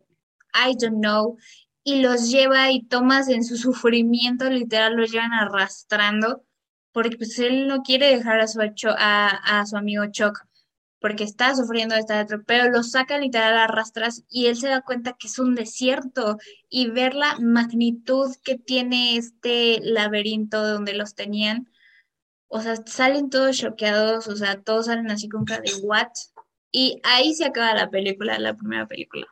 I 0.54 0.76
don't 0.80 1.00
know, 1.00 1.38
y 1.84 2.02
los 2.02 2.30
lleva 2.30 2.72
y 2.72 2.84
tomas 2.86 3.30
en 3.30 3.44
su 3.44 3.58
sufrimiento, 3.58 4.50
literal, 4.50 4.96
los 4.96 5.12
llevan 5.12 5.34
arrastrando, 5.34 6.44
porque 6.92 7.18
pues 7.18 7.38
él 7.40 7.68
no 7.68 7.82
quiere 7.84 8.16
dejar 8.16 8.40
a 8.40 8.48
su, 8.48 8.60
a, 8.62 9.28
a 9.28 9.66
su 9.66 9.78
amigo 9.78 10.04
Chuck 10.12 10.49
porque 11.00 11.24
está 11.24 11.56
sufriendo 11.56 11.96
este 11.96 12.14
atropello, 12.14 12.70
lo 12.70 12.84
saca 12.84 13.18
literal 13.18 13.58
a 13.58 13.68
rastras 13.68 14.26
y 14.30 14.48
él 14.48 14.58
se 14.58 14.68
da 14.68 14.82
cuenta 14.82 15.16
que 15.18 15.28
es 15.28 15.40
un 15.40 15.56
desierto 15.56 16.38
y 16.70 16.90
ver 16.90 17.16
la 17.16 17.38
magnitud 17.40 18.36
que 18.44 18.58
tiene 18.58 19.16
este 19.16 19.80
laberinto 19.82 20.66
donde 20.66 20.94
los 20.94 21.16
tenían, 21.16 21.70
o 22.48 22.62
sea, 22.62 22.76
salen 22.86 23.30
todos 23.30 23.58
choqueados, 23.58 24.28
o 24.28 24.36
sea, 24.36 24.62
todos 24.62 24.88
salen 24.88 25.10
así 25.12 25.30
con 25.30 25.46
cara 25.46 25.62
de 25.62 25.86
what, 25.86 26.10
y 26.72 27.00
ahí 27.04 27.34
se 27.34 27.46
acaba 27.46 27.74
la 27.74 27.90
película, 27.90 28.38
la 28.40 28.56
primera 28.56 28.86
película. 28.88 29.28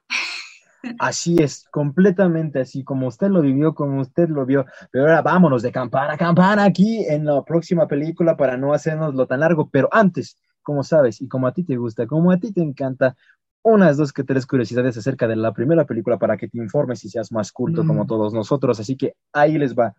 Así 0.99 1.35
es, 1.39 1.67
completamente 1.69 2.61
así, 2.61 2.83
como 2.83 3.07
usted 3.07 3.27
lo 3.27 3.41
vivió, 3.41 3.75
como 3.75 4.01
usted 4.01 4.29
lo 4.29 4.45
vio. 4.45 4.65
Pero 4.91 5.05
ahora 5.05 5.21
vámonos 5.21 5.61
de 5.61 5.71
campana 5.71 6.13
a 6.13 6.17
campana 6.17 6.63
aquí 6.63 7.05
en 7.07 7.25
la 7.25 7.43
próxima 7.43 7.87
película 7.87 8.37
para 8.37 8.57
no 8.57 8.73
hacernos 8.73 9.13
lo 9.13 9.27
tan 9.27 9.41
largo. 9.41 9.69
Pero 9.69 9.89
antes, 9.91 10.37
como 10.67 10.83
sabes 10.83 11.21
y 11.21 11.29
como 11.29 11.47
a 11.47 11.53
ti 11.53 11.63
te 11.63 11.77
gusta, 11.77 12.05
como 12.07 12.29
a 12.29 12.37
ti 12.37 12.51
te 12.51 12.61
encanta, 12.61 13.15
unas 13.63 13.95
dos 13.95 14.11
que 14.11 14.25
tres 14.25 14.45
curiosidades 14.45 14.97
acerca 14.97 15.25
de 15.25 15.37
la 15.37 15.53
primera 15.53 15.85
película 15.85 16.17
para 16.19 16.35
que 16.35 16.49
te 16.49 16.57
informes 16.57 17.05
y 17.05 17.09
seas 17.09 17.31
más 17.31 17.53
culto 17.53 17.85
como 17.87 18.03
Mm. 18.03 18.07
todos 18.07 18.33
nosotros. 18.33 18.77
Así 18.81 18.97
que 18.97 19.13
ahí 19.31 19.57
les 19.57 19.73
va. 19.75 19.93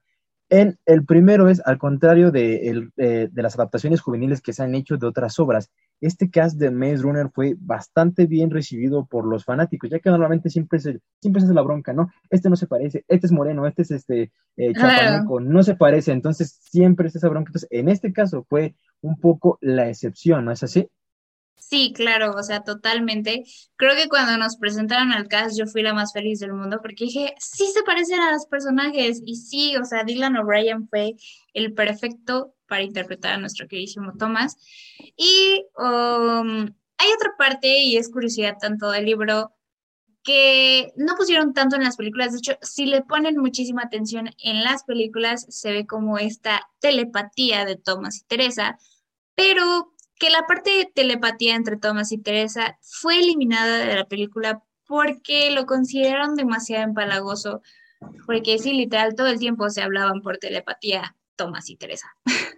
En 0.51 0.79
el 0.85 1.07
primero 1.07 1.49
es, 1.49 1.63
al 1.65 1.79
contrario 1.79 2.31
de, 2.31 2.69
el, 2.69 2.93
eh, 2.99 3.29
de 3.33 3.43
las 3.43 3.55
adaptaciones 3.55 4.03
juveniles 4.03 4.43
que 4.43 4.53
se 4.53 4.63
han 4.63 4.75
hecho 4.75 4.99
de 4.99 5.07
otras 5.07 5.39
obras, 5.39 5.71
este 6.01 6.31
cast 6.31 6.59
de 6.59 6.71
Maze 6.71 6.99
Runner 6.99 7.31
fue 7.33 7.57
bastante 7.59 8.27
bien 8.27 8.51
recibido 8.51 9.07
por 9.07 9.27
los 9.27 9.45
fanáticos, 9.45 9.91
ya 9.91 9.99
que 9.99 10.11
normalmente 10.11 10.51
siempre 10.51 10.79
se, 10.79 11.01
siempre 11.21 11.41
se 11.41 11.47
hace 11.47 11.55
la 11.55 11.63
bronca, 11.63 11.93
¿no? 11.93 12.11
Este 12.31 12.49
no 12.51 12.57
se 12.57 12.67
parece, 12.67 13.05
este 13.09 13.27
es 13.27 13.33
moreno, 13.33 13.67
este 13.67 13.83
es 13.83 13.91
este 13.91 14.33
eh, 14.57 14.73
chapaneco, 14.75 15.41
no 15.41 15.63
se 15.63 15.75
parece, 15.75 16.13
entonces 16.13 16.59
siempre 16.63 17.09
es 17.09 17.17
esa 17.17 17.29
bronca. 17.29 17.51
Entonces, 17.51 17.69
en 17.71 17.89
este 17.89 18.13
caso 18.13 18.45
fue 18.49 18.75
un 19.01 19.19
poco 19.19 19.59
la 19.61 19.89
excepción, 19.89 20.45
¿no 20.45 20.53
es 20.53 20.63
así? 20.63 20.89
Sí, 21.59 21.93
claro, 21.95 22.33
o 22.37 22.43
sea, 22.43 22.63
totalmente. 22.63 23.45
Creo 23.77 23.95
que 23.97 24.09
cuando 24.09 24.39
nos 24.39 24.57
presentaron 24.57 25.13
al 25.13 25.29
cast 25.29 25.59
yo 25.59 25.67
fui 25.67 25.83
la 25.83 25.93
más 25.93 26.13
feliz 26.13 26.39
del 26.39 26.55
mundo 26.55 26.79
porque 26.81 27.05
dije, 27.05 27.35
sí 27.39 27.67
se 27.67 27.83
parecen 27.83 28.21
a 28.21 28.33
los 28.33 28.47
personajes 28.47 29.21
y 29.25 29.37
sí, 29.37 29.77
o 29.77 29.85
sea, 29.85 30.05
Dylan 30.05 30.37
O'Brien 30.37 30.89
fue 30.89 31.17
el 31.53 31.75
perfecto 31.75 32.55
para 32.69 32.83
interpretar 32.83 33.35
a 33.35 33.39
nuestro 33.39 33.67
queridísimo 33.67 34.13
Thomas. 34.19 34.57
Y 35.17 35.65
um, 35.77 36.67
hay 36.99 37.13
otra 37.17 37.35
parte, 37.37 37.81
y 37.81 37.97
es 37.97 38.11
curiosidad 38.11 38.57
tanto 38.61 38.91
del 38.91 39.07
libro, 39.07 39.53
que 40.23 40.93
no 40.97 41.15
pusieron 41.17 41.55
tanto 41.55 41.77
en 41.77 41.85
las 41.85 41.97
películas. 41.97 42.33
De 42.33 42.39
hecho, 42.39 42.59
si 42.61 42.87
le 42.87 43.03
ponen 43.03 43.39
muchísima 43.39 43.83
atención 43.83 44.31
en 44.43 44.63
las 44.63 44.85
películas, 44.85 45.47
se 45.49 45.73
ve 45.73 45.87
como 45.87 46.19
esta 46.19 46.69
telepatía 46.81 47.65
de 47.65 47.77
Thomas 47.77 48.19
y 48.19 48.25
Teresa, 48.25 48.79
pero 49.35 49.95
que 50.17 50.31
la 50.31 50.47
parte 50.47 50.71
de 50.71 50.85
telepatía 50.87 51.55
entre 51.55 51.77
Thomas 51.77 52.13
y 52.13 52.19
Teresa 52.19 52.79
fue 52.83 53.21
eliminada 53.21 53.79
de 53.79 53.95
la 53.95 54.05
película 54.05 54.63
porque 54.87 55.51
lo 55.51 55.67
consideraron 55.67 56.35
demasiado 56.35 56.83
empalagoso, 56.83 57.63
porque 58.27 58.59
sí, 58.59 58.73
literal, 58.73 59.15
todo 59.15 59.29
el 59.29 59.39
tiempo 59.39 59.71
se 59.71 59.83
hablaban 59.83 60.23
por 60.23 60.39
telepatía 60.39 61.15
Thomas 61.37 61.71
y 61.71 61.77
Teresa. 61.77 62.17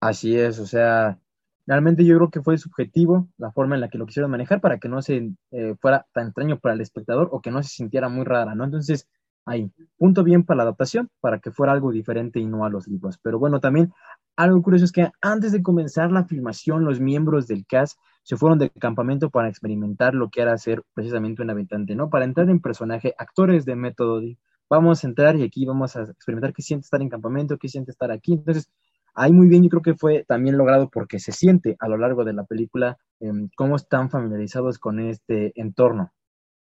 Así 0.00 0.36
es, 0.38 0.60
o 0.60 0.66
sea, 0.66 1.18
realmente 1.66 2.04
yo 2.04 2.16
creo 2.16 2.30
que 2.30 2.40
fue 2.42 2.56
subjetivo 2.56 3.28
la 3.36 3.50
forma 3.50 3.74
en 3.74 3.80
la 3.80 3.88
que 3.88 3.98
lo 3.98 4.06
quisieron 4.06 4.30
manejar 4.30 4.60
para 4.60 4.78
que 4.78 4.88
no 4.88 5.02
se 5.02 5.32
eh, 5.50 5.74
fuera 5.80 6.06
tan 6.12 6.28
extraño 6.28 6.58
para 6.60 6.74
el 6.74 6.80
espectador 6.80 7.28
o 7.32 7.40
que 7.40 7.50
no 7.50 7.62
se 7.64 7.70
sintiera 7.70 8.08
muy 8.08 8.24
rara, 8.24 8.54
¿no? 8.54 8.64
Entonces, 8.64 9.08
ahí, 9.44 9.72
punto 9.96 10.22
bien 10.22 10.44
para 10.44 10.58
la 10.58 10.62
adaptación, 10.64 11.10
para 11.20 11.40
que 11.40 11.50
fuera 11.50 11.72
algo 11.72 11.90
diferente 11.90 12.38
y 12.38 12.46
no 12.46 12.64
a 12.64 12.70
los 12.70 12.86
libros. 12.86 13.18
Pero 13.22 13.40
bueno, 13.40 13.58
también 13.60 13.92
algo 14.36 14.62
curioso 14.62 14.84
es 14.84 14.92
que 14.92 15.10
antes 15.20 15.50
de 15.50 15.62
comenzar 15.62 16.12
la 16.12 16.24
filmación, 16.24 16.84
los 16.84 17.00
miembros 17.00 17.48
del 17.48 17.66
cast 17.66 17.98
se 18.22 18.36
fueron 18.36 18.58
de 18.60 18.70
campamento 18.70 19.30
para 19.30 19.48
experimentar 19.48 20.14
lo 20.14 20.30
que 20.30 20.42
era 20.42 20.56
ser 20.58 20.84
precisamente 20.94 21.42
un 21.42 21.50
habitante, 21.50 21.96
¿no? 21.96 22.08
Para 22.08 22.24
entrar 22.24 22.48
en 22.50 22.60
personaje, 22.60 23.14
actores 23.18 23.64
de 23.64 23.74
método, 23.74 24.22
vamos 24.70 25.02
a 25.02 25.08
entrar 25.08 25.34
y 25.36 25.42
aquí 25.42 25.64
vamos 25.66 25.96
a 25.96 26.02
experimentar 26.02 26.52
qué 26.52 26.62
siente 26.62 26.84
estar 26.84 27.02
en 27.02 27.08
campamento, 27.08 27.58
qué 27.58 27.68
siente 27.68 27.90
estar 27.90 28.12
aquí. 28.12 28.34
Entonces, 28.34 28.70
ahí 29.18 29.32
muy 29.32 29.48
bien, 29.48 29.64
yo 29.64 29.68
creo 29.68 29.82
que 29.82 29.94
fue 29.94 30.24
también 30.26 30.56
logrado 30.56 30.88
porque 30.88 31.18
se 31.18 31.32
siente 31.32 31.76
a 31.80 31.88
lo 31.88 31.98
largo 31.98 32.24
de 32.24 32.32
la 32.32 32.44
película 32.44 32.96
eh, 33.20 33.32
cómo 33.56 33.76
están 33.76 34.10
familiarizados 34.10 34.78
con 34.78 35.00
este 35.00 35.52
entorno. 35.60 36.12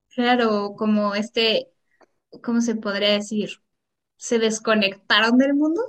Claro, 0.10 0.74
como 0.76 1.14
este, 1.14 1.68
¿cómo 2.44 2.62
se 2.62 2.76
podría 2.76 3.12
decir? 3.12 3.52
¿Se 4.18 4.40
desconectaron 4.40 5.38
del 5.38 5.54
mundo? 5.54 5.82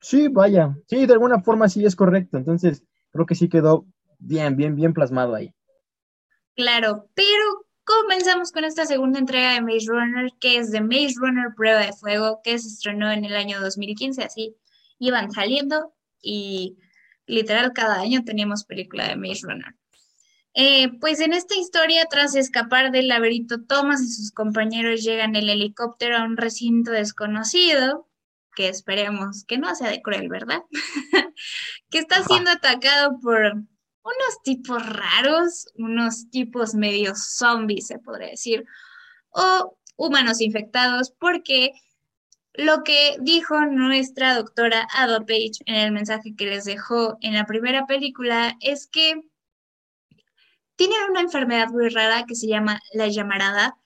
Sí, 0.00 0.28
vaya, 0.28 0.76
sí, 0.88 1.04
de 1.04 1.12
alguna 1.12 1.40
forma 1.42 1.68
sí 1.68 1.84
es 1.84 1.94
correcto. 1.94 2.38
Entonces, 2.38 2.82
creo 3.10 3.26
que 3.26 3.34
sí 3.34 3.48
quedó 3.48 3.86
bien, 4.18 4.56
bien, 4.56 4.74
bien 4.74 4.94
plasmado 4.94 5.34
ahí. 5.34 5.54
Claro, 6.56 7.08
pero 7.14 7.66
comenzamos 7.84 8.50
con 8.50 8.64
esta 8.64 8.86
segunda 8.86 9.18
entrega 9.18 9.52
de 9.52 9.60
Maze 9.60 9.86
Runner, 9.88 10.30
que 10.40 10.56
es 10.56 10.70
de 10.70 10.80
Maze 10.80 11.14
Runner 11.18 11.54
Prueba 11.54 11.80
de 11.80 11.92
Fuego, 11.92 12.40
que 12.42 12.58
se 12.58 12.68
estrenó 12.68 13.12
en 13.12 13.26
el 13.26 13.36
año 13.36 13.60
2015, 13.60 14.24
así 14.24 14.56
iban 14.98 15.30
saliendo 15.30 15.94
y 16.20 16.78
literal 17.26 17.72
cada 17.72 18.00
año 18.00 18.24
teníamos 18.24 18.64
película 18.64 19.08
de 19.08 19.16
Maze 19.16 19.42
Runner. 19.42 19.74
Eh, 20.56 20.88
pues 21.00 21.18
en 21.20 21.32
esta 21.32 21.56
historia, 21.56 22.06
tras 22.08 22.36
escapar 22.36 22.92
del 22.92 23.08
laberinto, 23.08 23.64
Thomas 23.64 24.00
y 24.02 24.08
sus 24.08 24.30
compañeros 24.30 25.02
llegan 25.02 25.30
en 25.30 25.42
el 25.42 25.50
helicóptero 25.50 26.16
a 26.16 26.24
un 26.24 26.36
recinto 26.36 26.92
desconocido, 26.92 28.08
que 28.54 28.68
esperemos 28.68 29.44
que 29.44 29.58
no 29.58 29.74
sea 29.74 29.90
de 29.90 30.00
cruel, 30.00 30.28
¿verdad? 30.28 30.62
que 31.90 31.98
está 31.98 32.22
siendo 32.22 32.52
atacado 32.52 33.18
por 33.20 33.40
unos 33.46 34.42
tipos 34.44 34.84
raros, 34.86 35.66
unos 35.74 36.30
tipos 36.30 36.74
medio 36.74 37.14
zombies, 37.16 37.88
se 37.88 37.98
podría 37.98 38.28
decir, 38.28 38.64
o 39.30 39.76
humanos 39.96 40.40
infectados, 40.40 41.10
porque 41.18 41.72
lo 42.54 42.84
que 42.84 43.16
dijo 43.20 43.60
nuestra 43.66 44.34
doctora 44.36 44.86
Ada 44.92 45.20
Page 45.20 45.58
en 45.66 45.74
el 45.74 45.92
mensaje 45.92 46.34
que 46.36 46.46
les 46.46 46.64
dejó 46.64 47.18
en 47.20 47.34
la 47.34 47.46
primera 47.46 47.86
película 47.86 48.56
es 48.60 48.86
que 48.86 49.20
tienen 50.76 50.98
una 51.10 51.20
enfermedad 51.20 51.68
muy 51.68 51.88
rara 51.88 52.24
que 52.26 52.34
se 52.34 52.46
llama 52.46 52.80
la 52.92 53.08
llamarada 53.08 53.76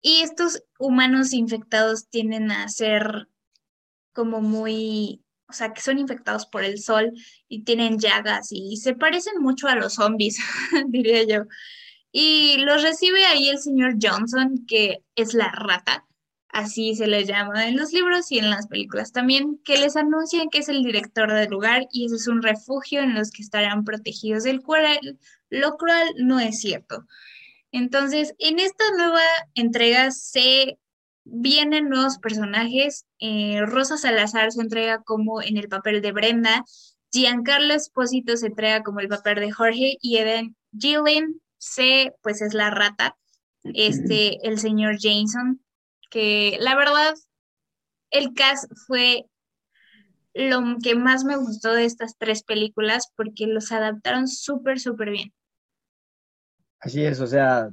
y 0.00 0.20
estos 0.20 0.62
humanos 0.78 1.32
infectados 1.32 2.08
tienden 2.08 2.50
a 2.50 2.68
ser 2.68 3.28
como 4.12 4.40
muy, 4.40 5.22
o 5.48 5.52
sea, 5.52 5.72
que 5.72 5.80
son 5.80 5.98
infectados 5.98 6.46
por 6.46 6.64
el 6.64 6.78
sol 6.78 7.12
y 7.48 7.64
tienen 7.64 7.98
llagas 7.98 8.48
y 8.52 8.76
se 8.76 8.94
parecen 8.94 9.40
mucho 9.40 9.68
a 9.68 9.76
los 9.76 9.94
zombies, 9.94 10.38
diría 10.88 11.24
yo. 11.24 11.44
Y 12.12 12.58
los 12.58 12.82
recibe 12.82 13.24
ahí 13.26 13.48
el 13.48 13.58
señor 13.58 13.96
Johnson, 14.00 14.64
que 14.68 15.02
es 15.16 15.34
la 15.34 15.50
rata, 15.50 16.06
así 16.54 16.94
se 16.94 17.08
le 17.08 17.24
llama 17.24 17.68
en 17.68 17.76
los 17.76 17.92
libros 17.92 18.30
y 18.30 18.38
en 18.38 18.48
las 18.48 18.68
películas 18.68 19.12
también, 19.12 19.60
que 19.64 19.76
les 19.76 19.96
anuncian 19.96 20.48
que 20.48 20.58
es 20.58 20.68
el 20.68 20.84
director 20.84 21.30
del 21.30 21.50
lugar 21.50 21.86
y 21.90 22.06
ese 22.06 22.14
es 22.14 22.28
un 22.28 22.42
refugio 22.42 23.00
en 23.00 23.14
los 23.14 23.32
que 23.32 23.42
estarán 23.42 23.84
protegidos 23.84 24.44
del 24.44 24.62
cual, 24.62 25.18
lo 25.50 25.76
cual 25.76 26.14
no 26.16 26.38
es 26.38 26.60
cierto. 26.60 27.06
Entonces, 27.72 28.34
en 28.38 28.60
esta 28.60 28.84
nueva 28.96 29.20
entrega 29.54 30.12
se 30.12 30.78
vienen 31.24 31.88
nuevos 31.88 32.18
personajes. 32.18 33.04
Eh, 33.18 33.60
Rosa 33.66 33.96
Salazar 33.96 34.52
se 34.52 34.60
entrega 34.60 35.02
como 35.02 35.42
en 35.42 35.56
el 35.56 35.68
papel 35.68 36.02
de 36.02 36.12
Brenda, 36.12 36.64
Giancarlo 37.12 37.74
Esposito 37.74 38.36
se 38.36 38.46
entrega 38.46 38.84
como 38.84 39.00
el 39.00 39.08
papel 39.08 39.40
de 39.40 39.50
Jorge 39.50 39.96
y 40.00 40.18
Eden 40.18 40.56
Gillen 40.78 41.40
C, 41.58 42.12
pues 42.22 42.42
es 42.42 42.54
la 42.54 42.70
rata, 42.70 43.16
este, 43.64 44.46
el 44.46 44.58
señor 44.58 44.96
Jason, 45.00 45.63
que 46.14 46.56
la 46.60 46.76
verdad, 46.76 47.14
el 48.12 48.34
cast 48.34 48.70
fue 48.86 49.26
lo 50.32 50.60
que 50.80 50.94
más 50.94 51.24
me 51.24 51.36
gustó 51.36 51.72
de 51.72 51.84
estas 51.84 52.16
tres 52.16 52.44
películas 52.44 53.12
porque 53.16 53.48
los 53.48 53.72
adaptaron 53.72 54.28
súper, 54.28 54.78
súper 54.78 55.10
bien. 55.10 55.32
Así 56.78 57.04
es, 57.04 57.20
o 57.20 57.26
sea, 57.26 57.68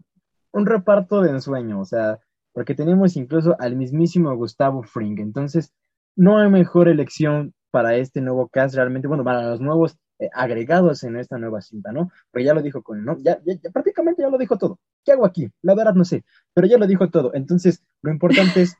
un 0.52 0.66
reparto 0.66 1.22
de 1.22 1.30
ensueño, 1.30 1.82
o 1.82 1.86
sea, 1.86 2.20
porque 2.52 2.74
tenemos 2.74 3.16
incluso 3.16 3.56
al 3.60 3.76
mismísimo 3.76 4.36
Gustavo 4.36 4.82
Fring, 4.82 5.20
entonces 5.20 5.72
no 6.16 6.40
hay 6.40 6.50
mejor 6.50 6.88
elección 6.88 7.54
para 7.70 7.96
este 7.96 8.22
nuevo 8.22 8.50
cast 8.50 8.74
realmente, 8.74 9.08
bueno, 9.08 9.24
para 9.24 9.44
los 9.50 9.62
nuevos 9.62 9.98
eh, 10.18 10.30
agregados 10.34 11.04
en 11.04 11.16
esta 11.16 11.38
nueva 11.38 11.62
cinta, 11.62 11.92
¿no? 11.92 12.12
Porque 12.32 12.46
ya 12.46 12.54
lo 12.54 12.62
dijo 12.62 12.82
con, 12.82 13.06
¿no? 13.06 13.18
Ya, 13.20 13.40
ya, 13.46 13.70
prácticamente 13.72 14.24
ya 14.24 14.30
lo 14.30 14.38
dijo 14.38 14.58
todo. 14.58 14.80
¿Qué 15.04 15.12
hago 15.12 15.26
aquí? 15.26 15.50
La 15.62 15.76
verdad 15.76 15.94
no 15.94 16.06
sé, 16.06 16.24
pero 16.54 16.68
ya 16.68 16.78
lo 16.78 16.88
dijo 16.88 17.10
todo. 17.10 17.34
Entonces, 17.34 17.84
lo 18.02 18.12
importante 18.12 18.62
es 18.64 18.76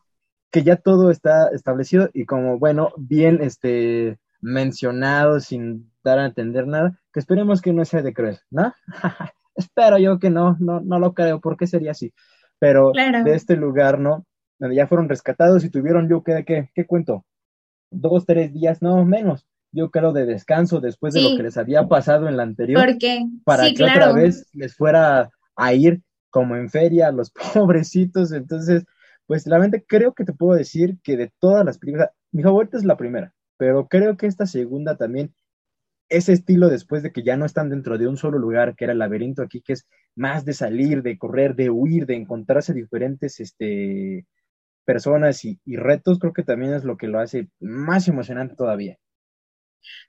que 0.52 0.64
ya 0.64 0.76
todo 0.76 1.12
está 1.12 1.48
establecido 1.54 2.10
y 2.14 2.26
como, 2.26 2.60
bueno, 2.60 2.90
bien 2.98 3.40
este, 3.42 4.18
mencionado 4.42 5.40
sin 5.40 5.92
dar 6.04 6.20
a 6.20 6.26
entender 6.26 6.68
nada, 6.68 7.00
que 7.14 7.20
esperemos 7.20 7.62
que 7.62 7.74
no 7.74 7.86
sea 7.86 8.02
de 8.02 8.14
cruel, 8.14 8.40
¿no? 8.50 8.74
Espero 9.56 9.98
yo 9.98 10.18
que 10.20 10.30
no, 10.30 10.58
no, 10.60 10.80
no 10.82 11.00
lo 11.00 11.14
creo, 11.14 11.40
porque 11.40 11.68
sería 11.68 11.92
así. 11.92 12.14
Pero 12.60 12.92
Claro. 12.92 13.24
de 13.24 13.36
este 13.36 13.56
lugar, 13.56 14.00
¿no? 14.00 14.26
Donde 14.60 14.76
ya 14.76 14.88
fueron 14.88 15.10
rescatados 15.10 15.64
y 15.64 15.70
tuvieron, 15.70 16.10
yo, 16.10 16.24
¿qué, 16.24 16.44
qué, 16.46 16.70
qué 16.74 16.86
cuento? 16.86 17.26
Dos, 17.92 18.26
tres 18.26 18.54
días, 18.54 18.82
no, 18.82 19.04
menos. 19.06 19.46
Yo 19.74 19.90
creo 19.90 20.12
de 20.14 20.26
descanso 20.26 20.80
después 20.82 21.14
de 21.14 21.22
Sí. 21.22 21.32
lo 21.32 21.38
que 21.38 21.44
les 21.44 21.58
había 21.58 21.88
pasado 21.88 22.28
en 22.28 22.38
la 22.38 22.44
anterior, 22.44 22.84
Porque, 22.86 23.26
para 23.46 23.66
sí, 23.66 23.74
que 23.74 23.84
otra 23.84 24.12
vez 24.12 24.48
les 24.54 24.76
fuera 24.76 25.30
a 25.56 25.74
ir 25.74 26.02
como 26.30 26.56
en 26.56 26.70
feria 26.70 27.08
a 27.08 27.12
los 27.12 27.32
pobrecitos. 27.54 28.32
Entonces, 28.32 28.86
pues 29.32 29.46
realmente 29.46 29.86
creo 29.88 30.14
que 30.14 30.26
te 30.26 30.34
puedo 30.34 30.58
decir 30.58 30.98
que 31.02 31.16
de 31.16 31.32
todas 31.40 31.64
las 31.64 31.78
películas, 31.78 32.10
mi 32.34 32.44
favorita 32.44 32.76
es 32.76 32.84
la 32.84 32.98
primera, 32.98 33.34
pero 33.56 33.88
creo 33.88 34.18
que 34.18 34.28
esta 34.28 34.46
segunda 34.46 34.98
también, 34.98 35.34
ese 36.10 36.34
estilo 36.34 36.68
después 36.68 37.02
de 37.02 37.14
que 37.14 37.24
ya 37.24 37.38
no 37.38 37.46
están 37.46 37.70
dentro 37.70 37.98
de 37.98 38.10
un 38.10 38.18
solo 38.18 38.38
lugar, 38.40 38.76
que 38.76 38.84
era 38.84 38.92
el 38.92 39.00
laberinto 39.00 39.42
aquí, 39.42 39.62
que 39.62 39.72
es 39.72 39.88
más 40.18 40.44
de 40.44 40.52
salir, 40.52 41.02
de 41.02 41.18
correr, 41.18 41.56
de 41.56 41.70
huir, 41.70 42.06
de 42.08 42.16
encontrarse 42.16 42.74
diferentes 42.74 43.40
este, 43.40 44.26
personas 44.84 45.46
y, 45.46 45.58
retos, 45.66 46.20
creo 46.20 46.34
que 46.34 46.44
también 46.44 46.74
es 46.74 46.84
lo 46.84 46.98
que 46.98 47.08
lo 47.08 47.22
hace 47.22 47.48
más 47.62 48.10
emocionante 48.10 48.58
todavía. 48.58 48.98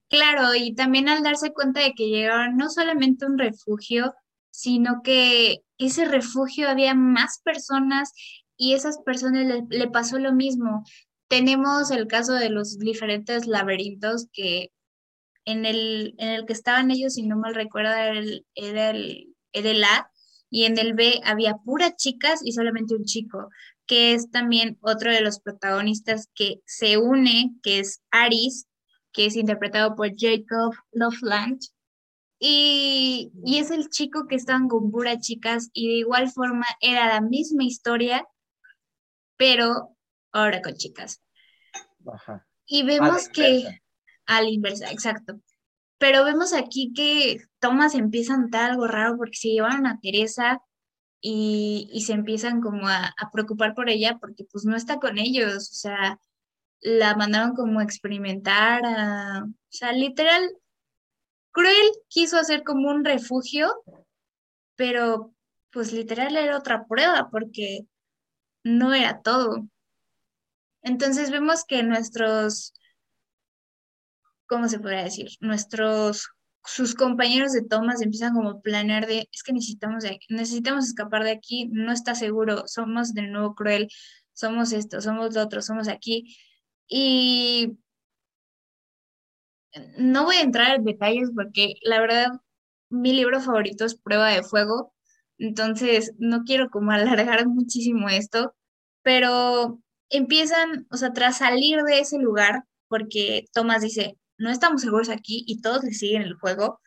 Claro, 0.09 0.53
y 0.57 0.75
también 0.75 1.09
al 1.09 1.23
darse 1.23 1.53
cuenta 1.53 1.79
de 1.79 1.93
que 1.93 2.09
llegaron 2.09 2.57
no 2.57 2.69
solamente 2.71 3.25
un 3.25 3.39
refugio, 3.39 4.15
sino 4.51 5.01
que 5.05 5.63
ese 5.79 6.07
refugio 6.07 6.69
había 6.69 6.95
más 6.97 7.41
personas 7.45 8.13
y 8.63 8.75
esas 8.75 8.99
personas 8.99 9.65
le, 9.69 9.89
pasó 9.89 10.21
lo 10.21 10.33
mismo. 10.33 10.85
Tenemos 11.27 11.91
el 11.91 12.07
caso 12.07 12.35
de 12.35 12.49
los 12.49 12.79
diferentes 12.79 13.49
laberintos 13.49 14.29
que 14.33 14.71
en 15.45 15.67
el, 15.67 16.15
en 16.19 16.29
el 16.29 16.47
que 16.47 16.53
estaban 16.53 16.93
ellos, 16.93 17.15
si 17.15 17.25
no 17.25 17.37
mal 17.37 17.57
recuerdo, 17.57 17.91
era 17.91 18.17
el, 18.17 18.47
era 18.55 18.91
el, 18.91 19.85
A, 19.85 20.13
y 20.49 20.67
en 20.67 20.79
el 20.79 20.95
B 20.95 21.21
había 21.25 21.57
puras 21.57 21.97
chicas 21.97 22.41
y 22.45 22.53
solamente 22.53 22.95
un 22.95 23.05
chico, 23.05 23.49
que 23.85 24.15
es 24.15 24.31
también 24.31 24.79
otro 24.81 25.11
de 25.11 25.23
los 25.23 25.41
protagonistas 25.41 26.29
que 26.33 26.61
se 26.65 26.99
une, 26.99 27.57
que 27.65 27.81
es 27.81 28.01
Aris, 28.13 28.69
que 29.13 29.27
es 29.27 29.35
interpretado 29.35 29.97
por 29.97 30.13
Jacob 30.17 30.73
Loveland. 30.93 31.59
Y, 32.39 33.33
y 33.45 33.59
es 33.59 33.73
el 33.73 33.89
chico 33.89 34.29
que 34.29 34.37
están 34.37 34.69
con 34.69 34.93
puras 34.93 35.19
chicas 35.19 35.69
y 35.73 35.89
de 35.89 35.95
igual 35.95 36.31
forma 36.31 36.67
era 36.81 37.09
la 37.09 37.21
misma 37.21 37.65
historia, 37.65 38.25
pero 39.37 39.97
ahora 40.33 40.63
con 40.63 40.75
chicas. 40.75 41.23
Y 42.67 42.83
vemos 42.85 43.29
que 43.29 43.81
a 44.27 44.43
la 44.43 44.49
inversa, 44.49 44.91
exacto. 44.91 45.41
Pero 45.99 46.25
vemos 46.25 46.53
aquí 46.53 46.93
que 46.95 47.45
Thomas 47.61 47.95
empieza 47.95 48.35
a 48.35 48.39
notar 48.39 48.71
algo 48.71 48.87
raro 48.87 49.17
porque 49.17 49.37
se 49.37 49.49
llevaron 49.49 49.87
a 49.87 50.01
Teresa 50.01 50.61
y, 51.21 52.03
se 52.05 52.13
empiezan 52.13 52.61
como 52.61 52.89
a, 52.89 53.15
preocupar 53.33 53.75
por 53.75 53.89
ella 53.89 54.19
porque 54.21 54.45
pues 54.51 54.65
no 54.65 54.77
está 54.77 54.99
con 54.99 55.19
ellos, 55.19 55.71
o 55.71 55.75
sea, 55.75 56.19
la 56.81 57.15
mandaron 57.15 57.55
como 57.55 57.79
a 57.79 57.85
experimentar, 57.85 58.83
o 58.85 59.53
sea, 59.69 59.93
literal, 59.93 60.51
Cruel 61.53 61.93
quiso 62.09 62.39
hacer 62.39 62.65
como 62.65 62.91
un 62.91 63.05
refugio, 63.05 63.73
pero 64.75 65.33
pues 65.71 65.93
literal 65.93 66.37
era 66.37 66.59
otra 66.59 66.87
prueba 66.87 67.29
porque 67.31 67.87
no 68.65 68.95
era 68.95 69.23
todo. 69.23 69.67
Entonces 70.83 71.31
vemos 71.31 71.65
que 71.65 71.83
nuestros 71.83 72.75
¿cómo 74.53 74.69
se 74.69 74.79
podría 74.79 75.05
decir? 75.05 75.31
Nuestros, 75.41 76.29
sus 76.63 76.95
compañeros 76.95 77.53
de 77.53 77.63
Thomas 77.63 78.03
empiezan 78.03 78.35
como 78.35 78.51
a 78.51 78.61
planear 78.61 79.07
de, 79.07 79.27
es 79.33 79.43
que 79.43 79.55
necesitamos, 79.55 80.05
necesitamos 80.29 80.85
escapar 80.87 81.25
de 81.25 81.31
aquí, 81.31 81.71
no 81.73 81.91
está 81.91 82.15
seguro, 82.15 82.65
somos 82.67 83.15
de 83.15 83.23
nuevo 83.23 83.55
cruel, 83.55 83.89
somos 84.35 84.73
esto, 84.73 85.01
somos 85.01 85.35
lo 85.35 85.43
otro, 85.43 85.63
somos 85.63 85.89
aquí. 85.89 86.37
Y 86.87 87.79
no 89.97 90.25
voy 90.25 90.37
a 90.37 90.43
entrar 90.43 90.77
en 90.77 90.85
detalles 90.85 91.31
porque 91.35 91.77
la 91.81 91.99
verdad 91.99 92.33
mi 92.91 93.15
libro 93.15 93.41
favorito 93.41 93.87
es 93.87 93.95
Prueba 93.95 94.29
de 94.29 94.43
Fuego, 94.43 94.93
entonces 95.39 96.13
no 96.19 96.45
quiero 96.45 96.71
como 96.71 96.93
alargar 96.93 97.47
muchísimo 97.49 98.09
esto, 98.09 98.55
pero 99.03 99.81
empiezan, 100.11 100.87
o 100.91 100.97
sea, 100.97 101.13
tras 101.13 101.39
salir 101.39 101.83
de 101.83 102.01
ese 102.01 102.19
lugar, 102.19 102.65
porque 102.89 103.47
Thomas 103.53 103.83
dice, 103.83 104.19
no 104.39 104.51
estamos 104.51 104.83
seguros 104.83 105.09
aquí 105.09 105.45
y 105.47 105.61
todos 105.61 105.85
le 105.85 105.93
siguen 105.93 106.23
el 106.23 106.35
juego, 106.35 106.81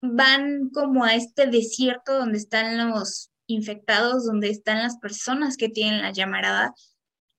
van 0.00 0.70
como 0.70 1.04
a 1.04 1.14
este 1.14 1.46
desierto 1.46 2.18
donde 2.18 2.38
están 2.38 2.90
los 2.90 3.30
infectados, 3.46 4.26
donde 4.26 4.50
están 4.50 4.78
las 4.78 4.98
personas 4.98 5.56
que 5.56 5.68
tienen 5.68 6.02
la 6.02 6.12
llamarada 6.12 6.74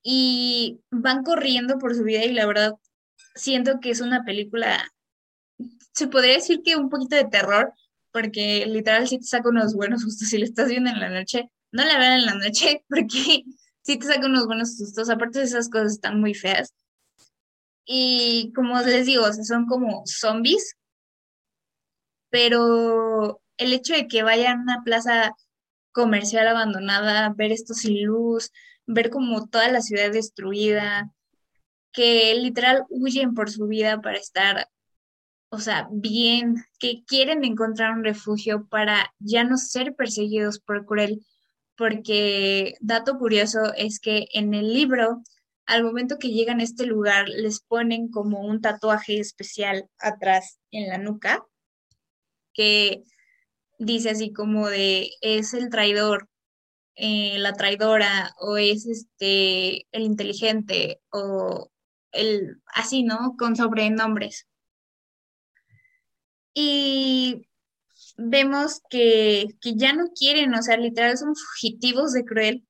y 0.02 0.80
van 0.90 1.22
corriendo 1.22 1.78
por 1.78 1.94
su 1.94 2.04
vida 2.04 2.24
y 2.24 2.32
la 2.32 2.46
verdad 2.46 2.74
siento 3.34 3.80
que 3.80 3.90
es 3.90 4.00
una 4.00 4.24
película, 4.24 4.84
se 5.92 6.08
podría 6.08 6.34
decir 6.34 6.62
que 6.62 6.76
un 6.76 6.88
poquito 6.88 7.16
de 7.16 7.24
terror, 7.24 7.72
porque 8.12 8.66
literal 8.66 9.08
si 9.08 9.18
te 9.18 9.26
saca 9.26 9.48
unos 9.48 9.74
buenos 9.74 10.02
sustos, 10.02 10.28
si 10.28 10.38
le 10.38 10.44
estás 10.44 10.68
viendo 10.68 10.90
en 10.90 11.00
la 11.00 11.10
noche, 11.10 11.50
no 11.72 11.84
la 11.84 11.98
vean 11.98 12.20
en 12.20 12.26
la 12.26 12.34
noche 12.34 12.84
porque 12.88 13.44
si 13.82 13.98
te 13.98 14.06
saca 14.06 14.26
unos 14.26 14.46
buenos 14.46 14.76
sustos, 14.76 15.10
aparte 15.10 15.42
esas 15.42 15.68
cosas 15.68 15.92
están 15.92 16.20
muy 16.20 16.34
feas. 16.34 16.74
Y 17.84 18.52
como 18.54 18.80
les 18.80 19.06
digo, 19.06 19.24
son 19.32 19.66
como 19.66 20.02
zombies, 20.06 20.76
pero 22.30 23.40
el 23.56 23.72
hecho 23.72 23.94
de 23.94 24.06
que 24.06 24.22
vayan 24.22 24.60
a 24.60 24.62
una 24.62 24.82
plaza 24.84 25.34
comercial 25.92 26.46
abandonada, 26.46 27.32
ver 27.36 27.52
esto 27.52 27.74
sin 27.74 28.04
luz, 28.04 28.52
ver 28.86 29.10
como 29.10 29.48
toda 29.48 29.68
la 29.70 29.80
ciudad 29.80 30.12
destruida, 30.12 31.10
que 31.92 32.34
literal 32.34 32.84
huyen 32.88 33.34
por 33.34 33.50
su 33.50 33.66
vida 33.66 34.00
para 34.00 34.18
estar, 34.18 34.68
o 35.50 35.58
sea, 35.58 35.88
bien, 35.90 36.64
que 36.78 37.04
quieren 37.06 37.44
encontrar 37.44 37.92
un 37.92 38.04
refugio 38.04 38.66
para 38.68 39.12
ya 39.18 39.44
no 39.44 39.56
ser 39.58 39.94
perseguidos 39.96 40.60
por 40.60 40.86
Cruel, 40.86 41.24
porque 41.76 42.74
dato 42.80 43.18
curioso 43.18 43.72
es 43.76 44.00
que 44.00 44.26
en 44.32 44.54
el 44.54 44.72
libro 44.72 45.22
al 45.66 45.84
momento 45.84 46.18
que 46.18 46.30
llegan 46.30 46.60
a 46.60 46.64
este 46.64 46.86
lugar 46.86 47.28
les 47.28 47.60
ponen 47.60 48.08
como 48.10 48.40
un 48.40 48.60
tatuaje 48.60 49.20
especial 49.20 49.88
atrás 49.98 50.58
en 50.72 50.88
la 50.88 50.98
nuca 50.98 51.44
que 52.52 53.04
dice 53.78 54.10
así 54.10 54.32
como 54.32 54.68
de 54.68 55.10
es 55.20 55.54
el 55.54 55.70
traidor, 55.70 56.28
eh, 56.96 57.38
la 57.38 57.54
traidora 57.54 58.34
o 58.38 58.56
es 58.56 58.86
este 58.86 59.86
el 59.92 60.02
inteligente 60.02 61.00
o 61.10 61.70
el 62.12 62.60
así, 62.66 63.04
¿no? 63.04 63.36
Con 63.38 63.56
sobrenombres. 63.56 64.46
Y 66.54 67.46
vemos 68.16 68.80
que, 68.90 69.48
que 69.60 69.74
ya 69.76 69.92
no 69.92 70.08
quieren, 70.08 70.54
o 70.54 70.62
sea, 70.62 70.76
literal 70.76 71.16
son 71.16 71.34
fugitivos 71.34 72.12
de 72.12 72.24
Cruel 72.24 72.66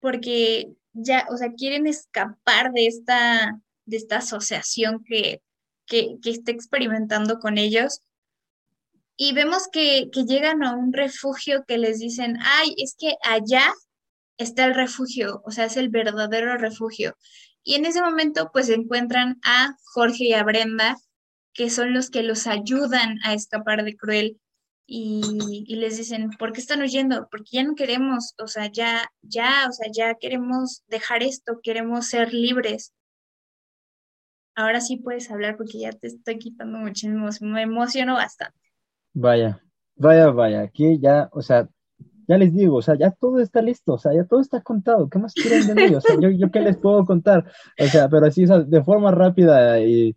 porque 0.00 0.72
ya, 0.92 1.26
o 1.30 1.36
sea, 1.36 1.52
quieren 1.52 1.86
escapar 1.86 2.72
de 2.72 2.86
esta, 2.86 3.60
de 3.84 3.96
esta 3.96 4.18
asociación 4.18 5.04
que, 5.04 5.42
que, 5.86 6.18
está 6.24 6.52
experimentando 6.52 7.38
con 7.38 7.58
ellos. 7.58 8.00
Y 9.16 9.34
vemos 9.34 9.68
que, 9.70 10.08
que 10.12 10.24
llegan 10.24 10.62
a 10.64 10.74
un 10.74 10.92
refugio 10.92 11.64
que 11.66 11.76
les 11.76 11.98
dicen, 11.98 12.38
ay, 12.42 12.74
es 12.78 12.96
que 12.98 13.14
allá 13.22 13.72
está 14.38 14.64
el 14.64 14.74
refugio, 14.74 15.42
o 15.44 15.50
sea, 15.50 15.66
es 15.66 15.76
el 15.76 15.90
verdadero 15.90 16.56
refugio. 16.56 17.16
Y 17.62 17.74
en 17.74 17.84
ese 17.84 18.00
momento, 18.00 18.50
pues 18.52 18.70
encuentran 18.70 19.38
a 19.44 19.76
Jorge 19.92 20.24
y 20.24 20.32
a 20.32 20.42
Brenda, 20.42 20.96
que 21.60 21.68
son 21.68 21.92
los 21.92 22.08
que 22.08 22.22
los 22.22 22.46
ayudan 22.46 23.18
a 23.22 23.34
escapar 23.34 23.84
de 23.84 23.94
Cruel 23.94 24.40
y, 24.86 25.76
les 25.76 25.98
dicen, 25.98 26.30
¿por 26.38 26.54
qué 26.54 26.60
están 26.62 26.80
huyendo? 26.80 27.28
Porque 27.30 27.50
ya 27.52 27.64
no 27.64 27.74
queremos, 27.74 28.32
o 28.42 28.48
sea, 28.48 28.72
ya, 28.72 29.12
ya, 29.20 29.66
o 29.68 29.72
sea, 29.72 29.90
ya 29.92 30.14
queremos 30.14 30.82
dejar 30.88 31.22
esto, 31.22 31.60
queremos 31.62 32.06
ser 32.06 32.32
libres. 32.32 32.94
Ahora 34.54 34.80
sí 34.80 34.96
puedes 34.96 35.30
hablar 35.30 35.58
porque 35.58 35.80
ya 35.80 35.92
te 35.92 36.06
estoy 36.06 36.38
quitando 36.38 36.78
muchísimo, 36.78 37.28
me 37.42 37.60
emociono 37.60 38.14
bastante. 38.14 38.58
Vaya, 39.12 39.62
vaya, 39.96 40.30
vaya, 40.30 40.62
aquí 40.62 40.98
ya, 40.98 41.28
o 41.30 41.42
sea, 41.42 41.68
ya 42.26 42.38
les 42.38 42.54
digo, 42.54 42.76
o 42.76 42.82
sea, 42.82 42.96
ya 42.96 43.10
todo 43.10 43.38
está 43.38 43.60
listo, 43.60 43.92
o 43.92 43.98
sea, 43.98 44.14
ya 44.14 44.24
todo 44.24 44.40
está 44.40 44.62
contado, 44.62 45.10
¿qué 45.10 45.18
más 45.18 45.34
quieren 45.34 45.66
de 45.66 45.74
mí? 45.74 45.94
O 45.94 46.00
sea, 46.00 46.16
yo, 46.18 46.30
yo 46.30 46.50
qué 46.50 46.60
les 46.60 46.78
puedo 46.78 47.04
contar, 47.04 47.52
o 47.78 47.86
sea, 47.86 48.08
pero 48.08 48.24
así, 48.24 48.46
de 48.46 48.82
forma 48.82 49.10
rápida 49.10 49.78
y 49.78 50.16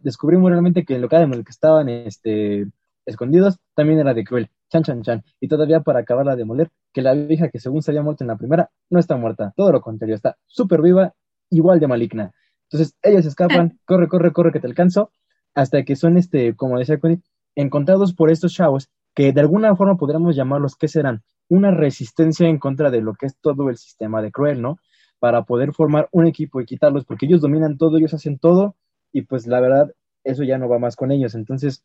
descubrimos 0.00 0.50
realmente 0.50 0.84
que 0.84 0.94
en 0.94 1.02
lo 1.02 1.08
que 1.08 1.16
estaban, 1.48 1.88
este, 1.88 2.66
escondidos, 3.06 3.58
también 3.74 3.98
era 4.00 4.14
de 4.14 4.24
cruel. 4.24 4.50
Chan, 4.70 4.82
chan, 4.82 5.02
chan. 5.02 5.24
Y 5.40 5.48
todavía 5.48 5.80
para 5.80 6.00
acabarla 6.00 6.36
de 6.36 6.44
moler, 6.44 6.70
que 6.92 7.02
la 7.02 7.14
vieja 7.14 7.48
que 7.48 7.58
según 7.58 7.82
se 7.82 7.90
había 7.90 8.02
muerto 8.02 8.24
en 8.24 8.28
la 8.28 8.36
primera, 8.36 8.70
no 8.90 8.98
está 8.98 9.16
muerta. 9.16 9.52
Todo 9.56 9.72
lo 9.72 9.80
contrario, 9.80 10.14
está 10.14 10.36
súper 10.46 10.82
viva, 10.82 11.14
igual 11.50 11.80
de 11.80 11.88
maligna. 11.88 12.32
Entonces, 12.70 12.96
ellos 13.02 13.24
escapan, 13.24 13.78
corre, 13.86 14.08
corre, 14.08 14.32
corre, 14.32 14.52
que 14.52 14.60
te 14.60 14.66
alcanzo, 14.66 15.10
hasta 15.54 15.84
que 15.84 15.96
son, 15.96 16.16
este, 16.16 16.54
como 16.54 16.78
decía 16.78 17.00
Connie, 17.00 17.22
encontrados 17.54 18.14
por 18.14 18.30
estos 18.30 18.52
chavos, 18.52 18.90
que 19.14 19.32
de 19.32 19.40
alguna 19.40 19.74
forma 19.74 19.96
podríamos 19.96 20.36
llamarlos, 20.36 20.76
¿qué 20.76 20.86
serán? 20.86 21.22
Una 21.48 21.70
resistencia 21.70 22.46
en 22.46 22.58
contra 22.58 22.90
de 22.90 23.00
lo 23.00 23.14
que 23.14 23.26
es 23.26 23.36
todo 23.40 23.70
el 23.70 23.76
sistema 23.78 24.22
de 24.22 24.30
Cruel, 24.30 24.60
¿no? 24.60 24.78
Para 25.18 25.42
poder 25.42 25.72
formar 25.72 26.08
un 26.12 26.26
equipo 26.26 26.60
y 26.60 26.66
quitarlos, 26.66 27.04
porque 27.04 27.26
ellos 27.26 27.40
dominan 27.40 27.78
todo, 27.78 27.96
ellos 27.96 28.14
hacen 28.14 28.38
todo, 28.38 28.76
y 29.12 29.22
pues 29.22 29.46
la 29.46 29.60
verdad, 29.60 29.92
eso 30.24 30.42
ya 30.44 30.58
no 30.58 30.68
va 30.68 30.78
más 30.78 30.96
con 30.96 31.10
ellos. 31.10 31.34
Entonces, 31.34 31.82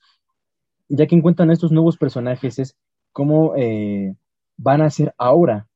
ya 0.89 1.07
que 1.07 1.15
encuentran 1.15 1.51
estos 1.51 1.71
nuevos 1.71 1.97
personajes, 1.97 2.59
es 2.59 2.76
cómo 3.11 3.55
eh, 3.55 4.15
van 4.57 4.82
a 4.82 4.89
ser 4.89 5.13
ahora 5.17 5.67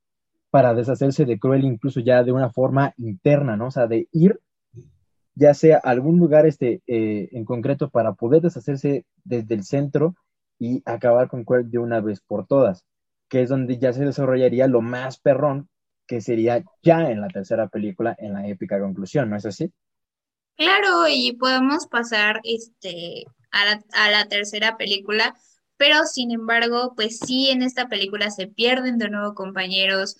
para 0.49 0.73
deshacerse 0.73 1.25
de 1.25 1.39
Cruel, 1.39 1.65
incluso 1.65 1.99
ya 1.99 2.23
de 2.23 2.31
una 2.31 2.49
forma 2.49 2.93
interna, 2.97 3.57
¿no? 3.57 3.67
O 3.67 3.71
sea, 3.71 3.87
de 3.87 4.07
ir 4.11 4.39
ya 5.35 5.53
sea 5.53 5.77
a 5.77 5.91
algún 5.91 6.17
lugar 6.17 6.47
este, 6.47 6.81
eh, 6.87 7.29
en 7.31 7.45
concreto 7.45 7.89
para 7.89 8.13
poder 8.13 8.41
deshacerse 8.41 9.05
desde 9.23 9.53
el 9.53 9.63
centro 9.63 10.15
y 10.57 10.81
acabar 10.85 11.27
con 11.27 11.43
Cruel 11.43 11.69
de 11.69 11.77
una 11.77 12.01
vez 12.01 12.21
por 12.21 12.47
todas, 12.47 12.85
que 13.29 13.43
es 13.43 13.49
donde 13.49 13.77
ya 13.77 13.93
se 13.93 14.03
desarrollaría 14.03 14.67
lo 14.67 14.81
más 14.81 15.19
perrón, 15.19 15.69
que 16.07 16.21
sería 16.21 16.63
ya 16.81 17.11
en 17.11 17.21
la 17.21 17.27
tercera 17.27 17.67
película, 17.67 18.15
en 18.17 18.33
la 18.33 18.47
épica 18.47 18.79
conclusión, 18.79 19.29
¿no 19.29 19.35
es 19.35 19.45
así? 19.45 19.71
Claro, 20.57 21.07
y 21.07 21.33
podemos 21.33 21.85
pasar 21.87 22.41
este, 22.43 23.25
a 23.51 24.09
la, 24.09 24.27
tercera 24.27 24.75
película, 24.77 25.35
pero 25.77 26.05
sin 26.05 26.31
embargo, 26.31 26.93
pues 26.95 27.19
sí, 27.19 27.49
en 27.49 27.61
esta 27.61 27.87
película 27.87 28.31
se 28.31 28.47
pierden 28.47 28.97
de 28.97 29.09
nuevo 29.09 29.35
compañeros. 29.35 30.17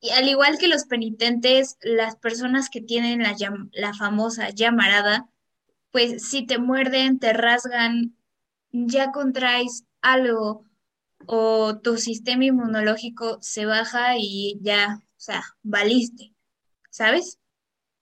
Y 0.00 0.10
al 0.10 0.28
igual 0.28 0.58
que 0.58 0.68
los 0.68 0.84
penitentes, 0.84 1.78
las 1.80 2.16
personas 2.16 2.68
que 2.68 2.82
tienen 2.82 3.22
la, 3.22 3.34
la 3.72 3.94
famosa 3.94 4.50
llamarada, 4.50 5.28
pues 5.90 6.28
si 6.28 6.44
te 6.46 6.58
muerden, 6.58 7.18
te 7.18 7.32
rasgan, 7.32 8.14
ya 8.70 9.10
contraes 9.10 9.84
algo 10.02 10.66
o 11.26 11.78
tu 11.78 11.96
sistema 11.96 12.44
inmunológico 12.44 13.38
se 13.40 13.64
baja 13.64 14.18
y 14.18 14.58
ya, 14.60 15.00
o 15.02 15.14
sea, 15.16 15.42
valiste, 15.62 16.34
¿sabes? 16.90 17.38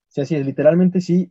Sí, 0.09 0.21
así 0.21 0.35
es, 0.35 0.45
literalmente 0.45 1.01
sí, 1.01 1.31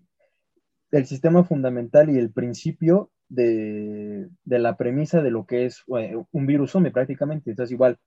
el 0.93 1.07
sistema 1.07 1.43
fundamental 1.43 2.09
y 2.11 2.19
el 2.19 2.31
principio 2.31 3.09
de, 3.27 4.29
la 4.45 4.77
premisa 4.77 5.23
de 5.23 5.31
lo 5.31 5.45
que 5.45 5.65
es 5.65 5.83
eh, 5.97 6.15
un 6.31 6.45
virus 6.45 6.73
prácticamente. 6.93 7.49
Entonces, 7.49 7.73
igual, 7.73 7.97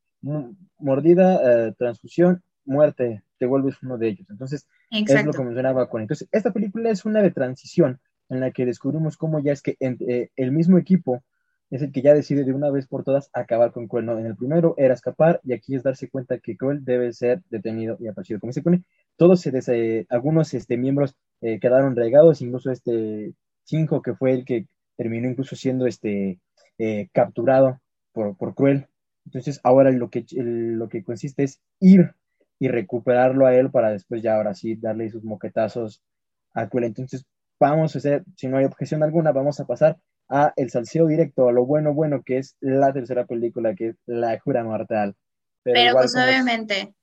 mordida, 0.78 1.40
eh, 1.66 1.74
transfusión, 1.76 2.42
muerte, 2.64 3.24
te 3.38 3.46
vuelves 3.46 3.82
uno 3.82 3.98
de 3.98 4.08
ellos. 4.08 4.30
Entonces, 4.30 4.68
es 4.90 5.24
lo 5.24 5.32
que 5.32 5.42
mencionaba 5.42 5.88
con. 5.88 6.00
Entonces, 6.02 6.28
esta 6.30 6.52
película 6.52 6.90
es 6.90 7.04
una 7.04 7.22
de 7.22 7.32
transición 7.32 7.98
en 8.28 8.38
la 8.38 8.52
que 8.52 8.64
descubrimos 8.64 9.16
cómo 9.16 9.40
ya 9.40 9.52
es 9.52 9.62
que 9.62 9.76
eh, 9.80 10.30
el 10.36 10.52
mismo 10.52 10.78
equipo 10.78 11.24
es 11.70 11.82
el 11.82 11.90
que 11.90 12.02
ya 12.02 12.14
decide 12.14 12.44
de 12.44 12.52
una 12.52 12.70
vez 12.70 12.86
por 12.86 13.02
todas 13.02 13.30
acabar 13.32 13.72
con 13.72 13.88
Cruel. 13.88 14.08
En 14.10 14.26
el 14.26 14.36
primero 14.36 14.74
era 14.78 14.94
escapar 14.94 15.40
y 15.42 15.54
aquí 15.54 15.74
es 15.74 15.82
darse 15.82 16.08
cuenta 16.08 16.38
que 16.38 16.56
Cruel 16.56 16.84
debe 16.84 17.12
ser 17.12 17.42
detenido 17.50 17.96
y 17.98 18.06
aparecido. 18.06 18.38
Como 18.38 18.52
se 18.52 18.62
pone, 18.62 18.84
todos 19.16 19.40
se 19.40 20.06
algunos 20.08 20.54
este, 20.54 20.76
miembros 20.76 21.16
quedaron 21.40 21.96
regados, 21.96 22.42
incluso 22.42 22.70
este 22.70 23.34
Cinco, 23.66 24.00
que 24.00 24.14
fue 24.14 24.32
el 24.32 24.44
que 24.44 24.66
terminó 24.96 25.28
incluso 25.28 25.56
siendo 25.56 25.86
este, 25.86 26.38
eh, 26.78 27.08
capturado 27.12 27.80
por, 28.12 28.36
por, 28.36 28.54
Cruel. 28.54 28.86
Entonces 29.26 29.60
ahora 29.64 29.90
lo 29.90 30.08
que, 30.08 30.24
lo 30.30 30.88
que 30.88 31.02
consiste 31.02 31.42
es 31.42 31.60
ir 31.80 32.12
y 32.58 32.68
recuperarlo 32.68 33.44
a 33.46 33.54
él 33.54 33.70
para 33.70 33.90
después 33.90 34.22
ya 34.22 34.36
ahora 34.36 34.54
sí 34.54 34.76
darle 34.76 35.10
sus 35.10 35.24
moquetazos 35.24 36.00
a 36.54 36.68
Cruel. 36.68 36.84
Entonces 36.84 37.26
vamos 37.58 37.94
a 37.94 37.98
hacer, 37.98 38.24
si 38.36 38.46
no 38.46 38.56
hay 38.56 38.64
objeción 38.64 39.02
alguna, 39.02 39.32
vamos 39.32 39.58
a 39.58 39.66
pasar 39.66 39.98
a 40.28 40.52
el 40.56 40.70
salseo 40.70 41.06
directo, 41.08 41.48
a 41.48 41.52
lo 41.52 41.66
bueno 41.66 41.92
bueno 41.92 42.22
que 42.24 42.38
es 42.38 42.56
la 42.60 42.92
tercera 42.92 43.26
película, 43.26 43.74
que 43.74 43.88
es 43.88 43.96
La 44.06 44.38
Jura 44.38 44.62
Mortal. 44.62 45.16
Pero, 45.64 45.94
pues 45.94 46.14
obviamente, 46.14 46.94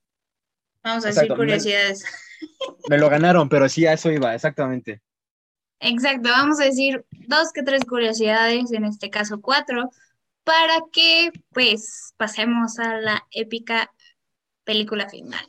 vamos 0.83 1.05
a 1.05 1.09
decir 1.09 1.33
curiosidades. 1.33 2.03
me, 2.89 2.97
lo 2.97 3.09
ganaron, 3.09 3.49
pero 3.49 3.69
sí 3.69 3.85
a 3.85 3.93
eso 3.93 4.11
iba, 4.11 4.33
exactamente. 4.35 5.01
Exacto, 5.79 6.29
vamos 6.29 6.59
a 6.59 6.65
decir 6.65 7.05
dos 7.27 7.51
que 7.53 7.63
tres 7.63 7.83
curiosidades, 7.85 8.71
en 8.71 8.85
este 8.85 9.09
caso 9.09 9.41
cuatro, 9.41 9.89
para 10.43 10.79
que 10.91 11.31
pues 11.51 12.13
pasemos 12.17 12.79
a 12.79 12.97
la 12.97 13.23
épica 13.31 13.91
película 14.63 15.09
final. 15.09 15.45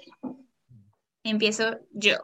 Empiezo 1.22 1.78
yo. 1.92 2.16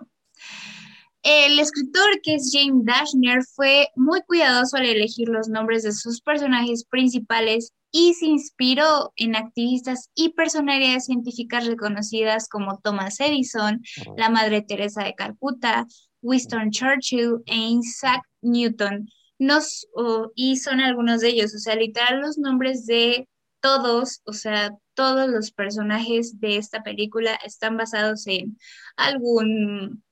El 1.22 1.58
escritor, 1.58 2.20
que 2.22 2.36
es 2.36 2.50
James 2.52 2.84
Dashner, 2.84 3.42
fue 3.54 3.88
muy 3.94 4.22
cuidadoso 4.22 4.76
al 4.76 4.86
elegir 4.86 5.28
los 5.28 5.48
nombres 5.48 5.82
de 5.82 5.92
sus 5.92 6.22
personajes 6.22 6.84
principales 6.84 7.72
y 7.92 8.14
se 8.14 8.26
inspiró 8.26 9.12
en 9.16 9.36
activistas 9.36 10.10
y 10.14 10.30
personalidades 10.30 11.06
científicas 11.06 11.66
reconocidas 11.66 12.48
como 12.48 12.78
Thomas 12.78 13.20
Edison, 13.20 13.82
la 14.16 14.30
Madre 14.30 14.62
Teresa 14.62 15.04
de 15.04 15.14
Calcuta, 15.14 15.86
Winston 16.22 16.70
Churchill 16.70 17.42
e 17.46 17.56
Isaac 17.56 18.22
Newton. 18.42 19.08
Nos, 19.38 19.86
y 20.34 20.56
son 20.56 20.80
algunos 20.80 21.20
de 21.20 21.28
ellos, 21.28 21.54
o 21.54 21.58
sea, 21.58 21.74
literal 21.74 22.20
los 22.20 22.38
nombres 22.38 22.86
de 22.86 23.26
todos, 23.60 24.20
o 24.24 24.32
sea, 24.32 24.70
todos 24.94 25.28
los 25.28 25.50
personajes 25.52 26.40
de 26.40 26.56
esta 26.56 26.82
película 26.82 27.38
están 27.44 27.76
basados 27.76 28.26
en 28.26 28.58
algún. 28.96 30.02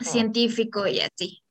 Científico 0.00 0.86
y 0.86 1.00
así. 1.00 1.42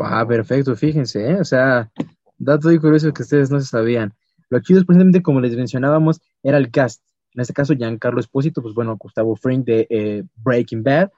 Va, 0.00 0.26
perfecto, 0.26 0.74
fíjense, 0.74 1.30
¿eh? 1.30 1.40
o 1.40 1.44
sea, 1.44 1.90
dato 2.38 2.68
muy 2.68 2.78
curioso 2.78 3.12
que 3.12 3.22
ustedes 3.22 3.50
no 3.50 3.60
se 3.60 3.66
sabían. 3.66 4.14
Lo 4.48 4.60
chido 4.60 4.80
es 4.80 4.86
precisamente 4.86 5.22
como 5.22 5.40
les 5.40 5.56
mencionábamos, 5.56 6.20
era 6.42 6.58
el 6.58 6.70
cast. 6.70 7.02
En 7.34 7.40
este 7.40 7.54
caso, 7.54 7.74
Giancarlo 7.74 8.20
Espósito, 8.20 8.62
pues 8.62 8.74
bueno, 8.74 8.96
Gustavo 8.98 9.36
Fring 9.36 9.64
de 9.64 9.86
eh, 9.88 10.22
Breaking 10.36 10.82
Bad, 10.82 11.10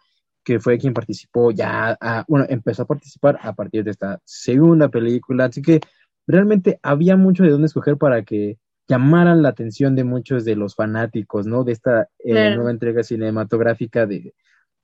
que 0.45 0.61
fue 0.61 0.79
quien 0.79 0.93
participó 0.93 1.51
ya, 1.51 1.99
bueno, 2.29 2.47
empezó 2.49 2.83
a 2.83 2.87
participar 2.87 3.39
a 3.43 3.53
partir 3.55 3.83
de 3.83 3.93
esta 3.93 4.21
segunda 4.25 4.89
película, 4.89 5.47
así 5.47 5.63
que 5.63 5.81
realmente 6.27 6.79
había 6.83 7.17
mucho 7.17 7.43
de 7.43 7.51
dónde 7.51 7.67
escoger 7.67 7.97
para 7.97 8.23
que 8.23 8.59
llamaran 8.87 9.43
la 9.43 9.49
atención 9.49 9.97
de 9.97 10.05
muchos 10.05 10.45
de 10.45 10.57
los 10.57 10.75
fanáticos, 10.75 11.47
¿no? 11.47 11.65
De 11.65 11.73
esta 11.73 12.09
eh, 12.19 12.55
nueva 12.55 12.71
entrega 12.71 13.03
cinematográfica 13.03 14.07
de, 14.07 14.35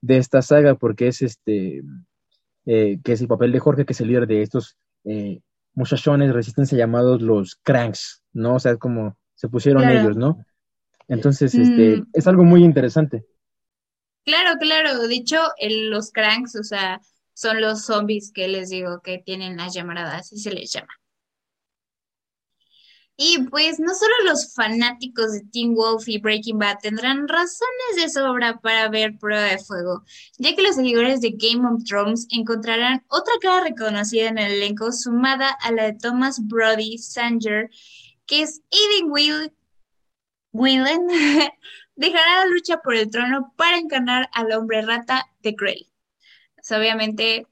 esta 0.09 0.43
saga, 0.43 0.75
porque 0.75 1.09
es 1.09 1.23
este, 1.23 1.83
eh, 2.67 2.99
que 3.05 3.13
es 3.13 3.21
el 3.21 3.29
papel 3.29 3.53
de 3.53 3.59
Jorge, 3.59 3.85
que 3.85 3.93
es 3.93 4.01
el 4.01 4.09
líder 4.09 4.27
de 4.27 4.43
estos 4.43 4.77
eh, 5.05 5.41
muchachones 5.75 6.33
resistencia 6.33 6.77
llamados 6.77 7.23
los 7.23 7.57
cranks, 7.63 8.23
¿no? 8.33 8.57
O 8.57 8.59
sea, 8.59 8.73
es 8.73 8.79
como 8.79 9.17
se 9.35 9.49
pusieron 9.49 9.89
ellos, 9.89 10.17
¿no? 10.17 10.45
Entonces, 11.09 11.55
este, 11.55 11.97
mm. 11.97 12.07
es 12.13 12.27
algo 12.27 12.45
muy 12.45 12.63
interesante. 12.63 13.25
Claro, 14.25 14.59
claro. 14.61 15.09
De 15.09 15.15
hecho, 15.15 15.39
los 15.89 16.13
cranks, 16.13 16.55
o 16.57 16.63
sea, 16.63 17.01
son 17.33 17.61
los 17.61 17.85
zombies 17.85 18.33
que 18.33 18.49
les 18.49 18.69
digo 18.69 19.01
que 19.01 19.19
tienen 19.19 19.57
las 19.57 19.75
llamaradas, 19.75 20.21
así 20.21 20.39
se 20.39 20.53
les 20.53 20.71
llama. 20.73 20.93
Y 23.23 23.37
pues 23.51 23.79
no 23.79 23.95
solo 23.95 24.15
los 24.25 24.55
fanáticos 24.55 25.33
de 25.33 25.43
Teen 25.53 25.75
Wolf 25.75 26.09
y 26.09 26.17
Breaking 26.17 26.59
Bad 26.59 26.79
tendrán 26.81 27.29
razones 27.29 27.97
de 27.97 28.09
sobra 28.09 28.59
para 28.61 28.89
ver 28.89 29.19
Prueba 29.19 29.43
de 29.43 29.59
Fuego, 29.59 30.05
ya 30.39 30.57
que 30.57 30.63
los 30.63 30.77
seguidores 30.77 31.21
de 31.21 31.33
Game 31.37 31.69
of 31.69 31.85
Thrones 31.85 32.27
encontrarán 32.31 33.05
otra 33.09 33.35
cara 33.43 33.65
reconocida 33.65 34.29
en 34.29 34.39
el 34.39 34.53
elenco 34.53 34.91
sumada 34.91 35.51
a 35.51 35.71
la 35.71 35.85
de 35.85 35.99
Thomas 35.99 36.41
Brody 36.49 36.97
Sanger, 36.97 37.69
que 38.25 38.41
es 38.41 38.63
Aiden 38.73 39.11
Will 39.11 39.53
Whelan, 40.53 41.07
dejará 41.97 42.37
la 42.39 42.47
lucha 42.47 42.79
por 42.79 42.95
el 42.95 43.11
trono 43.11 43.53
para 43.55 43.77
encarnar 43.77 44.31
al 44.33 44.51
hombre 44.53 44.81
rata 44.81 45.27
de 45.43 45.53
Grey. 45.53 45.93
obviamente, 46.71 47.47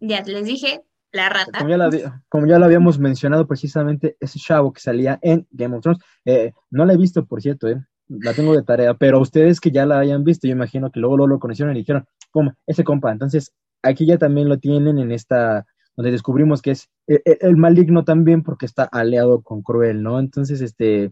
ya 0.00 0.22
les 0.22 0.46
dije, 0.46 0.82
la 1.18 1.28
rata. 1.28 1.58
Como 2.28 2.46
ya, 2.46 2.58
lo 2.58 2.64
habíamos 2.64 2.98
mencionado 2.98 3.46
precisamente, 3.46 4.16
ese 4.20 4.38
chavo 4.38 4.72
que 4.72 4.80
salía 4.80 5.18
en 5.22 5.46
Game 5.50 5.76
of 5.76 5.82
Thrones, 5.82 6.00
eh, 6.24 6.52
no 6.70 6.84
la 6.84 6.94
he 6.94 6.96
visto, 6.96 7.26
por 7.26 7.42
cierto, 7.42 7.68
eh, 7.68 7.82
la 8.08 8.32
tengo 8.32 8.54
de 8.54 8.62
tarea, 8.62 8.94
pero 8.94 9.20
ustedes 9.20 9.60
que 9.60 9.70
ya 9.70 9.84
la 9.86 9.98
hayan 9.98 10.24
visto, 10.24 10.46
yo 10.46 10.52
imagino 10.52 10.90
que 10.90 11.00
luego, 11.00 11.26
lo 11.26 11.38
conocieron 11.38 11.76
y 11.76 11.80
dijeron, 11.80 12.06
¿cómo? 12.30 12.54
Ese 12.66 12.84
compa. 12.84 13.12
Entonces, 13.12 13.52
aquí 13.82 14.06
ya 14.06 14.18
también 14.18 14.48
lo 14.48 14.58
tienen 14.58 14.98
en 14.98 15.12
esta, 15.12 15.66
donde 15.96 16.12
descubrimos 16.12 16.62
que 16.62 16.72
es 16.72 16.88
el, 17.06 17.22
eh, 17.24 17.38
el 17.40 17.56
maligno 17.56 18.04
también 18.04 18.42
porque 18.42 18.66
está 18.66 18.84
aliado 18.84 19.42
con 19.42 19.62
Cruel, 19.62 20.02
¿no? 20.02 20.18
Entonces, 20.18 20.60
este, 20.60 21.10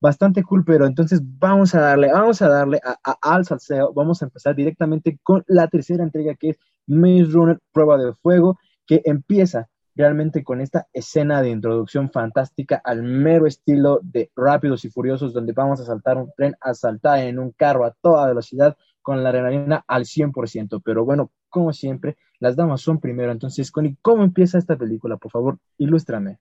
bastante 0.00 0.42
cool, 0.42 0.64
pero 0.64 0.86
entonces 0.86 1.20
vamos 1.22 1.74
a 1.74 1.80
darle, 1.80 2.12
vamos 2.12 2.40
a 2.42 2.48
darle 2.48 2.80
al 3.22 3.44
salseo, 3.44 3.92
vamos 3.92 4.22
a 4.22 4.26
empezar 4.26 4.54
directamente 4.54 5.18
con 5.22 5.44
la 5.46 5.68
tercera 5.68 6.04
entrega 6.04 6.34
que 6.34 6.50
es 6.50 6.58
Maze 6.86 7.24
Runner 7.24 7.58
Prueba 7.72 7.98
de 7.98 8.12
Fuego, 8.14 8.58
que 8.88 9.02
empieza 9.04 9.68
realmente 9.94 10.42
con 10.42 10.60
esta 10.60 10.88
escena 10.92 11.42
de 11.42 11.50
introducción 11.50 12.10
fantástica 12.10 12.80
al 12.84 13.02
mero 13.02 13.46
estilo 13.46 14.00
de 14.02 14.30
Rápidos 14.34 14.84
y 14.84 14.90
Furiosos, 14.90 15.34
donde 15.34 15.52
vamos 15.52 15.80
a 15.80 15.84
saltar 15.84 16.16
un 16.16 16.32
tren, 16.36 16.56
a 16.60 16.72
saltar 16.72 17.18
en 17.18 17.38
un 17.38 17.50
carro 17.52 17.84
a 17.84 17.94
toda 18.00 18.28
velocidad 18.28 18.76
con 19.02 19.22
la 19.22 19.30
adrenalina 19.30 19.84
al 19.86 20.04
100%. 20.04 20.80
Pero 20.84 21.04
bueno, 21.04 21.32
como 21.48 21.72
siempre, 21.72 22.16
las 22.38 22.56
damas 22.56 22.80
son 22.80 23.00
primero. 23.00 23.32
Entonces, 23.32 23.70
Connie, 23.70 23.96
¿cómo 24.00 24.22
empieza 24.22 24.58
esta 24.58 24.76
película? 24.76 25.16
Por 25.16 25.32
favor, 25.32 25.58
ilústrame. 25.78 26.38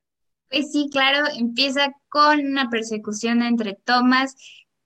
Pues 0.49 0.71
sí, 0.71 0.89
claro, 0.91 1.27
empieza 1.35 1.93
con 2.09 2.39
una 2.39 2.69
persecución 2.69 3.41
entre 3.41 3.73
Thomas, 3.83 4.35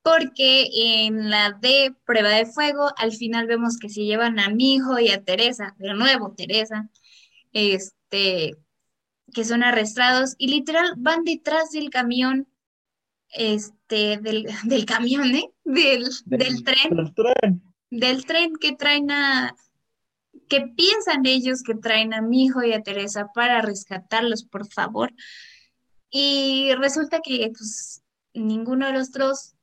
porque 0.01 0.70
en 1.05 1.30
la 1.30 1.51
de 1.62 1.93
prueba 2.05 2.30
de 2.30 2.45
fuego, 2.45 2.88
al 2.97 3.12
final 3.12 3.47
vemos 3.47 3.78
que 3.78 3.89
se 3.89 4.03
llevan 4.05 4.39
a 4.39 4.49
mi 4.49 4.76
hijo 4.76 4.97
y 4.97 5.09
a 5.09 5.24
Teresa, 5.24 5.76
de 5.78 5.93
nuevo 5.93 6.34
Teresa, 6.36 6.89
este, 7.52 8.56
que 9.34 9.45
son 9.45 9.64
arrestados 9.64 10.36
y 10.38 10.47
literal 10.47 10.93
van 10.97 11.24
detrás 11.24 11.72
del 11.72 11.89
camión, 11.89 12.47
este, 13.30 14.18
del, 14.18 14.45
del 14.66 14.86
camión, 14.86 15.34
¿eh? 15.36 15.52
Del, 15.64 16.10
del, 16.26 16.64
tren, 16.64 16.95
del 16.95 17.14
tren. 17.14 17.64
Del 17.89 18.26
tren 18.26 18.54
que 18.60 18.76
traen 18.76 19.12
a, 19.12 19.56
que 20.52 20.68
piensan 20.76 21.26
ellos 21.26 21.64
que 21.64 21.76
traen 21.76 22.14
a 22.14 22.22
mi 22.22 22.43
hijo 22.43 22.64
y 22.64 22.74
a 22.74 22.84
Teresa 22.84 23.30
para 23.34 23.62
rescatarlos, 23.62 24.43
por 24.43 24.68
favor. 24.68 25.14
Y 26.10 26.74
resulta 26.76 27.22
que 27.22 27.52
pues, 27.58 28.04
ninguno 28.34 28.88
de 28.88 28.93
los 28.93 29.12
dos 29.12 29.56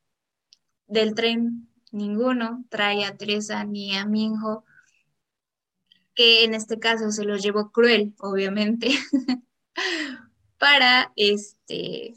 del 0.87 1.15
tren, 1.15 1.69
ninguno 1.93 2.65
trae 2.71 3.05
a 3.05 3.17
Teresa 3.17 3.65
ni 3.65 3.95
a 3.97 4.07
Minjo, 4.07 4.65
que 6.19 6.43
en 6.43 6.53
este 6.53 6.81
caso 6.81 7.13
se 7.13 7.25
los 7.25 7.45
llevó 7.45 7.71
cruel, 7.71 8.13
obviamente. 8.19 8.89
para, 10.59 11.13
este, 11.15 12.15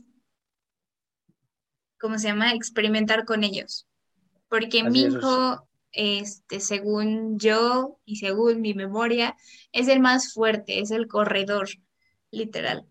¿cómo 2.00 2.18
se 2.18 2.30
llama? 2.30 2.56
Experimentar 2.56 3.26
con 3.26 3.44
ellos. 3.44 3.88
Porque 4.50 4.84
Minho, 4.84 5.68
este, 5.92 6.62
según 6.62 7.38
yo 7.38 8.00
y 8.04 8.16
según 8.16 8.62
mi 8.62 8.74
memoria, 8.74 9.38
es 9.72 9.88
el 9.88 10.00
más 10.00 10.34
fuerte, 10.34 10.80
es 10.80 10.90
el 10.90 11.08
corredor, 11.08 11.70
literal. 12.32 12.88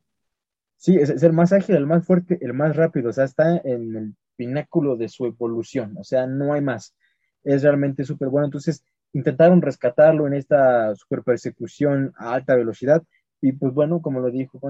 Sí, 0.77 0.95
es, 0.95 1.11
el 1.25 1.33
más 1.33 1.53
ágil, 1.53 1.75
el 1.75 1.87
más 1.89 2.07
fuerte, 2.07 2.39
el 2.41 2.55
más 2.55 2.77
rápido, 2.77 3.11
o 3.11 3.13
sea, 3.13 3.25
está 3.25 3.57
en 3.57 3.97
el 3.97 4.15
pináculo 4.37 4.97
de 4.97 5.09
su 5.09 5.27
evolución, 5.27 5.97
o 5.99 6.05
sea, 6.05 6.29
no 6.29 6.53
hay 6.53 6.61
más. 6.61 6.95
Es 7.43 7.65
realmente 7.65 8.05
súper 8.05 8.29
bueno. 8.29 8.45
Entonces, 8.45 8.85
intentaron 9.13 9.63
rescatarlo 9.63 10.27
en 10.27 10.35
esta 10.35 10.95
super 10.95 11.23
persecución 11.23 12.13
a 12.17 12.35
alta 12.35 12.55
velocidad 12.55 13.03
y 13.41 13.53
pues 13.53 13.73
bueno, 13.73 14.03
como 14.03 14.21
lo 14.21 14.31
dijo, 14.31 14.61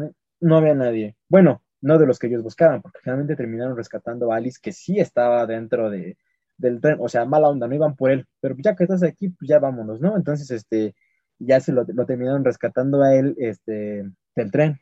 no 0.41 0.57
había 0.57 0.75
nadie. 0.75 1.17
Bueno, 1.29 1.63
no 1.81 1.99
de 1.99 2.07
los 2.07 2.19
que 2.19 2.29
ellos 2.29 2.43
buscaban, 2.43 2.83
porque 2.83 3.01
finalmente 3.03 3.37
terminaron 3.37 3.77
rescatando 3.77 4.33
a 4.33 4.37
Alice, 4.37 4.59
que 4.63 4.73
sí 4.73 4.99
estaba 4.99 5.47
dentro 5.47 5.91
de, 5.91 6.17
del 6.57 6.81
tren, 6.81 6.97
o 7.01 7.09
sea, 7.09 7.25
mala 7.25 7.49
onda, 7.49 7.67
no 7.67 7.75
iban 7.75 7.97
por 7.97 8.11
él, 8.11 8.27
pero 8.41 8.55
ya 8.59 8.77
que 8.77 8.85
estás 8.85 9.03
aquí, 9.03 9.31
pues 9.31 9.49
ya 9.49 9.59
vámonos, 9.59 10.01
¿no? 10.01 10.17
Entonces, 10.17 10.51
este, 10.51 10.95
ya 11.39 11.61
se 11.61 11.73
lo, 11.73 11.85
terminaron 11.85 12.45
rescatando 12.45 13.03
a 13.03 13.15
él, 13.15 13.35
este, 13.39 14.05
del 14.37 14.51
tren. 14.51 14.81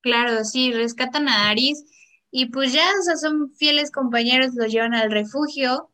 Claro, 0.00 0.44
sí, 0.44 0.72
rescatan 0.72 1.28
a 1.28 1.50
Aris 1.50 1.84
y 2.30 2.46
pues 2.46 2.72
ya, 2.72 2.86
son 3.20 3.52
fieles 3.54 3.90
compañeros, 3.90 4.54
los 4.54 4.72
llevan 4.72 4.94
al 4.94 5.10
refugio 5.10 5.90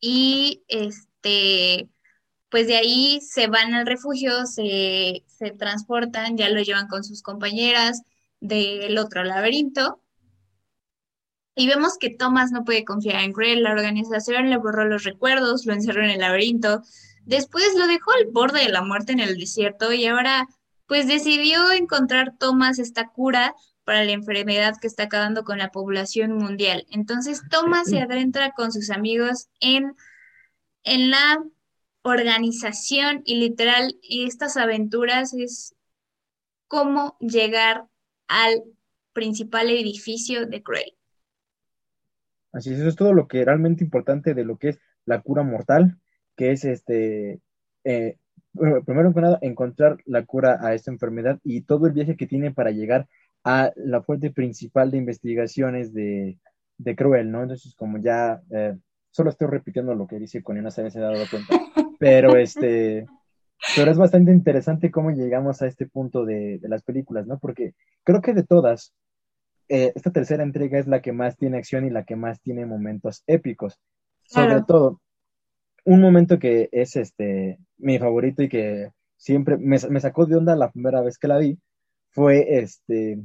y 0.00 0.64
este, 0.68 1.05
pues 1.22 2.66
de 2.66 2.76
ahí 2.76 3.20
se 3.20 3.48
van 3.48 3.74
al 3.74 3.86
refugio, 3.86 4.46
se, 4.46 5.24
se 5.26 5.50
transportan, 5.50 6.36
ya 6.36 6.48
lo 6.48 6.62
llevan 6.62 6.88
con 6.88 7.04
sus 7.04 7.22
compañeras 7.22 8.02
del 8.40 8.96
otro 8.98 9.24
laberinto 9.24 10.00
y 11.58 11.66
vemos 11.66 11.96
que 11.98 12.10
Thomas 12.10 12.52
no 12.52 12.64
puede 12.64 12.84
confiar 12.84 13.24
en 13.24 13.32
Grell, 13.32 13.62
la 13.62 13.72
organización 13.72 14.50
le 14.50 14.58
borró 14.58 14.84
los 14.84 15.04
recuerdos, 15.04 15.64
lo 15.64 15.72
encerró 15.72 16.04
en 16.04 16.10
el 16.10 16.20
laberinto, 16.20 16.82
después 17.24 17.74
lo 17.76 17.86
dejó 17.86 18.12
al 18.12 18.26
borde 18.30 18.60
de 18.60 18.68
la 18.68 18.82
muerte 18.82 19.12
en 19.12 19.20
el 19.20 19.38
desierto 19.38 19.90
y 19.92 20.04
ahora 20.06 20.46
pues 20.86 21.08
decidió 21.08 21.72
encontrar 21.72 22.34
Thomas 22.38 22.78
esta 22.78 23.08
cura 23.08 23.54
para 23.84 24.04
la 24.04 24.12
enfermedad 24.12 24.74
que 24.78 24.86
está 24.86 25.04
acabando 25.04 25.44
con 25.44 25.56
la 25.56 25.70
población 25.70 26.32
mundial. 26.32 26.86
Entonces 26.90 27.40
Thomas 27.50 27.88
se 27.88 28.00
adentra 28.00 28.52
con 28.52 28.70
sus 28.70 28.90
amigos 28.90 29.48
en, 29.60 29.96
en 30.86 31.10
la 31.10 31.44
organización 32.02 33.22
y 33.24 33.40
literal 33.40 33.98
estas 34.08 34.56
aventuras 34.56 35.34
es 35.34 35.74
cómo 36.68 37.16
llegar 37.20 37.86
al 38.28 38.62
principal 39.12 39.68
edificio 39.68 40.46
de 40.46 40.62
Cruel. 40.62 40.96
Así 42.52 42.72
es, 42.72 42.78
eso 42.78 42.88
es 42.88 42.96
todo 42.96 43.12
lo 43.12 43.28
que 43.28 43.44
realmente 43.44 43.84
importante 43.84 44.32
de 44.32 44.44
lo 44.44 44.56
que 44.56 44.70
es 44.70 44.78
la 45.04 45.20
cura 45.20 45.42
mortal, 45.42 45.98
que 46.36 46.52
es 46.52 46.64
este, 46.64 47.40
eh, 47.84 48.16
primero 48.54 49.12
que 49.12 49.20
nada, 49.20 49.38
encontrar 49.42 49.98
la 50.06 50.24
cura 50.24 50.58
a 50.62 50.74
esta 50.74 50.90
enfermedad 50.90 51.40
y 51.42 51.62
todo 51.62 51.86
el 51.86 51.92
viaje 51.92 52.16
que 52.16 52.26
tiene 52.26 52.52
para 52.52 52.70
llegar 52.70 53.08
a 53.44 53.72
la 53.76 54.02
fuente 54.02 54.30
principal 54.30 54.90
de 54.90 54.98
investigaciones 54.98 55.92
de, 55.92 56.38
de 56.78 56.96
Cruel, 56.96 57.30
¿no? 57.30 57.42
Entonces, 57.42 57.74
como 57.74 57.98
ya, 57.98 58.42
eh, 58.50 58.76
solo 59.16 59.30
estoy 59.30 59.48
repitiendo 59.48 59.94
lo 59.94 60.06
que 60.06 60.18
dice 60.18 60.42
Connie, 60.42 60.60
no 60.60 60.70
se 60.70 60.82
había 60.82 61.00
dado 61.00 61.24
cuenta, 61.30 61.54
pero 61.98 62.36
este, 62.36 63.06
pero 63.74 63.90
es 63.90 63.96
bastante 63.96 64.30
interesante 64.30 64.90
cómo 64.90 65.10
llegamos 65.10 65.62
a 65.62 65.66
este 65.66 65.86
punto 65.86 66.26
de, 66.26 66.58
de 66.58 66.68
las 66.68 66.82
películas, 66.82 67.26
¿no? 67.26 67.38
Porque 67.38 67.72
creo 68.04 68.20
que 68.20 68.34
de 68.34 68.42
todas, 68.42 68.92
eh, 69.70 69.90
esta 69.94 70.10
tercera 70.10 70.42
entrega 70.42 70.78
es 70.78 70.86
la 70.86 71.00
que 71.00 71.12
más 71.12 71.34
tiene 71.38 71.56
acción 71.56 71.86
y 71.86 71.90
la 71.90 72.04
que 72.04 72.14
más 72.14 72.42
tiene 72.42 72.66
momentos 72.66 73.24
épicos. 73.26 73.80
Sobre 74.24 74.62
todo, 74.68 75.00
un 75.86 76.02
momento 76.02 76.38
que 76.38 76.68
es 76.70 76.94
este 76.96 77.58
mi 77.78 77.98
favorito 77.98 78.42
y 78.42 78.50
que 78.50 78.90
siempre 79.16 79.56
me, 79.56 79.78
sacó 79.78 80.26
de 80.26 80.36
onda 80.36 80.56
la 80.56 80.70
primera 80.70 81.00
vez 81.00 81.16
que 81.16 81.28
la 81.28 81.38
vi 81.38 81.58
fue 82.10 82.58
este 82.58 83.18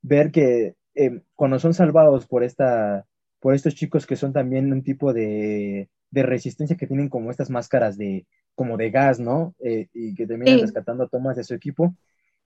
ver 0.00 0.32
que 0.32 0.74
eh, 0.96 1.20
cuando 1.36 1.60
son 1.60 1.72
salvados 1.72 2.26
por 2.26 2.42
esta 2.42 3.06
por 3.42 3.54
estos 3.54 3.74
chicos 3.74 4.06
que 4.06 4.16
son 4.16 4.32
también 4.32 4.72
un 4.72 4.82
tipo 4.82 5.12
de, 5.12 5.90
resistencia 6.12 6.76
que 6.76 6.86
tienen 6.86 7.08
como 7.08 7.30
estas 7.30 7.50
máscaras 7.50 7.98
de 7.98 8.26
como 8.54 8.76
de 8.76 8.90
gas, 8.90 9.18
¿no? 9.18 9.54
Eh, 9.58 9.88
y 9.92 10.14
que 10.14 10.26
terminan 10.26 10.60
rescatando 10.60 11.04
a 11.04 11.08
Thomas 11.08 11.36
de 11.36 11.44
su 11.44 11.54
equipo 11.54 11.94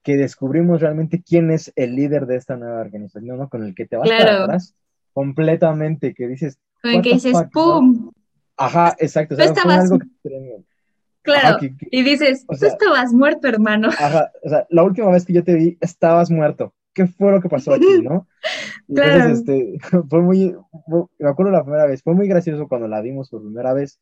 que 0.03 0.15
descubrimos 0.15 0.79
realmente 0.79 1.21
quién 1.21 1.51
es 1.51 1.73
el 1.75 1.95
líder 1.95 2.27
de 2.27 2.37
esta 2.37 2.55
nueva 2.55 2.79
organización, 2.79 3.37
¿no? 3.37 3.49
Con 3.49 3.63
el 3.63 3.75
que 3.75 3.85
te 3.85 3.97
vas 3.97 4.07
para 4.07 4.43
atrás 4.43 4.73
completamente, 5.11 6.13
que 6.13 6.27
dices... 6.27 6.59
Con 6.81 6.91
el 6.91 7.01
que 7.01 7.13
dices, 7.13 7.35
¡pum! 7.51 8.11
Ajá, 8.55 8.95
exacto. 8.99 9.35
O 9.35 9.39
estabas... 9.39 9.89
Claro, 11.23 11.57
y 11.91 12.03
dices, 12.03 12.45
tú 12.47 12.65
estabas 12.65 13.11
muerto, 13.11 13.49
hermano. 13.49 13.89
Ajá, 13.89 14.31
o 14.41 14.49
sea, 14.49 14.65
la 14.69 14.83
última 14.83 15.11
vez 15.11 15.25
que 15.25 15.33
yo 15.33 15.43
te 15.43 15.55
vi, 15.55 15.77
estabas 15.81 16.31
muerto. 16.31 16.73
¿Qué 16.97 17.05
fue 17.05 17.31
lo 17.31 17.39
que 17.39 17.47
pasó 17.47 17.75
aquí, 17.75 18.01
no? 18.01 18.27
claro. 18.95 19.29
este, 19.31 19.77
fue 20.09 20.21
muy, 20.23 20.55
me 21.19 21.29
acuerdo 21.29 21.51
la 21.51 21.63
primera 21.63 21.85
vez, 21.85 22.01
fue 22.01 22.15
muy 22.15 22.27
gracioso 22.27 22.67
cuando 22.67 22.87
la 22.87 23.01
vimos 23.01 23.29
por 23.29 23.43
primera 23.43 23.71
vez. 23.71 23.99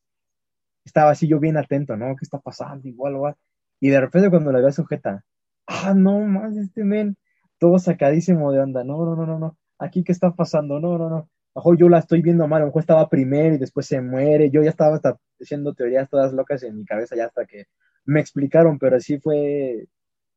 Estaba 0.86 1.12
así 1.12 1.28
yo 1.28 1.42
bien 1.42 1.58
atento, 1.58 1.98
¿no? 1.98 2.16
¿Qué 2.16 2.24
está 2.24 2.40
pasando? 2.40 2.88
Igual, 2.88 3.16
igual. 3.16 3.36
Y 3.82 3.90
de 3.90 4.00
repente 4.00 4.30
cuando 4.30 4.54
la 4.54 4.60
veo 4.60 4.72
sujeta, 4.72 5.26
ah, 5.68 5.94
no 5.94 6.22
más, 6.22 6.56
este 6.56 6.86
men, 6.86 7.18
todo 7.60 7.80
sacadísimo 7.80 8.54
de 8.54 8.62
onda, 8.62 8.86
no, 8.86 9.04
no, 9.04 9.18
no, 9.18 9.26
no, 9.26 9.40
no, 9.40 9.58
aquí 9.78 10.02
qué 10.06 10.14
está 10.14 10.32
pasando, 10.32 10.80
no, 10.80 10.98
no, 10.98 11.10
no, 11.10 11.30
mejor 11.54 11.78
yo 11.78 11.90
la 11.90 12.00
estoy 12.00 12.22
viendo 12.22 12.48
mal, 12.48 12.62
a 12.62 12.62
lo 12.62 12.68
mejor 12.68 12.82
estaba 12.82 13.10
primero 13.10 13.56
y 13.56 13.58
después 13.58 13.88
se 13.88 14.00
muere, 14.00 14.50
yo 14.52 14.64
ya 14.64 14.70
estaba 14.70 14.96
hasta 14.96 15.18
haciendo 15.42 15.74
teorías 15.74 16.10
todas 16.10 16.32
locas 16.32 16.64
en 16.64 16.78
mi 16.78 16.86
cabeza 16.86 17.18
ya 17.18 17.26
hasta 17.26 17.46
que 17.46 17.66
me 18.06 18.22
explicaron, 18.22 18.80
pero 18.80 19.02
sí 19.02 19.20
fue 19.20 19.88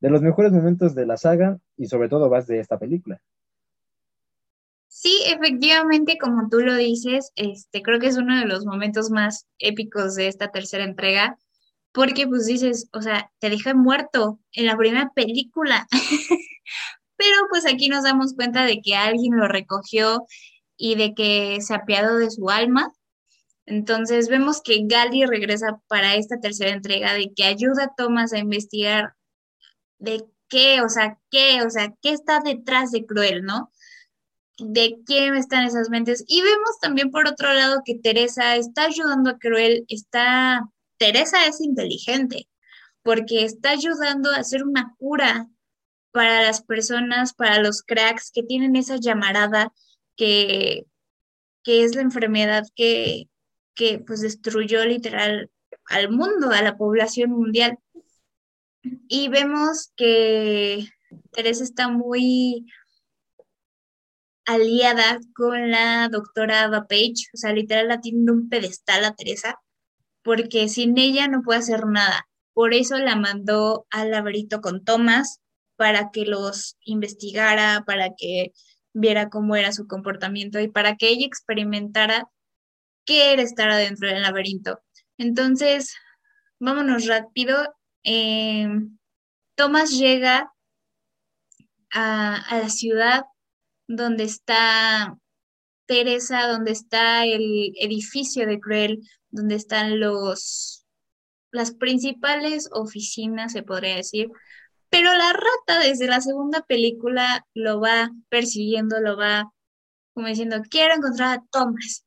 de 0.01 0.11
los 0.11 0.22
mejores 0.22 0.53
momentos 0.53 0.94
de 0.94 1.07
la 1.07 1.16
saga 1.16 1.59
y 1.76 1.86
sobre 1.86 2.09
todo 2.09 2.28
vas 2.28 2.46
de 2.46 2.61
esta 2.61 2.78
película. 2.78 3.20
Sí, 4.88 5.22
efectivamente, 5.26 6.18
como 6.18 6.49
tú 6.49 6.61
lo 6.61 6.74
dices, 6.74 7.32
este, 7.36 7.82
creo 7.82 8.01
que 8.01 8.09
es 8.09 8.16
uno 8.16 8.38
de 8.38 8.46
los 8.46 8.64
momentos 8.64 9.11
más 9.11 9.46
épicos 9.59 10.14
de 10.14 10.28
esta 10.28 10.51
tercera 10.51 10.84
entrega 10.84 11.36
porque 11.92 12.26
pues 12.26 12.46
dices, 12.46 12.88
o 12.92 13.03
sea, 13.03 13.30
te 13.38 13.51
deja 13.51 13.74
muerto 13.74 14.38
en 14.53 14.66
la 14.66 14.76
primera 14.76 15.11
película. 15.14 15.86
Pero 17.16 17.36
pues 17.51 17.66
aquí 17.66 17.88
nos 17.88 18.05
damos 18.05 18.34
cuenta 18.34 18.64
de 18.64 18.80
que 18.80 18.94
alguien 18.94 19.36
lo 19.36 19.49
recogió 19.49 20.24
y 20.76 20.94
de 20.94 21.14
que 21.14 21.59
se 21.61 21.74
apiadó 21.74 22.16
de 22.16 22.30
su 22.30 22.51
alma. 22.51 22.92
Entonces 23.66 24.28
vemos 24.28 24.62
que 24.62 24.82
Gali 24.84 25.26
regresa 25.26 25.80
para 25.88 26.14
esta 26.14 26.38
tercera 26.38 26.70
entrega, 26.70 27.14
de 27.14 27.32
que 27.34 27.44
ayuda 27.44 27.84
a 27.84 27.94
Thomas 27.96 28.32
a 28.32 28.38
investigar 28.38 29.14
de 29.99 30.24
qué, 30.49 30.80
o 30.82 30.88
sea, 30.88 31.18
qué, 31.30 31.62
o 31.62 31.70
sea, 31.70 31.94
qué 32.03 32.11
está 32.11 32.40
detrás 32.40 32.90
de 32.92 33.07
Cruel, 33.07 33.44
¿no? 33.44 33.72
De 34.59 34.99
quién 35.07 35.34
están 35.36 35.64
esas 35.64 35.90
mentes. 35.90 36.24
Y 36.26 36.42
vemos 36.42 36.78
también 36.80 37.11
por 37.11 37.28
otro 37.28 37.53
lado 37.53 37.82
que 37.84 37.94
Teresa 37.96 38.57
está 38.57 38.84
ayudando 38.84 39.30
a 39.30 39.38
Cruel, 39.38 39.84
está 39.88 40.68
Teresa 40.99 41.46
es 41.46 41.61
inteligente 41.61 42.49
porque 43.03 43.44
está 43.44 43.70
ayudando 43.70 44.30
a 44.30 44.38
hacer 44.38 44.64
una 44.64 44.94
cura 44.99 45.49
para 46.11 46.42
las 46.42 46.62
personas, 46.62 47.32
para 47.32 47.62
los 47.62 47.82
cracks 47.82 48.30
que 48.32 48.42
tienen 48.42 48.76
esa 48.76 48.96
llamarada 48.96 49.72
que, 50.16 50.86
que 51.62 51.84
es 51.84 51.94
la 51.94 52.03
enfermedad 52.03 52.64
que, 52.74 53.28
que 53.74 53.99
pues 54.01 54.20
destruyó 54.20 54.84
literal 54.84 55.51
al 55.86 56.11
mundo, 56.11 56.51
a 56.51 56.61
la 56.62 56.76
población 56.76 57.30
mundial. 57.30 57.78
Y 59.09 59.28
vemos 59.28 59.93
que 59.97 60.86
Teresa 61.32 61.64
está 61.64 61.89
muy 61.89 62.66
aliada 64.47 65.20
con 65.34 65.70
la 65.70 66.09
doctora 66.09 66.70
Page, 66.89 67.28
o 67.34 67.36
sea, 67.36 67.53
literal 67.53 67.89
la 67.89 68.01
tiene 68.01 68.30
un 68.32 68.49
pedestal 68.49 69.05
a 69.05 69.14
Teresa 69.14 69.59
porque 70.22 70.68
sin 70.68 70.99
ella 70.99 71.28
no 71.28 71.43
puede 71.43 71.61
hacer 71.61 71.86
nada. 71.86 72.28
Por 72.53 72.74
eso 72.74 72.99
la 72.99 73.16
mandó 73.16 73.86
al 73.91 74.11
laberinto 74.11 74.61
con 74.61 74.84
Thomas 74.84 75.41
para 75.76 76.11
que 76.11 76.26
los 76.26 76.76
investigara, 76.84 77.84
para 77.86 78.11
que 78.16 78.53
viera 78.93 79.28
cómo 79.30 79.57
era 79.57 79.72
su 79.72 79.86
comportamiento 79.86 80.61
y 80.61 80.68
para 80.68 80.97
que 80.97 81.09
ella 81.09 81.24
experimentara 81.24 82.28
qué 83.05 83.32
era 83.32 83.43
estar 83.43 83.70
adentro 83.70 84.09
del 84.09 84.22
laberinto. 84.22 84.80
Entonces, 85.18 85.95
vámonos 86.59 87.07
rápido. 87.07 87.74
Em, 88.05 88.99
Thomas 89.55 89.90
llega 89.90 90.53
a, 91.92 92.36
a, 92.36 92.59
la 92.59 92.68
ciudad 92.68 93.24
donde 93.86 94.24
está 94.24 95.16
Teresa, 95.86 96.46
donde 96.49 96.72
está 96.72 97.24
el 97.24 97.72
edificio 97.80 98.46
de 98.46 98.61
Cruel, 98.61 99.01
donde 99.30 99.55
están 99.57 100.01
los 100.01 100.78
las 101.51 101.72
principales 101.72 102.68
oficinas, 102.72 103.53
se 103.53 103.62
podría 103.62 103.96
decir, 103.96 104.28
Pero 104.90 105.12
la 105.14 105.32
rata 105.32 105.80
desde 105.80 106.07
la 106.07 106.20
segunda 106.20 106.62
película 106.62 107.46
lo 107.55 107.80
va 107.80 108.11
persiguiendo, 108.30 109.01
lo 109.01 109.16
va 109.18 109.53
como 110.14 110.28
diciendo, 110.28 110.62
quiero 110.68 110.94
encontrar 110.94 111.38
a 111.38 111.44
Thomas. 111.53 112.05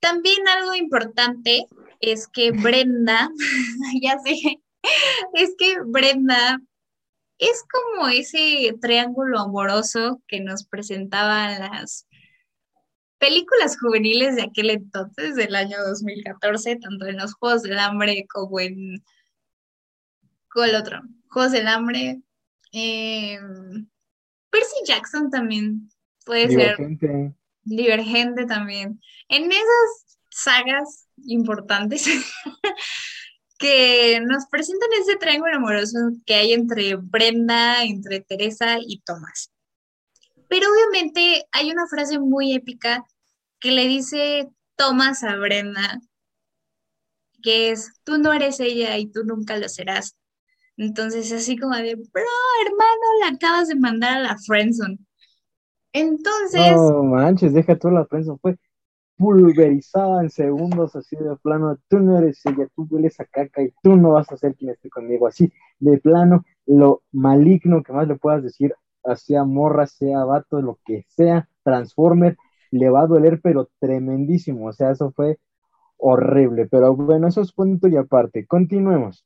También 0.00 0.46
algo 0.48 0.74
importante 0.74 1.66
es 2.00 2.28
que 2.28 2.50
Brenda, 2.52 3.30
ya 4.02 4.18
sé, 4.18 4.60
es 5.34 5.54
que 5.58 5.76
Brenda 5.84 6.60
es 7.38 7.64
como 7.70 8.08
ese 8.08 8.74
triángulo 8.80 9.40
amoroso 9.40 10.22
que 10.26 10.40
nos 10.40 10.64
presentaban 10.66 11.60
las 11.60 12.06
películas 13.18 13.78
juveniles 13.80 14.36
de 14.36 14.42
aquel 14.42 14.70
entonces, 14.70 15.34
del 15.34 15.54
año 15.54 15.76
2014, 15.84 16.76
tanto 16.76 17.06
en 17.06 17.16
los 17.16 17.34
Juegos 17.34 17.62
del 17.62 17.78
Hambre 17.78 18.26
como 18.32 18.60
en... 18.60 19.02
¿Cuál 20.52 20.70
el 20.70 20.76
otro? 20.76 21.00
Juegos 21.28 21.52
del 21.52 21.66
Hambre. 21.66 22.20
Eh, 22.72 23.38
Percy 24.50 24.76
Jackson 24.86 25.30
también 25.30 25.88
puede 26.24 26.48
Divergente. 26.48 27.06
ser 27.06 27.32
divergente 27.62 28.46
también. 28.46 29.00
En 29.28 29.50
esas 29.50 30.18
sagas 30.30 31.08
importantes 31.24 32.06
que 33.64 34.20
nos 34.20 34.44
presentan 34.50 34.90
ese 35.00 35.16
triángulo 35.16 35.56
amoroso 35.56 35.96
que 36.26 36.34
hay 36.34 36.52
entre 36.52 36.96
Brenda, 36.96 37.82
entre 37.82 38.20
Teresa 38.20 38.76
y 38.78 39.00
Tomás. 39.00 39.50
Pero 40.48 40.66
obviamente 40.70 41.46
hay 41.50 41.70
una 41.70 41.86
frase 41.86 42.18
muy 42.18 42.52
épica 42.52 43.06
que 43.60 43.70
le 43.70 43.88
dice 43.88 44.50
Tomás 44.76 45.24
a 45.24 45.36
Brenda, 45.36 45.98
que 47.42 47.70
es, 47.70 47.94
tú 48.04 48.18
no 48.18 48.34
eres 48.34 48.60
ella 48.60 48.98
y 48.98 49.06
tú 49.06 49.24
nunca 49.24 49.56
lo 49.56 49.70
serás. 49.70 50.14
Entonces, 50.76 51.32
así 51.32 51.56
como 51.56 51.74
de, 51.74 51.94
bro, 51.94 52.22
hermano, 52.66 53.06
la 53.22 53.28
acabas 53.28 53.68
de 53.68 53.76
mandar 53.76 54.18
a 54.18 54.20
la 54.20 54.36
friendzone. 54.36 54.98
Entonces, 55.94 56.72
No 56.72 57.02
manches, 57.02 57.54
deja 57.54 57.78
tú 57.78 57.90
la 57.90 58.04
prensa, 58.04 58.36
fue 58.42 58.58
pulverizada 59.16 60.22
en 60.22 60.30
segundos, 60.30 60.96
así 60.96 61.16
de 61.16 61.36
plano, 61.36 61.78
tú 61.88 61.98
no 62.00 62.18
eres 62.18 62.44
ella, 62.46 62.68
tú 62.74 62.86
hueles 62.90 63.20
a 63.20 63.24
caca 63.24 63.62
y 63.62 63.72
tú 63.82 63.96
no 63.96 64.12
vas 64.12 64.30
a 64.32 64.36
ser 64.36 64.54
quien 64.56 64.72
esté 64.72 64.90
conmigo, 64.90 65.26
así 65.26 65.52
de 65.78 65.98
plano, 65.98 66.44
lo 66.66 67.02
maligno 67.12 67.82
que 67.82 67.92
más 67.92 68.08
le 68.08 68.16
puedas 68.16 68.42
decir, 68.42 68.74
sea 69.16 69.44
morra, 69.44 69.86
sea 69.86 70.24
vato, 70.24 70.60
lo 70.60 70.78
que 70.84 71.04
sea, 71.08 71.48
Transformer, 71.62 72.36
le 72.70 72.90
va 72.90 73.02
a 73.02 73.06
doler, 73.06 73.40
pero 73.42 73.70
tremendísimo, 73.78 74.68
o 74.68 74.72
sea, 74.72 74.90
eso 74.90 75.12
fue 75.12 75.38
horrible, 75.96 76.66
pero 76.66 76.94
bueno, 76.96 77.28
eso 77.28 77.42
es 77.42 77.52
punto 77.52 77.88
y 77.88 77.96
aparte, 77.96 78.46
continuemos. 78.46 79.24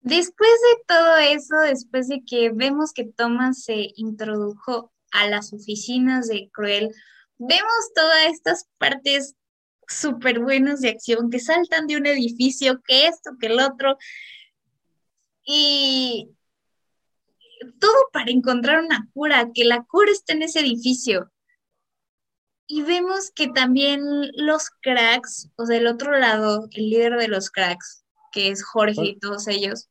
después 0.00 0.50
de 0.50 0.84
todo 0.86 1.16
eso, 1.16 1.56
después 1.68 2.08
de 2.08 2.22
que 2.24 2.50
vemos 2.52 2.92
que 2.92 3.04
Thomas 3.04 3.64
se 3.64 3.88
introdujo 3.96 4.92
a 5.12 5.28
las 5.28 5.52
oficinas 5.52 6.28
de 6.28 6.50
Cruel, 6.52 6.92
vemos 7.38 7.92
todas 7.94 8.26
estas 8.32 8.68
partes 8.78 9.34
súper 9.88 10.40
buenas 10.40 10.80
de 10.80 10.88
acción 10.90 11.30
que 11.30 11.38
saltan 11.38 11.86
de 11.86 11.96
un 11.96 12.06
edificio, 12.06 12.82
que 12.86 13.06
esto, 13.06 13.32
que 13.40 13.46
el 13.46 13.60
otro, 13.60 13.96
y 15.44 16.30
todo 17.78 17.94
para 18.12 18.30
encontrar 18.30 18.82
una 18.82 19.08
cura, 19.14 19.50
que 19.54 19.64
la 19.64 19.84
cura 19.84 20.10
está 20.10 20.32
en 20.32 20.42
ese 20.42 20.60
edificio. 20.60 21.30
Y 22.68 22.82
vemos 22.82 23.30
que 23.30 23.48
también 23.48 24.00
los 24.34 24.70
cracks, 24.82 25.50
o 25.56 25.66
del 25.66 25.86
otro 25.86 26.18
lado, 26.18 26.66
el 26.72 26.90
líder 26.90 27.16
de 27.16 27.28
los 27.28 27.50
cracks, 27.50 28.04
que 28.32 28.48
es 28.48 28.64
Jorge 28.64 29.04
y 29.04 29.18
todos 29.18 29.46
ellos. 29.46 29.88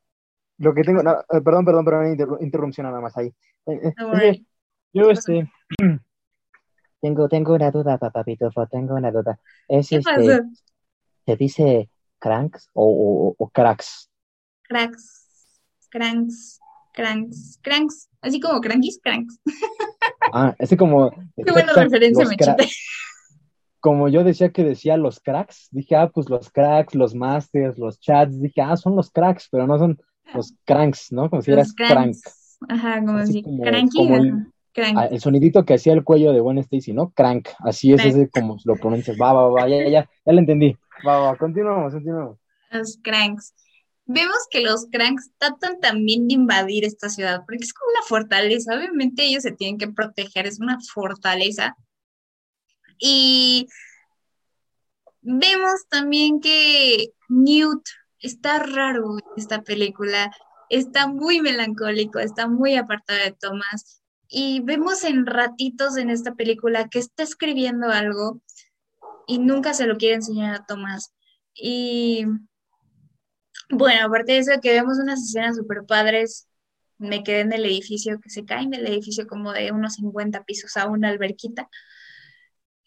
Lo 0.58 0.74
que 0.74 0.84
tengo, 0.84 1.02
no, 1.02 1.12
eh, 1.12 1.42
perdón, 1.44 1.66
perdón, 1.66 1.86
perdón, 1.86 2.18
interru- 2.18 2.38
interrupción 2.42 2.86
nada 2.86 3.00
más 3.00 3.16
ahí. 3.18 3.34
Eh, 3.66 3.94
eh, 4.22 4.44
yo 4.94 5.10
este, 5.10 5.50
tengo, 7.06 7.30
tengo 7.30 7.54
una 7.54 7.70
duda, 7.70 8.00
papá 8.00 8.24
Pitufo, 8.24 8.66
tengo 8.66 8.96
una 8.96 9.12
duda. 9.12 9.40
Es 9.68 9.90
¿Qué 9.90 9.98
este, 9.98 10.12
pasó? 10.12 10.42
¿se 11.24 11.36
dice 11.36 11.90
cranks 12.18 12.70
o, 12.74 12.84
o, 12.84 13.36
o 13.38 13.50
cracks? 13.50 14.10
Cracks, 14.64 15.62
cranks, 15.92 16.60
cranks, 16.94 17.60
cranks, 17.62 18.10
así 18.22 18.40
como 18.40 18.60
crankies, 18.60 19.00
cranks. 19.04 19.40
Ah, 20.34 20.56
ese 20.58 20.76
como, 20.76 21.12
Qué 21.46 21.52
buena 21.52 21.74
referencia, 21.76 22.26
me 22.26 22.38
como 23.80 24.10
yo 24.10 24.24
decía 24.24 24.50
que 24.50 24.64
decía 24.64 24.98
los 24.98 25.20
cracks, 25.20 25.68
dije, 25.70 25.96
ah, 25.96 26.10
pues 26.12 26.28
los 26.28 26.50
cracks, 26.50 26.96
los 26.96 27.14
masters, 27.14 27.78
los 27.78 28.00
chats, 28.00 28.42
dije, 28.42 28.62
ah, 28.62 28.76
son 28.78 28.96
los 28.96 29.12
cracks, 29.12 29.48
pero 29.52 29.68
no 29.68 29.78
son 29.78 30.02
los 30.34 30.56
cranks, 30.66 31.12
¿no? 31.12 31.30
Como 31.30 31.44
si 31.44 31.52
eras 31.52 31.72
crank. 31.72 31.92
cranks. 31.92 32.58
Ajá, 32.68 33.00
como 33.06 33.20
Así 33.20 33.30
así, 33.30 33.44
como- 33.44 33.64
cranky, 33.64 33.98
como 33.98 34.16
el- 34.16 34.55
crank. 34.76 34.98
Ah, 34.98 35.06
el 35.06 35.20
sonidito 35.20 35.66
que 35.66 35.74
hacía 35.74 35.94
el 35.94 36.04
cuello 36.04 36.34
de 36.34 36.42
Gwen 36.42 36.60
Stacy, 36.60 36.94
¿no? 36.94 37.12
Crank, 37.12 37.50
así 37.60 37.94
es 37.94 38.02
Crank. 38.02 38.16
ese 38.16 38.30
como 38.30 38.58
lo 38.66 38.76
pronuncias, 38.76 39.18
va, 39.20 39.34
va, 39.34 39.50
va, 39.50 39.68
ya, 39.68 39.78
ya, 39.78 39.90
ya, 39.90 40.10
ya 40.26 40.34
lo 40.34 40.40
entendí. 40.40 40.78
Va, 41.08 41.20
va, 41.20 41.36
continuamos, 41.38 41.94
continuamos. 41.94 42.38
Los 42.70 43.00
cranks. 43.02 43.54
Vemos 44.06 44.38
que 44.52 44.62
los 44.62 44.86
cranks 44.92 45.32
tratan 45.40 45.80
también 45.80 46.28
de 46.28 46.36
invadir 46.36 46.86
esta 46.86 47.10
ciudad, 47.10 47.44
porque 47.46 47.64
es 47.64 47.74
como 47.74 47.90
una 47.92 48.04
fortaleza. 48.04 48.76
Obviamente 48.76 49.24
ellos 49.24 49.42
se 49.42 49.52
tienen 49.52 49.80
que 49.80 49.88
proteger, 49.88 50.46
es 50.46 50.60
una 50.60 50.78
fortaleza. 50.94 51.76
Y 53.00 53.68
vemos 55.22 55.88
también 55.90 56.40
que 56.40 57.14
Newt 57.30 57.84
está 58.20 58.60
raro 58.60 59.18
en 59.18 59.26
esta 59.38 59.62
película, 59.62 60.32
está 60.70 61.08
muy 61.08 61.42
melancólico, 61.42 62.20
está 62.20 62.48
muy 62.48 62.76
apartado 62.76 63.20
de 63.24 63.32
Thomas. 63.32 64.04
Y 64.28 64.62
vemos 64.62 65.04
en 65.04 65.26
ratitos 65.26 65.98
en 65.98 66.10
esta 66.10 66.36
película 66.36 66.88
que 66.90 67.00
está 67.00 67.24
escribiendo 67.24 67.90
algo 67.90 68.42
y 69.28 69.40
nunca 69.40 69.74
se 69.74 69.88
lo 69.88 69.98
quiere 69.98 70.16
enseñar 70.16 70.56
a 70.56 70.66
Thomas. 70.66 71.14
Y 71.54 72.26
bueno, 73.70 74.06
aparte 74.06 74.34
de 74.34 74.38
eso, 74.40 74.52
que 74.62 74.74
vemos 74.74 75.00
unas 75.00 75.22
escenas 75.24 75.56
súper 75.56 75.86
padres, 75.86 76.48
me 76.98 77.24
quedé 77.24 77.42
en 77.42 77.54
el 77.54 77.66
edificio, 77.66 78.20
que 78.20 78.30
se 78.30 78.46
caen 78.46 78.70
del 78.70 78.88
edificio 78.88 79.28
como 79.28 79.52
de 79.52 79.72
unos 79.72 79.96
50 79.96 80.44
pisos 80.44 80.78
a 80.78 80.88
una 80.88 81.10
alberquita. 81.10 81.70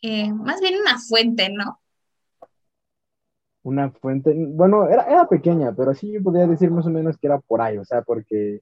Eh, 0.02 0.32
más 0.32 0.60
bien 0.60 0.80
una 0.80 0.98
fuente, 0.98 1.50
¿no? 1.50 1.80
Una 3.62 3.90
fuente, 3.90 4.32
bueno, 4.34 4.88
era, 4.88 5.02
era 5.04 5.28
pequeña, 5.28 5.74
pero 5.74 5.92
sí 5.94 6.18
podría 6.20 6.46
decir 6.46 6.70
más 6.70 6.86
o 6.86 6.90
menos 6.90 7.18
que 7.18 7.26
era 7.26 7.38
por 7.38 7.60
ahí, 7.60 7.76
o 7.76 7.84
sea, 7.84 8.02
porque 8.02 8.60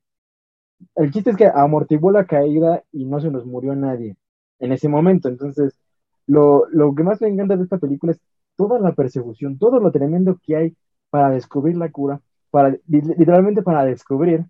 el 0.97 1.11
chiste 1.13 1.31
es 1.31 1.37
que 1.37 1.47
amortiguó 1.47 2.11
la 2.11 2.27
caída 2.27 2.85
y 2.93 3.05
no 3.05 3.21
se 3.21 3.31
nos 3.31 3.47
murió 3.47 3.75
nadie 3.75 4.17
en 4.59 4.73
ese 4.73 4.89
momento. 4.89 5.29
Entonces, 5.29 5.79
lo, 6.27 6.67
lo 6.71 6.95
que 6.95 7.03
más 7.03 7.21
me 7.21 7.29
encanta 7.29 7.57
de 7.57 7.65
esta 7.65 7.79
película 7.79 8.13
es 8.13 8.21
toda 8.57 8.79
la 8.81 8.95
persecución, 8.95 9.59
todo 9.59 9.81
lo 9.81 9.93
tremendo 9.93 10.39
que 10.45 10.57
hay 10.57 10.77
para 11.11 11.31
descubrir 11.31 11.77
la 11.77 11.91
cura, 11.91 12.21
para 12.51 12.71
li- 12.71 12.81
literalmente 13.19 13.63
para 13.63 13.85
descubrir 13.85 14.45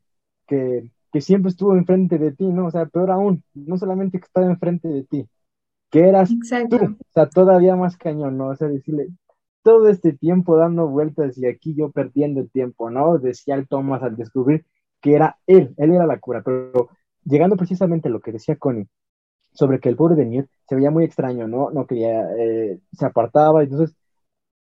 que, 0.46 0.90
que 1.12 1.20
siempre 1.20 1.50
estuvo 1.50 1.74
enfrente 1.76 2.18
de 2.18 2.32
ti, 2.32 2.46
¿no? 2.46 2.66
O 2.66 2.70
sea, 2.70 2.86
peor 2.86 3.10
aún, 3.10 3.42
no 3.54 3.76
solamente 3.78 4.18
que 4.18 4.24
estaba 4.26 4.46
enfrente 4.46 4.88
de 4.88 5.04
ti, 5.04 5.28
que 5.90 6.00
eras 6.08 6.36
Exacto. 6.36 6.68
tú, 6.68 6.76
o 6.76 6.90
sea, 7.14 7.28
todavía 7.28 7.76
más 7.76 7.96
cañón, 7.96 8.36
¿no? 8.38 8.48
O 8.48 8.56
sea, 8.56 8.68
decirle, 8.68 9.08
todo 9.62 9.88
este 9.88 10.12
tiempo 10.12 10.56
dando 10.56 10.88
vueltas 10.88 11.36
y 11.38 11.46
aquí 11.46 11.74
yo 11.74 11.90
perdiendo 11.90 12.40
el 12.40 12.50
tiempo, 12.50 12.90
¿no? 12.90 13.18
Decía 13.18 13.54
el 13.56 13.68
Thomas 13.68 14.02
al 14.02 14.16
descubrir 14.16 14.64
que 15.00 15.14
era 15.14 15.38
él, 15.46 15.74
él 15.76 15.92
era 15.92 16.06
la 16.06 16.18
cura, 16.18 16.42
pero 16.42 16.90
llegando 17.24 17.56
precisamente 17.56 18.08
a 18.08 18.10
lo 18.10 18.20
que 18.20 18.32
decía 18.32 18.56
Connie, 18.56 18.88
sobre 19.52 19.80
que 19.80 19.88
el 19.88 19.96
pobre 19.96 20.16
de 20.16 20.26
Newt 20.26 20.48
se 20.68 20.74
veía 20.76 20.90
muy 20.90 21.04
extraño, 21.04 21.48
¿no? 21.48 21.70
No 21.70 21.86
quería, 21.86 22.28
eh, 22.38 22.78
se 22.92 23.06
apartaba, 23.06 23.62
entonces, 23.62 23.96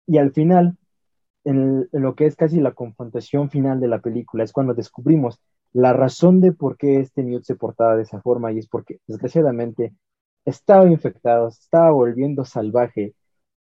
y 0.07 0.19
al 0.19 0.33
final, 0.33 0.77
en, 1.45 1.89
en 1.93 2.03
lo 2.03 2.15
que 2.15 2.27
es 2.27 2.37
casi 2.37 2.61
la 2.61 2.73
confrontación 2.73 3.51
final 3.51 3.81
de 3.81 3.89
la 3.89 4.01
película, 4.01 4.45
es 4.45 4.53
cuando 4.53 4.75
descubrimos 4.75 5.41
la 5.73 5.93
razón 5.93 6.41
de 6.41 6.53
por 6.53 6.77
qué 6.77 7.01
este 7.01 7.23
Newt 7.23 7.45
se 7.45 7.57
portaba 7.57 7.97
de 7.97 8.03
esa 8.05 8.21
forma, 8.23 8.53
y 8.53 8.59
es 8.59 8.69
porque, 8.69 8.99
desgraciadamente, 9.07 9.95
estaba 10.45 10.87
infectado, 10.89 11.49
estaba 11.49 11.91
volviendo 11.91 12.45
salvaje, 12.45 13.15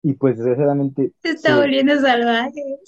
y 0.03 0.15
pues 0.15 0.37
desgraciadamente 0.39 1.13
Se 1.23 1.31
está 1.31 1.51
se- 1.55 1.61
volviendo 1.61 2.01
salvaje. 2.01 2.79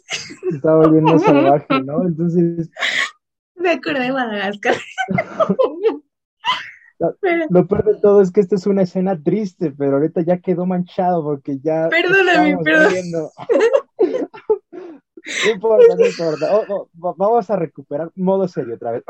se 0.48 0.56
estaba 0.56 0.76
volviendo 0.86 1.18
salvaje, 1.18 1.82
¿no? 1.82 2.02
Entonces, 2.06 2.70
Me 3.62 3.70
acordé 3.70 4.00
de 4.00 4.12
Madagascar. 4.12 4.74
Pero- 7.20 7.46
lo 7.50 7.66
peor 7.66 7.84
de 7.84 8.00
todo 8.00 8.20
es 8.22 8.30
que 8.30 8.40
esta 8.40 8.54
es 8.54 8.64
una 8.66 8.82
escena 8.82 9.20
triste, 9.20 9.72
pero 9.76 9.96
ahorita 9.96 10.20
ya 10.22 10.38
quedó 10.38 10.66
manchado 10.66 11.24
porque 11.24 11.58
ya 11.58 11.88
Perdóname, 11.88 12.56
perdón. 12.62 12.92
No 15.46 15.50
importa, 15.52 15.94
no 15.96 16.06
importa. 16.06 16.46
Oh, 16.56 16.64
oh, 16.68 16.88
va- 17.00 17.14
vamos 17.16 17.48
a 17.50 17.56
recuperar 17.56 18.10
modo 18.16 18.48
serio 18.48 18.74
otra 18.74 18.92
vez. 18.92 19.04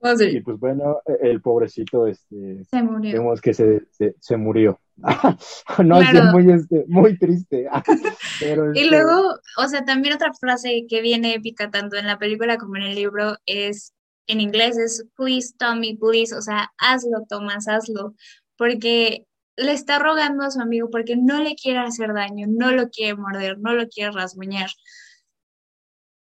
Oh, 0.00 0.16
sí, 0.16 0.24
Y 0.36 0.40
pues 0.40 0.58
bueno, 0.58 1.00
el 1.20 1.40
pobrecito, 1.42 2.06
este, 2.06 2.64
se 2.64 2.82
murió. 2.82 3.12
vemos 3.12 3.40
que 3.40 3.52
se, 3.54 3.82
se, 3.90 4.14
se 4.18 4.36
murió. 4.36 4.80
No, 5.84 5.98
Claro. 6.00 6.32
muy, 6.32 6.52
este, 6.52 6.84
muy 6.88 7.18
triste. 7.18 7.68
Pero, 8.40 8.74
Y 8.74 8.80
este, 8.80 8.90
luego, 8.90 9.34
o 9.58 9.68
sea, 9.68 9.84
también 9.84 10.14
otra 10.14 10.32
frase 10.34 10.84
que 10.88 11.00
viene 11.00 11.34
épica 11.34 11.70
tanto 11.70 11.96
en 11.96 12.06
la 12.06 12.18
película 12.18 12.58
como 12.58 12.76
en 12.76 12.82
el 12.82 12.94
libro 12.94 13.36
es 13.46 13.92
en 14.26 14.40
inglés 14.40 14.78
es 14.78 15.04
please 15.16 15.54
Tommy, 15.58 15.96
please, 15.96 16.34
o 16.34 16.42
sea, 16.42 16.72
hazlo 16.78 17.24
Tomás, 17.28 17.68
hazlo, 17.68 18.14
porque 18.56 19.26
le 19.56 19.72
está 19.72 19.98
rogando 19.98 20.44
a 20.44 20.50
su 20.50 20.60
amigo 20.60 20.88
porque 20.90 21.16
no 21.16 21.42
le 21.42 21.54
quiere 21.54 21.80
hacer 21.80 22.12
daño, 22.14 22.46
no 22.48 22.70
lo 22.70 22.88
quiere 22.88 23.16
morder, 23.16 23.58
no 23.58 23.74
lo 23.74 23.88
quiere 23.88 24.12
rasguñar. 24.12 24.70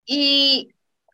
Y 0.06 0.70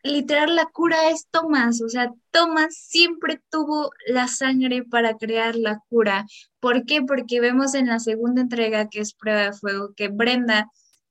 literal 0.07 0.57
la 0.57 0.67
cura 0.67 1.11
es 1.11 1.29
Tomás, 1.31 1.83
o 1.83 1.89
sea, 1.89 2.13
Tomás 2.31 2.75
siempre 2.77 3.41
tuvo 3.51 3.91
la 4.07 4.29
sangre 4.29 4.85
para 4.85 5.17
crear 5.17 5.57
la 5.57 5.81
cura. 5.89 6.27
¿Por 6.61 6.85
qué? 6.85 7.03
Porque 7.03 7.41
vemos 7.41 7.75
en 7.75 7.87
la 7.89 7.99
segunda 7.99 8.43
entrega, 8.43 8.89
que 8.89 9.01
es 9.01 9.15
Prueba 9.15 9.43
de 9.43 9.53
Fuego, 9.53 9.95
que 9.95 10.09
Brenda 10.09 10.71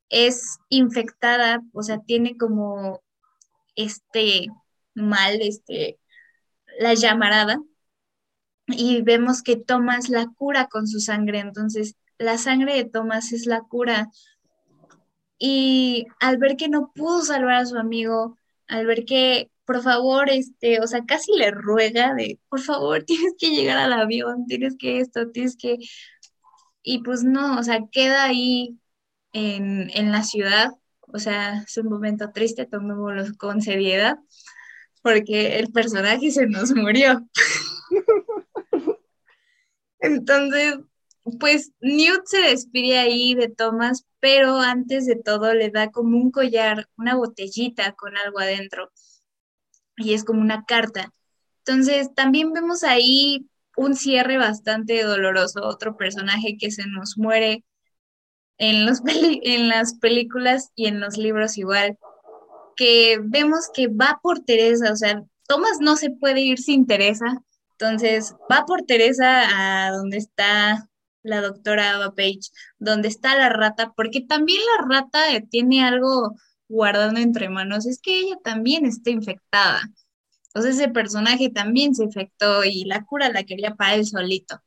es 0.09 0.57
infectada, 0.69 1.61
o 1.73 1.83
sea, 1.83 1.99
tiene 1.99 2.37
como 2.37 3.01
este 3.75 4.47
mal, 4.93 5.39
este, 5.41 5.99
la 6.79 6.93
llamarada, 6.93 7.61
y 8.67 9.01
vemos 9.01 9.41
que 9.43 9.57
Tomás 9.57 10.09
la 10.09 10.27
cura 10.27 10.67
con 10.67 10.87
su 10.87 10.99
sangre, 10.99 11.39
entonces 11.39 11.95
la 12.17 12.37
sangre 12.37 12.75
de 12.75 12.85
Tomás 12.85 13.31
es 13.31 13.45
la 13.45 13.61
cura. 13.61 14.09
Y 15.37 16.07
al 16.19 16.37
ver 16.37 16.55
que 16.55 16.69
no 16.69 16.91
pudo 16.93 17.21
salvar 17.21 17.55
a 17.55 17.65
su 17.65 17.77
amigo, 17.77 18.37
al 18.67 18.85
ver 18.85 19.05
que, 19.05 19.51
por 19.65 19.81
favor, 19.83 20.29
este, 20.29 20.81
o 20.81 20.87
sea, 20.87 21.05
casi 21.05 21.31
le 21.37 21.51
ruega 21.51 22.13
de, 22.13 22.39
por 22.49 22.61
favor, 22.61 23.03
tienes 23.05 23.33
que 23.37 23.51
llegar 23.51 23.77
al 23.77 23.93
avión, 23.93 24.45
tienes 24.47 24.75
que 24.77 24.99
esto, 24.99 25.31
tienes 25.31 25.57
que... 25.57 25.77
Y 26.83 26.99
pues 27.03 27.23
no, 27.23 27.59
o 27.59 27.63
sea, 27.63 27.79
queda 27.91 28.25
ahí 28.25 28.77
en, 29.33 29.89
en 29.93 30.11
la 30.11 30.23
ciudad, 30.23 30.69
o 31.01 31.19
sea, 31.19 31.63
es 31.63 31.77
un 31.77 31.89
momento 31.89 32.31
triste, 32.31 32.65
tomémoslo 32.65 33.25
con 33.37 33.61
seriedad, 33.61 34.17
porque 35.01 35.59
el 35.59 35.71
personaje 35.71 36.31
se 36.31 36.47
nos 36.47 36.75
murió. 36.75 37.27
Entonces, 39.99 40.77
pues 41.39 41.71
Newt 41.81 42.25
se 42.25 42.39
despide 42.41 42.99
ahí 42.99 43.33
de 43.33 43.49
Thomas, 43.49 44.05
pero 44.19 44.59
antes 44.59 45.05
de 45.05 45.15
todo 45.15 45.53
le 45.53 45.69
da 45.71 45.89
como 45.91 46.17
un 46.17 46.31
collar, 46.31 46.87
una 46.97 47.15
botellita 47.15 47.93
con 47.93 48.15
algo 48.17 48.39
adentro. 48.39 48.91
Y 49.97 50.13
es 50.13 50.23
como 50.23 50.41
una 50.41 50.65
carta. 50.65 51.13
Entonces, 51.65 52.13
también 52.13 52.53
vemos 52.53 52.83
ahí 52.83 53.49
un 53.75 53.95
cierre 53.95 54.37
bastante 54.37 55.03
doloroso, 55.03 55.61
otro 55.63 55.97
personaje 55.97 56.57
que 56.59 56.71
se 56.71 56.87
nos 56.87 57.17
muere 57.17 57.63
en, 58.57 58.85
los 58.85 59.01
en 59.05 59.67
las 59.67 59.95
películas 59.95 60.71
y 60.75 60.87
en 60.87 60.99
los 60.99 61.17
libros 61.17 61.57
igual, 61.57 61.97
que 62.75 63.19
vemos 63.21 63.69
que 63.73 63.87
va 63.87 64.19
por 64.21 64.41
Teresa, 64.41 64.91
o 64.91 64.95
sea, 64.95 65.23
Thomas 65.47 65.79
no 65.79 65.95
se 65.95 66.11
puede 66.11 66.41
ir 66.41 66.59
sin 66.59 66.85
Teresa, 66.85 67.41
entonces 67.71 68.35
va 68.51 68.65
por 68.65 68.83
Teresa 68.83 69.87
a 69.87 69.91
donde 69.91 70.17
está 70.17 70.89
la 71.25 71.41
doctora 71.41 71.95
Ava 71.95 72.15
Page, 72.15 72.51
donde 72.79 73.07
está 73.07 73.37
la 73.37 73.49
rata, 73.49 73.93
porque 73.95 74.21
también 74.21 74.61
la 74.77 74.85
rata 74.87 75.19
tiene 75.49 75.83
algo 75.83 76.35
guardando 76.67 77.19
entre 77.19 77.49
manos, 77.49 77.85
es 77.85 77.99
que 78.01 78.19
ella 78.19 78.37
también 78.43 78.85
está 78.85 79.09
infectada. 79.11 79.81
Entonces 80.47 80.75
ese 80.75 80.89
personaje 80.89 81.49
también 81.49 81.95
se 81.95 82.05
infectó 82.05 82.63
y 82.63 82.85
la 82.85 83.03
cura 83.05 83.29
la 83.29 83.43
quería 83.43 83.75
para 83.75 83.95
él 83.95 84.05
solito. 84.05 84.61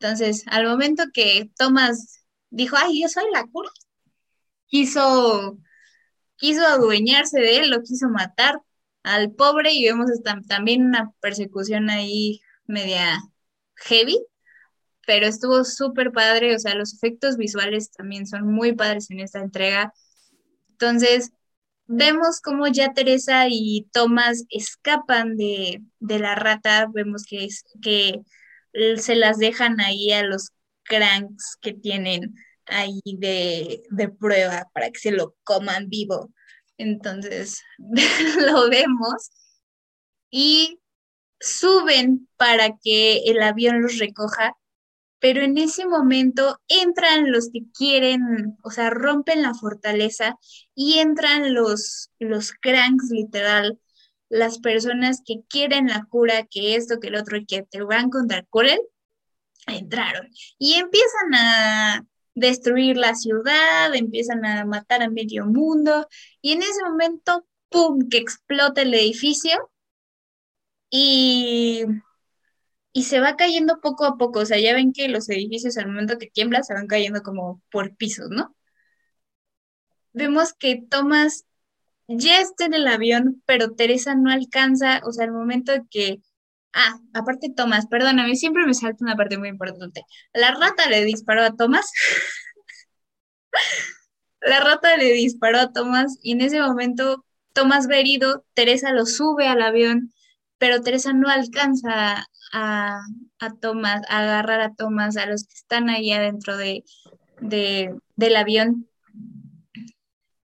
Entonces, 0.00 0.44
al 0.48 0.66
momento 0.66 1.04
que 1.12 1.50
Thomas 1.56 2.24
dijo, 2.50 2.76
ay, 2.78 3.02
yo 3.02 3.08
soy 3.08 3.24
la 3.32 3.44
cura, 3.46 3.70
quiso, 4.66 5.58
quiso 6.36 6.66
adueñarse 6.66 7.40
de 7.40 7.58
él, 7.58 7.70
lo 7.70 7.82
quiso 7.82 8.08
matar 8.08 8.60
al 9.02 9.32
pobre 9.32 9.72
y 9.72 9.84
vemos 9.84 10.10
también 10.48 10.84
una 10.86 11.12
persecución 11.20 11.90
ahí 11.90 12.40
media 12.66 13.18
heavy, 13.76 14.18
pero 15.06 15.26
estuvo 15.26 15.64
súper 15.64 16.12
padre, 16.12 16.54
o 16.54 16.58
sea, 16.58 16.74
los 16.74 16.94
efectos 16.94 17.36
visuales 17.36 17.90
también 17.90 18.26
son 18.26 18.46
muy 18.46 18.72
padres 18.72 19.10
en 19.10 19.20
esta 19.20 19.40
entrega. 19.40 19.92
Entonces, 20.70 21.32
vemos 21.86 22.40
cómo 22.40 22.68
ya 22.68 22.92
Teresa 22.94 23.46
y 23.48 23.88
Tomás 23.92 24.44
escapan 24.50 25.36
de, 25.36 25.82
la 26.00 26.34
rata, 26.34 26.88
vemos 26.92 27.24
que, 27.24 27.44
es, 27.44 27.64
que 27.82 28.20
se 28.96 29.14
las 29.16 29.38
dejan 29.38 29.80
ahí 29.80 30.12
a 30.12 30.22
los 30.22 30.50
cranks 30.84 31.56
que 31.60 31.72
tienen 31.72 32.34
ahí 32.66 33.00
de, 33.04 33.82
de 33.90 34.08
prueba 34.08 34.68
para 34.72 34.90
que 34.90 35.00
se 35.00 35.12
lo 35.12 35.36
coman 35.44 35.88
vivo. 35.88 36.32
Entonces, 36.78 37.62
lo 38.40 38.68
vemos 38.70 39.30
y 40.30 40.80
suben 41.40 42.28
para 42.36 42.76
que 42.82 43.18
el 43.26 43.42
avión 43.42 43.82
los 43.82 43.98
recoja, 43.98 44.56
pero 45.22 45.40
en 45.42 45.56
ese 45.56 45.86
momento 45.86 46.58
entran 46.66 47.30
los 47.30 47.48
que 47.52 47.60
quieren, 47.72 48.58
o 48.64 48.72
sea, 48.72 48.90
rompen 48.90 49.40
la 49.40 49.54
fortaleza 49.54 50.36
y 50.74 50.98
entran 50.98 51.54
los, 51.54 52.10
los 52.18 52.50
cranks 52.50 53.08
literal, 53.10 53.78
las 54.28 54.58
personas 54.58 55.22
que 55.24 55.42
quieren 55.48 55.86
la 55.86 56.06
cura, 56.10 56.44
que 56.50 56.74
esto, 56.74 56.98
que 56.98 57.06
el 57.06 57.14
otro, 57.14 57.38
que 57.46 57.62
te 57.62 57.82
van 57.84 58.10
contra 58.10 58.42
Corel, 58.50 58.80
entraron 59.68 60.28
y 60.58 60.74
empiezan 60.74 61.34
a 61.36 62.04
destruir 62.34 62.96
la 62.96 63.14
ciudad, 63.14 63.94
empiezan 63.94 64.44
a 64.44 64.64
matar 64.64 65.02
a 65.04 65.08
medio 65.08 65.46
mundo 65.46 66.08
y 66.40 66.50
en 66.50 66.62
ese 66.62 66.82
momento, 66.82 67.46
¡pum!, 67.68 68.08
que 68.10 68.18
explota 68.18 68.82
el 68.82 68.92
edificio 68.92 69.70
y, 70.90 71.84
y 72.92 73.04
se 73.04 73.20
va 73.20 73.36
cayendo 73.36 73.80
poco 73.80 74.04
a 74.04 74.16
poco. 74.16 74.40
O 74.40 74.46
sea, 74.46 74.58
ya 74.60 74.74
ven 74.74 74.92
que 74.92 75.08
los 75.08 75.28
edificios 75.28 75.76
al 75.78 75.88
momento 75.88 76.18
que 76.18 76.28
tiembla 76.28 76.62
se 76.62 76.74
van 76.74 76.86
cayendo 76.86 77.22
como 77.22 77.62
por 77.70 77.96
pisos, 77.96 78.28
¿no? 78.30 78.54
Vemos 80.12 80.52
que 80.54 80.82
Thomas 80.90 81.46
ya 82.08 82.40
está 82.40 82.66
en 82.66 82.74
el 82.74 82.86
avión, 82.88 83.42
pero 83.46 83.72
Teresa 83.74 84.14
no 84.14 84.30
alcanza, 84.30 85.00
o 85.04 85.12
sea, 85.12 85.24
al 85.24 85.32
momento 85.32 85.72
que... 85.90 86.20
Ah, 86.74 86.98
aparte 87.14 87.52
Thomas, 87.54 87.86
perdóname, 87.86 88.34
siempre 88.36 88.66
me 88.66 88.74
salta 88.74 89.04
una 89.04 89.16
parte 89.16 89.38
muy 89.38 89.48
importante. 89.48 90.04
La 90.32 90.52
rata 90.52 90.88
le 90.88 91.04
disparó 91.04 91.42
a 91.42 91.54
Thomas. 91.56 91.90
La 94.40 94.60
rata 94.60 94.96
le 94.96 95.12
disparó 95.12 95.58
a 95.58 95.72
Thomas 95.72 96.18
y 96.22 96.32
en 96.32 96.40
ese 96.40 96.60
momento 96.60 97.24
Thomas 97.52 97.88
va 97.88 97.96
herido, 97.96 98.44
Teresa 98.54 98.92
lo 98.92 99.06
sube 99.06 99.46
al 99.46 99.62
avión 99.62 100.12
pero 100.62 100.80
Teresa 100.80 101.12
no 101.12 101.28
alcanza 101.28 102.24
a, 102.52 103.00
a 103.40 103.46
a 104.08 104.18
agarrar 104.18 104.60
a 104.60 104.74
Tomás, 104.74 105.16
a 105.16 105.26
los 105.26 105.44
que 105.44 105.54
están 105.54 105.88
ahí 105.88 106.12
adentro 106.12 106.56
de, 106.56 106.84
del 107.40 108.36
avión. 108.36 108.88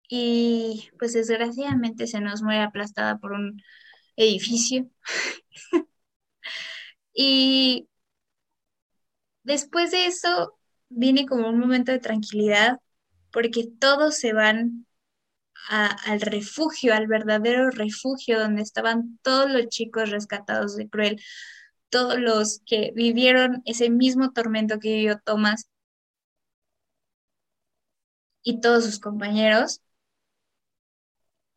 Y 0.09 0.89
pues 0.97 1.13
desgraciadamente 1.13 2.07
se 2.07 2.21
nos 2.21 2.41
muere 2.41 2.61
aplastada 2.61 3.17
por 3.17 3.33
un 3.33 3.61
edificio. 4.15 4.89
y 7.13 7.87
después 9.43 9.91
de 9.91 10.05
eso 10.05 10.57
viene 10.89 11.25
como 11.25 11.49
un 11.49 11.59
momento 11.59 11.91
de 11.91 11.99
tranquilidad 11.99 12.77
porque 13.31 13.67
todos 13.79 14.15
se 14.17 14.33
van 14.33 14.85
al 15.69 16.21
refugio, 16.21 16.93
al 16.93 17.07
verdadero 17.07 17.69
refugio 17.71 18.39
donde 18.39 18.61
estaban 18.61 19.19
todos 19.21 19.51
los 19.51 19.67
chicos 19.67 20.09
rescatados 20.09 20.77
de 20.77 20.87
Cruel, 20.87 21.21
todos 21.89 22.19
los 22.19 22.61
que 22.65 22.91
vivieron 22.95 23.61
ese 23.65 23.89
mismo 23.89 24.31
tormento 24.33 24.79
que 24.79 24.95
vivió 24.95 25.19
Tomás 25.19 25.67
y 28.43 28.59
todos 28.61 28.85
sus 28.85 28.99
compañeros 28.99 29.81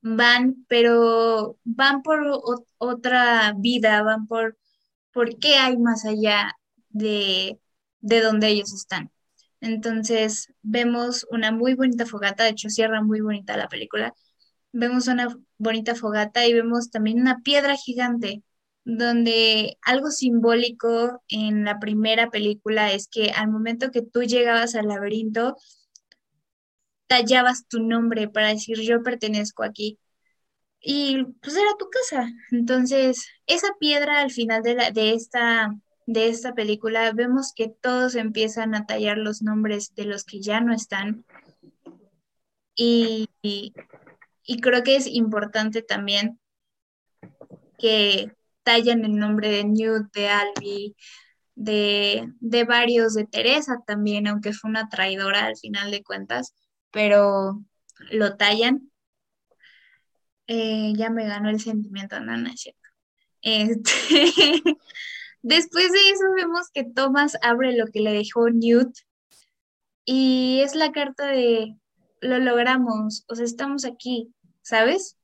van, 0.02 0.64
pero 0.68 1.58
van 1.64 2.02
por 2.02 2.20
otra 2.78 3.54
vida, 3.58 4.02
van 4.02 4.26
por, 4.26 4.58
por 5.12 5.38
qué 5.38 5.56
hay 5.56 5.78
más 5.78 6.04
allá 6.06 6.52
de, 6.90 7.60
de 8.00 8.20
donde 8.22 8.48
ellos 8.48 8.72
están. 8.74 9.12
Entonces 9.60 10.52
vemos 10.62 11.26
una 11.30 11.52
muy 11.52 11.74
bonita 11.74 12.06
fogata, 12.06 12.44
de 12.44 12.50
hecho 12.50 12.70
cierra 12.70 13.02
muy 13.02 13.20
bonita 13.20 13.56
la 13.56 13.68
película. 13.68 14.14
Vemos 14.72 15.08
una 15.08 15.28
bonita 15.58 15.94
fogata 15.96 16.46
y 16.46 16.54
vemos 16.54 16.90
también 16.90 17.20
una 17.20 17.40
piedra 17.42 17.76
gigante, 17.76 18.42
donde 18.84 19.78
algo 19.82 20.10
simbólico 20.10 21.22
en 21.28 21.64
la 21.64 21.78
primera 21.78 22.30
película 22.30 22.92
es 22.92 23.08
que 23.08 23.30
al 23.30 23.50
momento 23.50 23.90
que 23.90 24.02
tú 24.02 24.22
llegabas 24.22 24.74
al 24.74 24.88
laberinto, 24.88 25.56
tallabas 27.06 27.66
tu 27.68 27.80
nombre 27.80 28.28
para 28.28 28.48
decir 28.48 28.80
yo 28.80 29.02
pertenezco 29.02 29.62
aquí. 29.64 29.98
Y 30.80 31.24
pues 31.42 31.56
era 31.56 31.76
tu 31.78 31.88
casa. 31.90 32.30
Entonces, 32.52 33.26
esa 33.46 33.68
piedra 33.78 34.20
al 34.20 34.30
final 34.30 34.62
de, 34.62 34.74
la, 34.74 34.90
de 34.90 35.14
esta 35.14 35.70
de 36.12 36.28
esta 36.28 36.54
película 36.54 37.12
vemos 37.12 37.52
que 37.54 37.68
todos 37.68 38.16
empiezan 38.16 38.74
a 38.74 38.84
tallar 38.84 39.16
los 39.16 39.42
nombres 39.42 39.94
de 39.94 40.06
los 40.06 40.24
que 40.24 40.40
ya 40.40 40.60
no 40.60 40.74
están. 40.74 41.24
Y, 42.74 43.28
y, 43.42 43.72
creo 44.60 44.82
que 44.82 44.96
es 44.96 45.06
importante 45.06 45.82
también 45.82 46.40
que 47.78 48.32
tallan 48.62 49.04
el 49.04 49.16
nombre 49.16 49.50
de 49.50 49.64
Newt, 49.64 50.12
de 50.12 50.28
Albi, 50.28 50.96
de, 51.54 52.32
de 52.40 52.64
varios, 52.64 53.14
de 53.14 53.26
Teresa 53.26 53.82
también, 53.86 54.26
aunque 54.26 54.52
fue 54.52 54.70
una 54.70 54.88
traidora 54.88 55.46
al 55.46 55.56
final 55.56 55.90
de 55.90 56.02
cuentas, 56.02 56.54
pero 56.90 57.62
lo 58.10 58.36
tallan. 58.36 58.90
Eh, 60.46 60.92
ya 60.96 61.10
me 61.10 61.26
ganó 61.26 61.48
el 61.50 61.60
sentimiento, 61.60 62.18
no, 62.20 62.36
no 62.36 62.50
cierto. 62.56 62.80
Este, 63.42 63.92
después 65.42 65.92
de 65.92 66.10
eso 66.10 66.24
vemos 66.36 66.70
que 66.72 66.84
Thomas 66.84 67.36
abre 67.42 67.76
lo 67.76 67.86
que 67.86 68.00
le 68.00 68.12
dejó 68.12 68.50
Newt 68.50 68.94
y 70.04 70.60
es 70.62 70.74
la 70.74 70.92
carta 70.92 71.26
de 71.26 71.76
lo 72.20 72.38
logramos, 72.38 73.24
o 73.28 73.34
sea, 73.34 73.44
estamos 73.44 73.84
aquí, 73.84 74.34
¿sabes? 74.62 75.16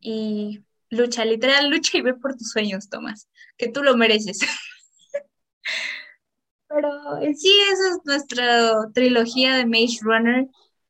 Y 0.00 0.64
lucha, 0.90 1.24
literal, 1.24 1.70
lucha 1.70 1.98
y 1.98 2.02
ve 2.02 2.14
por 2.14 2.36
tus 2.36 2.50
sueños, 2.50 2.88
Thomas, 2.88 3.28
que 3.56 3.68
tú 3.68 3.82
lo 3.82 3.96
mereces. 3.96 4.40
Pero 6.68 7.18
en 7.20 7.36
sí, 7.36 7.52
esa 7.72 7.90
es 7.90 7.98
nuestra 8.04 8.90
trilogía 8.94 9.56
de 9.56 9.66
Mage 9.66 9.98
Runner. 10.02 10.46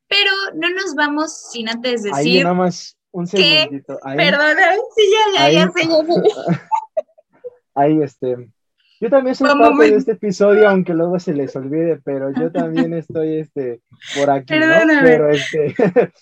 Pero 0.07 0.31
no 0.55 0.69
nos 0.69 0.93
vamos 0.93 1.51
sin 1.51 1.69
antes 1.69 2.03
decir. 2.03 2.15
Ahí 2.15 2.43
nada 2.43 2.53
más 2.53 2.97
un 3.11 3.25
segundito. 3.27 3.97
Ahí, 4.03 4.17
perdona, 4.17 4.73
sí, 4.95 5.03
ya, 5.35 5.49
ya, 5.49 5.51
ya, 5.51 5.71
sé, 5.71 5.87
Ahí, 7.75 8.01
este. 8.01 8.49
Yo 8.99 9.09
también 9.09 9.35
soy 9.35 9.47
parte 9.47 9.89
de 9.89 9.95
este 9.95 10.11
episodio, 10.11 10.69
aunque 10.69 10.93
luego 10.93 11.19
se 11.19 11.33
les 11.33 11.55
olvide, 11.55 11.99
pero 12.03 12.31
yo 12.31 12.51
también 12.51 12.93
estoy 12.93 13.39
este, 13.39 13.81
por 14.15 14.29
aquí, 14.29 14.53
¿no? 14.59 14.67
Pero, 15.01 15.31
este, 15.31 15.73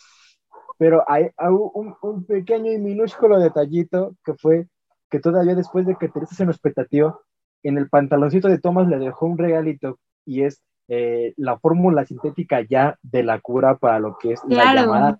pero 0.79 1.03
hay, 1.07 1.29
un, 1.37 1.93
un, 2.01 2.25
pequeño 2.25 2.71
y 2.71 2.77
minúsculo 2.77 3.37
detallito 3.37 4.15
que 4.23 4.33
fue 4.35 4.67
que 5.09 5.19
todavía 5.19 5.53
después 5.53 5.85
de 5.85 5.97
que 5.97 6.07
Teresa 6.07 6.35
se 6.35 6.45
nos 6.45 6.57
petateó, 6.57 7.21
en 7.63 7.77
el 7.77 7.89
pantaloncito 7.89 8.47
de 8.47 8.59
Thomas 8.59 8.87
le 8.87 8.97
dejó 8.97 9.25
un 9.25 9.37
regalito 9.37 9.99
y 10.25 10.43
es 10.43 10.61
eh, 10.87 11.33
la 11.35 11.59
fórmula 11.59 12.05
sintética 12.05 12.61
ya 12.61 12.97
de 13.01 13.23
la 13.23 13.41
cura 13.41 13.77
para 13.77 13.99
lo 13.99 14.17
que 14.17 14.31
es 14.31 14.41
la 14.47 14.73
llamada. 14.73 15.19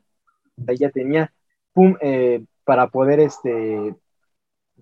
Ella 0.66 0.92
tenía, 0.92 1.34
pum, 1.74 1.98
eh, 2.00 2.46
para 2.64 2.88
poder 2.88 3.20
este, 3.20 3.94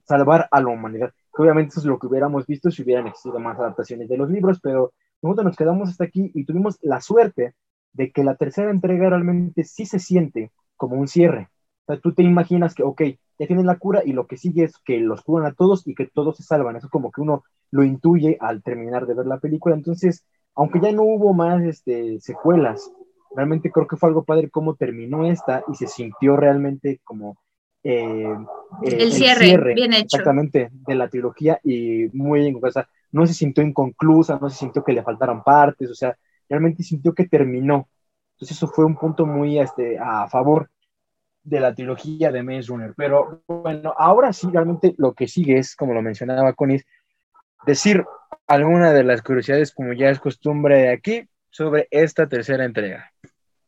salvar 0.03 0.47
a 0.51 0.61
la 0.61 0.67
humanidad. 0.67 1.11
Obviamente 1.31 1.69
eso 1.71 1.79
es 1.79 1.85
lo 1.87 1.97
que 1.97 2.05
hubiéramos 2.05 2.45
visto 2.45 2.69
si 2.69 2.83
hubieran 2.83 3.07
existido 3.07 3.39
más 3.39 3.57
adaptaciones 3.57 4.09
de 4.09 4.17
los 4.17 4.29
libros, 4.29 4.59
pero 4.61 4.93
nosotros 5.23 5.45
nos 5.45 5.55
quedamos 5.55 5.89
hasta 5.89 6.03
aquí 6.03 6.29
y 6.35 6.45
tuvimos 6.45 6.77
la 6.83 7.01
suerte 7.01 7.55
de 7.93 8.11
que 8.11 8.23
la 8.23 8.35
tercera 8.35 8.69
entrega 8.69 9.09
realmente 9.09 9.63
sí 9.63 9.87
se 9.87 9.97
siente 9.97 10.51
como 10.77 10.95
un 10.95 11.07
cierre. 11.07 11.49
O 11.85 11.93
sea, 11.93 11.99
tú 11.99 12.13
te 12.13 12.23
imaginas 12.23 12.73
que, 12.73 12.83
ok, 12.83 13.01
ya 13.39 13.47
tienes 13.47 13.65
la 13.65 13.77
cura 13.77 14.01
y 14.05 14.13
lo 14.13 14.27
que 14.27 14.37
sigue 14.37 14.63
es 14.63 14.77
que 14.85 14.99
los 14.99 15.21
curan 15.21 15.47
a 15.47 15.53
todos 15.53 15.87
y 15.87 15.95
que 15.95 16.07
todos 16.07 16.37
se 16.37 16.43
salvan. 16.43 16.75
Eso 16.75 16.89
como 16.89 17.11
que 17.11 17.21
uno 17.21 17.43
lo 17.71 17.83
intuye 17.83 18.37
al 18.39 18.63
terminar 18.63 19.05
de 19.05 19.13
ver 19.13 19.25
la 19.25 19.39
película. 19.39 19.75
Entonces, 19.75 20.25
aunque 20.55 20.79
ya 20.81 20.91
no 20.91 21.03
hubo 21.03 21.33
más 21.33 21.63
este, 21.63 22.19
secuelas, 22.19 22.91
realmente 23.35 23.71
creo 23.71 23.87
que 23.87 23.97
fue 23.97 24.09
algo 24.09 24.23
padre 24.23 24.49
cómo 24.49 24.75
terminó 24.75 25.25
esta 25.25 25.63
y 25.71 25.75
se 25.75 25.87
sintió 25.87 26.35
realmente 26.35 26.99
como 27.03 27.37
eh, 27.83 28.25
eh, 28.83 28.97
el, 28.99 29.13
cierre, 29.13 29.73
bien 29.73 29.93
hecho. 29.93 30.17
Exactamente, 30.17 30.69
de 30.71 30.95
la 30.95 31.09
trilogía 31.09 31.59
y 31.63 32.07
muy, 32.13 32.53
o 32.61 32.71
sea, 32.71 32.89
no 33.11 33.25
se 33.25 33.33
sintió 33.33 33.63
inconclusa, 33.63 34.39
no 34.41 34.49
se 34.49 34.57
sintió 34.57 34.83
que 34.83 34.93
le 34.93 35.03
faltaran 35.03 35.43
partes, 35.43 35.89
o 35.91 35.95
sea, 35.95 36.17
realmente 36.49 36.83
sintió 36.83 37.13
que 37.13 37.27
terminó. 37.27 37.87
Entonces 38.37 38.57
eso 38.57 38.67
fue 38.67 38.85
un 38.85 38.95
punto 38.95 39.25
muy 39.25 39.57
este, 39.57 39.97
a 39.97 40.27
favor 40.29 40.69
de 41.41 41.59
la 41.59 41.73
trilogía 41.73 42.31
de 42.31 42.43
Maze 42.43 42.67
Runner. 42.67 42.93
Pero 42.95 43.41
bueno, 43.47 43.95
ahora 43.97 44.31
sí, 44.31 44.47
realmente 44.51 44.93
lo 44.99 45.13
que 45.13 45.27
sigue 45.27 45.57
es, 45.57 45.75
como 45.75 45.95
lo 45.95 46.03
mencionaba 46.03 46.53
Conis, 46.53 46.85
decir 47.65 48.05
alguna 48.45 48.93
de 48.93 49.03
las 49.03 49.23
curiosidades, 49.23 49.73
como 49.73 49.93
ya 49.93 50.09
es 50.09 50.19
costumbre 50.19 50.77
de 50.83 50.89
aquí, 50.89 51.27
sobre 51.49 51.87
esta 51.89 52.29
tercera 52.29 52.63
entrega. 52.63 53.11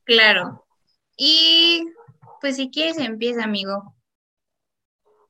Claro. 0.04 0.66
Y 1.18 1.88
pues 2.40 2.58
si 2.58 2.70
quieres 2.70 3.00
empieza, 3.00 3.44
amigo. 3.46 3.96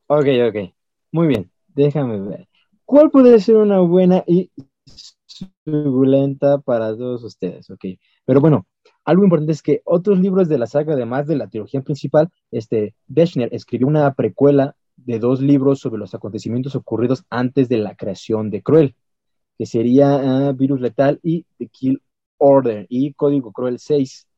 Ok, 0.06 0.26
ok. 0.48 0.74
Muy 1.12 1.28
bien. 1.28 1.50
Déjame 1.68 2.20
ver. 2.20 2.46
¿Cuál 2.84 3.10
puede 3.10 3.40
ser 3.40 3.56
una 3.56 3.78
buena 3.78 4.22
y 4.26 4.50
suculenta 4.84 6.58
para 6.58 6.94
todos 6.94 7.24
ustedes? 7.24 7.70
Ok. 7.70 7.84
Pero 8.26 8.40
bueno, 8.40 8.66
algo 9.10 9.24
importante 9.24 9.50
es 9.50 9.62
que 9.62 9.82
otros 9.84 10.20
libros 10.20 10.48
de 10.48 10.56
la 10.56 10.68
saga, 10.68 10.94
además 10.94 11.26
de 11.26 11.34
la 11.34 11.48
trilogía 11.48 11.80
principal, 11.80 12.30
este, 12.52 12.94
Deschner 13.08 13.52
escribió 13.52 13.88
una 13.88 14.14
precuela 14.14 14.76
de 14.96 15.18
dos 15.18 15.40
libros 15.40 15.80
sobre 15.80 15.98
los 15.98 16.14
acontecimientos 16.14 16.76
ocurridos 16.76 17.24
antes 17.28 17.68
de 17.68 17.78
la 17.78 17.96
creación 17.96 18.50
de 18.50 18.62
Cruel, 18.62 18.94
que 19.58 19.66
sería 19.66 20.14
ah, 20.14 20.52
Virus 20.52 20.80
Letal 20.80 21.18
y 21.24 21.44
The 21.58 21.66
Kill 21.66 22.00
Order 22.38 22.86
y 22.88 23.12
Código 23.14 23.50
Cruel 23.50 23.80
6. 23.80 24.28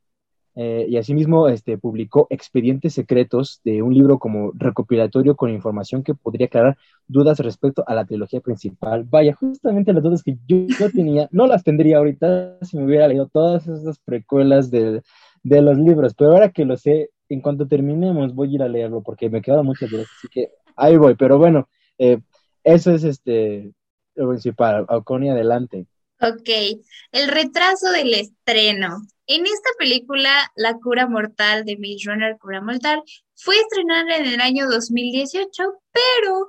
Eh, 0.55 0.85
y 0.87 0.97
asimismo 0.97 1.47
este, 1.47 1.79
publicó 1.79 2.27
Expedientes 2.29 2.93
Secretos 2.93 3.59
de 3.63 3.81
un 3.81 3.93
libro 3.93 4.19
como 4.19 4.51
recopilatorio 4.53 5.35
con 5.35 5.49
información 5.49 6.03
que 6.03 6.13
podría 6.13 6.45
aclarar 6.45 6.77
dudas 7.07 7.39
respecto 7.39 7.83
a 7.87 7.95
la 7.95 8.05
trilogía 8.05 8.39
principal. 8.39 9.03
Vaya, 9.03 9.33
justamente 9.33 9.93
las 9.93 10.03
dudas 10.03 10.21
que 10.21 10.37
yo, 10.47 10.91
tenía, 10.91 11.27
no 11.31 11.47
las 11.47 11.63
tendría 11.63 11.97
ahorita 11.97 12.59
si 12.61 12.77
me 12.77 12.85
hubiera 12.85 13.07
leído 13.07 13.27
todas 13.27 13.67
esas 13.67 13.97
precuelas 13.99 14.69
de, 14.69 15.01
de, 15.41 15.61
los 15.61 15.77
libros, 15.77 16.13
pero 16.13 16.31
ahora 16.31 16.51
que 16.51 16.65
lo 16.65 16.77
sé, 16.77 17.09
en 17.29 17.41
cuanto 17.41 17.67
terminemos 17.67 18.35
voy 18.35 18.51
a 18.51 18.55
ir 18.55 18.63
a 18.63 18.67
leerlo 18.67 19.01
porque 19.01 19.29
me 19.29 19.41
quedan 19.41 19.65
muchas 19.65 19.89
dudas, 19.89 20.07
así 20.17 20.27
que 20.27 20.51
ahí 20.75 20.97
voy, 20.97 21.15
pero 21.15 21.39
bueno, 21.39 21.67
eh, 21.97 22.19
eso 22.63 22.91
es 22.91 23.03
este, 23.03 23.73
lo 24.15 24.29
principal. 24.29 24.85
Alconi, 24.87 25.29
adelante. 25.29 25.87
Ok, 26.21 26.49
el 27.11 27.27
retraso 27.27 27.91
del 27.91 28.13
estreno. 28.13 29.01
En 29.27 29.45
esta 29.45 29.69
película, 29.77 30.51
La 30.55 30.77
cura 30.79 31.07
mortal 31.07 31.63
de 31.65 31.77
Maze 31.77 32.05
Runner, 32.05 32.37
Cura 32.37 32.61
Mortal, 32.61 33.01
fue 33.35 33.55
estrenada 33.57 34.17
en 34.17 34.25
el 34.25 34.41
año 34.41 34.67
2018, 34.67 35.63
pero 35.91 36.47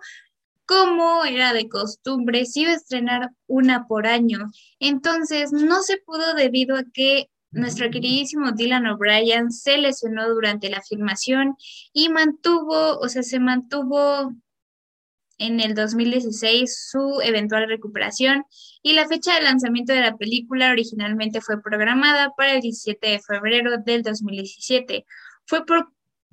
como 0.66 1.25
era 1.25 1.53
de 1.53 1.68
costumbre, 1.68 2.47
se 2.47 2.61
iba 2.61 2.70
a 2.70 2.75
estrenar 2.75 3.31
una 3.47 3.87
por 3.87 4.07
año. 4.07 4.51
Entonces, 4.79 5.53
no 5.53 5.83
se 5.83 5.99
pudo 5.99 6.35
debido 6.35 6.77
a 6.77 6.85
que 6.93 7.29
nuestro 7.51 7.91
queridísimo 7.91 8.53
Dylan 8.53 8.87
O'Brien 8.87 9.53
se 9.53 9.78
lesionó 9.78 10.28
durante 10.28 10.69
la 10.69 10.82
filmación 10.82 11.57
y 11.93 12.09
mantuvo, 12.09 12.99
o 12.99 13.09
sea, 13.09 13.23
se 13.23 13.39
mantuvo 13.39 14.32
en 15.39 15.61
el 15.61 15.74
2016 15.74 16.89
su 16.90 17.20
eventual 17.23 17.69
recuperación 17.69 18.44
y 18.82 18.93
la 18.93 19.06
fecha 19.06 19.35
de 19.35 19.43
lanzamiento 19.43 19.93
de 19.93 20.01
la 20.01 20.16
película 20.16 20.70
originalmente 20.70 21.40
fue 21.40 21.62
programada 21.62 22.32
para 22.36 22.55
el 22.55 22.61
17 22.61 23.06
de 23.06 23.20
febrero 23.20 23.78
del 23.78 24.02
2017. 24.02 25.05
Fue 25.47 25.65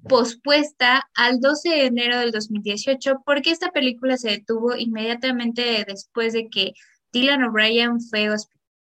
pospuesta 0.08 1.08
al 1.16 1.40
12 1.40 1.70
de 1.70 1.86
enero 1.86 2.20
del 2.20 2.32
2018 2.32 3.22
porque 3.26 3.52
esta 3.52 3.72
película 3.72 4.18
se 4.18 4.32
detuvo 4.32 4.76
inmediatamente 4.76 5.86
después 5.88 6.34
de 6.34 6.50
que 6.50 6.74
Dylan 7.12 7.44
O'Brien 7.44 8.00
fue, 8.00 8.28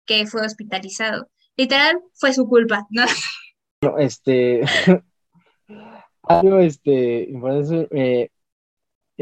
que 0.05 0.25
fue 0.27 0.45
hospitalizado. 0.45 1.29
Literal, 1.57 1.99
fue 2.13 2.33
su 2.33 2.47
culpa, 2.47 2.87
¿no? 2.89 3.03
No, 3.83 3.97
este... 3.97 4.61
algo, 6.23 6.59
este, 6.59 7.29
eh, 7.91 8.29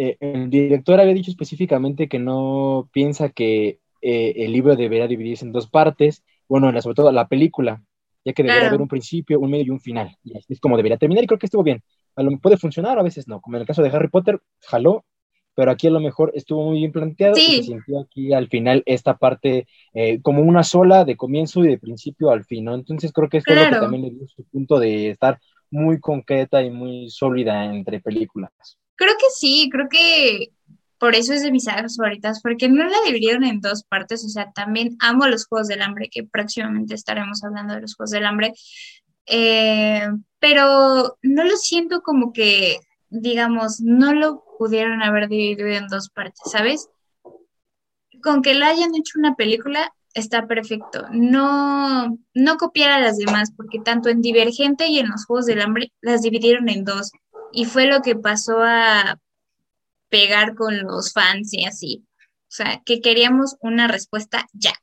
eh, 0.01 0.17
el 0.21 0.49
director 0.49 0.99
había 0.99 1.13
dicho 1.13 1.31
específicamente 1.31 2.07
que 2.07 2.19
no 2.19 2.89
piensa 2.93 3.29
que 3.29 3.79
eh, 4.01 4.33
el 4.37 4.53
libro 4.53 4.77
debería 4.77 5.07
dividirse 5.07 5.45
en 5.45 5.51
dos 5.51 5.69
partes, 5.69 6.23
bueno, 6.47 6.71
sobre 6.81 6.95
todo 6.95 7.11
la 7.11 7.27
película, 7.27 7.83
ya 8.23 8.31
que 8.31 8.43
debería 8.43 8.69
haber 8.69 8.81
un 8.81 8.87
principio, 8.87 9.39
un 9.41 9.51
medio 9.51 9.65
y 9.65 9.69
un 9.71 9.81
final. 9.81 10.15
Y 10.23 10.37
así 10.37 10.53
es 10.53 10.59
como 10.61 10.77
debería 10.77 10.97
terminar 10.97 11.23
y 11.23 11.27
creo 11.27 11.39
que 11.39 11.47
estuvo 11.47 11.63
bien. 11.63 11.83
A 12.15 12.23
lo 12.23 12.37
puede 12.39 12.57
funcionar, 12.57 12.97
a 12.97 13.03
veces 13.03 13.27
no. 13.27 13.41
Como 13.41 13.57
en 13.57 13.61
el 13.61 13.67
caso 13.67 13.83
de 13.83 13.89
Harry 13.89 14.07
Potter, 14.07 14.39
jaló, 14.61 15.05
pero 15.53 15.71
aquí 15.71 15.87
a 15.87 15.91
lo 15.91 15.99
mejor 15.99 16.31
estuvo 16.33 16.63
muy 16.65 16.79
bien 16.79 16.93
planteado 16.93 17.37
y 17.37 17.41
se 17.41 17.63
sintió 17.63 17.99
aquí 17.99 18.31
al 18.31 18.47
final 18.47 18.83
esta 18.85 19.17
parte 19.17 19.67
eh, 19.93 20.21
como 20.21 20.41
una 20.41 20.63
sola 20.63 21.03
de 21.03 21.17
comienzo 21.17 21.63
y 21.65 21.67
de 21.67 21.77
principio 21.77 22.29
al 22.29 22.45
fin, 22.45 22.63
¿no? 22.65 22.75
Entonces 22.75 23.11
creo 23.11 23.27
que 23.27 23.39
esto 23.39 23.53
es 23.53 23.63
lo 23.63 23.69
que 23.69 23.81
también 23.81 24.03
le 24.03 24.11
dio 24.11 24.27
su 24.27 24.45
punto 24.45 24.79
de 24.79 25.09
estar 25.09 25.39
muy 25.69 25.99
concreta 25.99 26.63
y 26.63 26.71
muy 26.71 27.09
sólida 27.09 27.65
entre 27.65 27.99
películas. 27.99 28.79
Creo 28.99 29.13
que 29.17 29.29
sí, 29.33 29.69
creo 29.71 29.87
que 29.89 30.51
por 30.97 31.15
eso 31.15 31.33
es 31.33 31.41
de 31.41 31.53
mis 31.53 31.63
sagas 31.63 31.95
favoritas, 31.95 32.41
porque 32.41 32.67
no 32.67 32.83
la 32.83 32.97
dividieron 33.05 33.45
en 33.45 33.61
dos 33.61 33.83
partes, 33.85 34.25
o 34.25 34.27
sea, 34.27 34.51
también 34.51 34.97
amo 34.99 35.25
los 35.25 35.47
Juegos 35.47 35.69
del 35.69 35.81
Hambre, 35.81 36.09
que 36.11 36.25
próximamente 36.25 36.95
estaremos 36.95 37.41
hablando 37.45 37.75
de 37.75 37.81
los 37.81 37.95
Juegos 37.95 38.11
del 38.11 38.25
Hambre, 38.25 38.53
eh, 39.25 40.05
pero 40.39 41.17
no 41.21 41.43
lo 41.45 41.55
siento 41.55 42.01
como 42.01 42.33
que, 42.33 42.79
digamos, 43.07 43.79
no 43.79 44.13
lo 44.13 44.43
pudieron 44.57 45.01
haber 45.01 45.29
dividido 45.29 45.69
en 45.69 45.87
dos 45.87 46.09
partes, 46.09 46.41
¿sabes? 46.51 46.89
Con 48.21 48.41
que 48.41 48.53
la 48.53 48.67
hayan 48.67 48.93
hecho 48.95 49.17
una 49.17 49.35
película 49.35 49.93
está 50.13 50.45
perfecto. 50.45 51.07
No, 51.13 52.17
no 52.33 52.57
copiar 52.57 52.91
a 52.91 52.99
las 52.99 53.17
demás, 53.17 53.53
porque 53.55 53.79
tanto 53.79 54.09
en 54.09 54.21
Divergente 54.21 54.87
y 54.87 54.99
en 54.99 55.07
los 55.07 55.25
Juegos 55.25 55.45
del 55.45 55.61
Hambre 55.61 55.93
las 56.01 56.21
dividieron 56.21 56.67
en 56.67 56.83
dos 56.83 57.11
y 57.51 57.65
fue 57.65 57.87
lo 57.87 58.01
que 58.01 58.15
pasó 58.15 58.57
a 58.61 59.19
pegar 60.09 60.55
con 60.55 60.77
los 60.83 61.13
fans 61.13 61.53
y 61.53 61.65
así. 61.65 62.03
O 62.49 62.51
sea, 62.51 62.81
que 62.85 63.01
queríamos 63.01 63.57
una 63.61 63.87
respuesta 63.87 64.45
ya. 64.53 64.73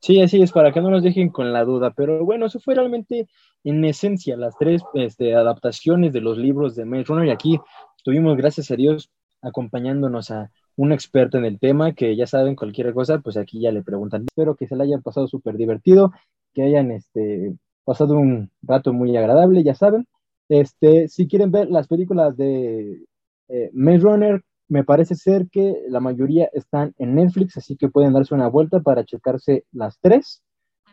Sí, 0.00 0.20
así 0.22 0.40
es, 0.40 0.50
para 0.50 0.72
que 0.72 0.80
no 0.80 0.90
nos 0.90 1.02
dejen 1.02 1.28
con 1.28 1.52
la 1.52 1.64
duda. 1.64 1.92
Pero 1.94 2.24
bueno, 2.24 2.46
eso 2.46 2.58
fue 2.58 2.74
realmente, 2.74 3.28
en 3.64 3.84
esencia, 3.84 4.36
las 4.36 4.56
tres 4.58 4.82
este, 4.94 5.34
adaptaciones 5.34 6.14
de 6.14 6.22
los 6.22 6.38
libros 6.38 6.74
de 6.74 6.86
Maze 6.86 7.04
Runner. 7.04 7.26
Y 7.26 7.30
aquí 7.30 7.60
tuvimos, 8.02 8.36
gracias 8.38 8.70
a 8.70 8.76
Dios, 8.76 9.10
acompañándonos 9.42 10.30
a 10.30 10.50
un 10.76 10.92
experto 10.92 11.36
en 11.36 11.44
el 11.44 11.58
tema, 11.58 11.92
que 11.92 12.16
ya 12.16 12.26
saben 12.26 12.56
cualquier 12.56 12.94
cosa, 12.94 13.18
pues 13.18 13.36
aquí 13.36 13.60
ya 13.60 13.72
le 13.72 13.82
preguntan. 13.82 14.22
Espero 14.22 14.56
que 14.56 14.66
se 14.66 14.76
la 14.76 14.84
hayan 14.84 15.02
pasado 15.02 15.28
súper 15.28 15.56
divertido, 15.56 16.12
que 16.54 16.62
hayan 16.62 16.90
este, 16.92 17.54
pasado 17.84 18.14
un 18.14 18.50
rato 18.62 18.94
muy 18.94 19.14
agradable, 19.18 19.62
ya 19.62 19.74
saben. 19.74 20.06
Este, 20.50 21.06
si 21.06 21.28
quieren 21.28 21.52
ver 21.52 21.70
las 21.70 21.86
películas 21.86 22.36
de 22.36 23.04
eh, 23.48 23.70
Maze 23.72 23.98
Runner, 23.98 24.44
me 24.66 24.82
parece 24.82 25.14
ser 25.14 25.48
que 25.48 25.84
la 25.88 26.00
mayoría 26.00 26.50
están 26.52 26.92
en 26.98 27.14
Netflix, 27.14 27.56
así 27.56 27.76
que 27.76 27.88
pueden 27.88 28.12
darse 28.12 28.34
una 28.34 28.48
vuelta 28.48 28.80
para 28.80 29.04
checarse 29.04 29.64
las 29.70 29.98
tres. 30.00 30.42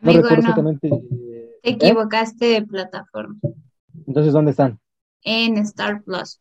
No 0.02 0.12
recuerdo 0.12 0.38
exactamente. 0.38 0.90
Te 1.64 1.70
equivocaste 1.72 2.46
de 2.46 2.66
plataforma. 2.68 3.36
Entonces, 4.06 4.32
¿dónde 4.32 4.52
están? 4.52 4.80
En 5.24 5.58
Star 5.58 6.04
Plus. 6.04 6.40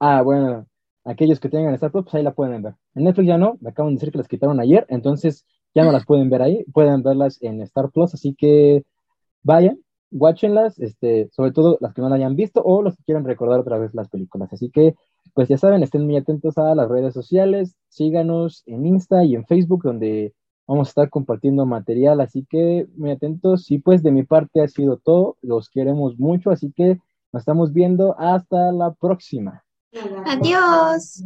Ah, 0.00 0.22
bueno, 0.22 0.66
aquellos 1.04 1.38
que 1.38 1.50
tengan 1.50 1.74
Star 1.74 1.92
Plus, 1.92 2.04
pues 2.04 2.14
ahí 2.14 2.22
la 2.22 2.32
pueden 2.32 2.62
ver. 2.62 2.76
En 2.94 3.04
Netflix 3.04 3.28
ya 3.28 3.36
no, 3.36 3.58
me 3.60 3.70
acaban 3.70 3.92
de 3.92 3.96
decir 3.96 4.10
que 4.10 4.18
las 4.18 4.28
quitaron 4.28 4.58
ayer, 4.58 4.86
entonces 4.88 5.44
ya 5.74 5.84
no 5.84 5.92
las 5.92 6.06
pueden 6.06 6.30
ver 6.30 6.40
ahí, 6.40 6.64
pueden 6.72 7.02
verlas 7.02 7.36
en 7.42 7.60
Star 7.60 7.90
Plus, 7.90 8.14
así 8.14 8.34
que 8.34 8.84
vayan, 9.42 9.78
watchenlas, 10.12 10.78
este, 10.78 11.28
sobre 11.32 11.52
todo 11.52 11.78
las 11.80 11.94
que 11.94 12.02
no 12.02 12.08
la 12.08 12.16
hayan 12.16 12.36
visto 12.36 12.62
o 12.62 12.82
los 12.82 12.96
que 12.96 13.04
quieran 13.04 13.24
recordar 13.24 13.60
otra 13.60 13.78
vez 13.78 13.94
las 13.94 14.08
películas. 14.08 14.52
Así 14.52 14.70
que, 14.70 14.94
pues 15.34 15.48
ya 15.48 15.58
saben, 15.58 15.82
estén 15.82 16.04
muy 16.04 16.16
atentos 16.16 16.58
a 16.58 16.74
las 16.74 16.88
redes 16.88 17.14
sociales, 17.14 17.74
síganos 17.88 18.62
en 18.66 18.86
Insta 18.86 19.24
y 19.24 19.34
en 19.34 19.46
Facebook, 19.46 19.82
donde 19.82 20.34
vamos 20.66 20.88
a 20.88 20.90
estar 20.90 21.10
compartiendo 21.10 21.66
material, 21.66 22.20
así 22.20 22.46
que 22.48 22.86
muy 22.96 23.10
atentos. 23.10 23.70
Y 23.70 23.78
pues 23.78 24.02
de 24.02 24.12
mi 24.12 24.22
parte 24.22 24.62
ha 24.62 24.68
sido 24.68 24.98
todo, 24.98 25.36
los 25.42 25.68
queremos 25.68 26.18
mucho, 26.18 26.50
así 26.50 26.72
que 26.72 26.98
nos 27.32 27.40
estamos 27.40 27.72
viendo 27.72 28.14
hasta 28.18 28.72
la 28.72 28.92
próxima. 28.92 29.64
Adiós. 30.26 31.22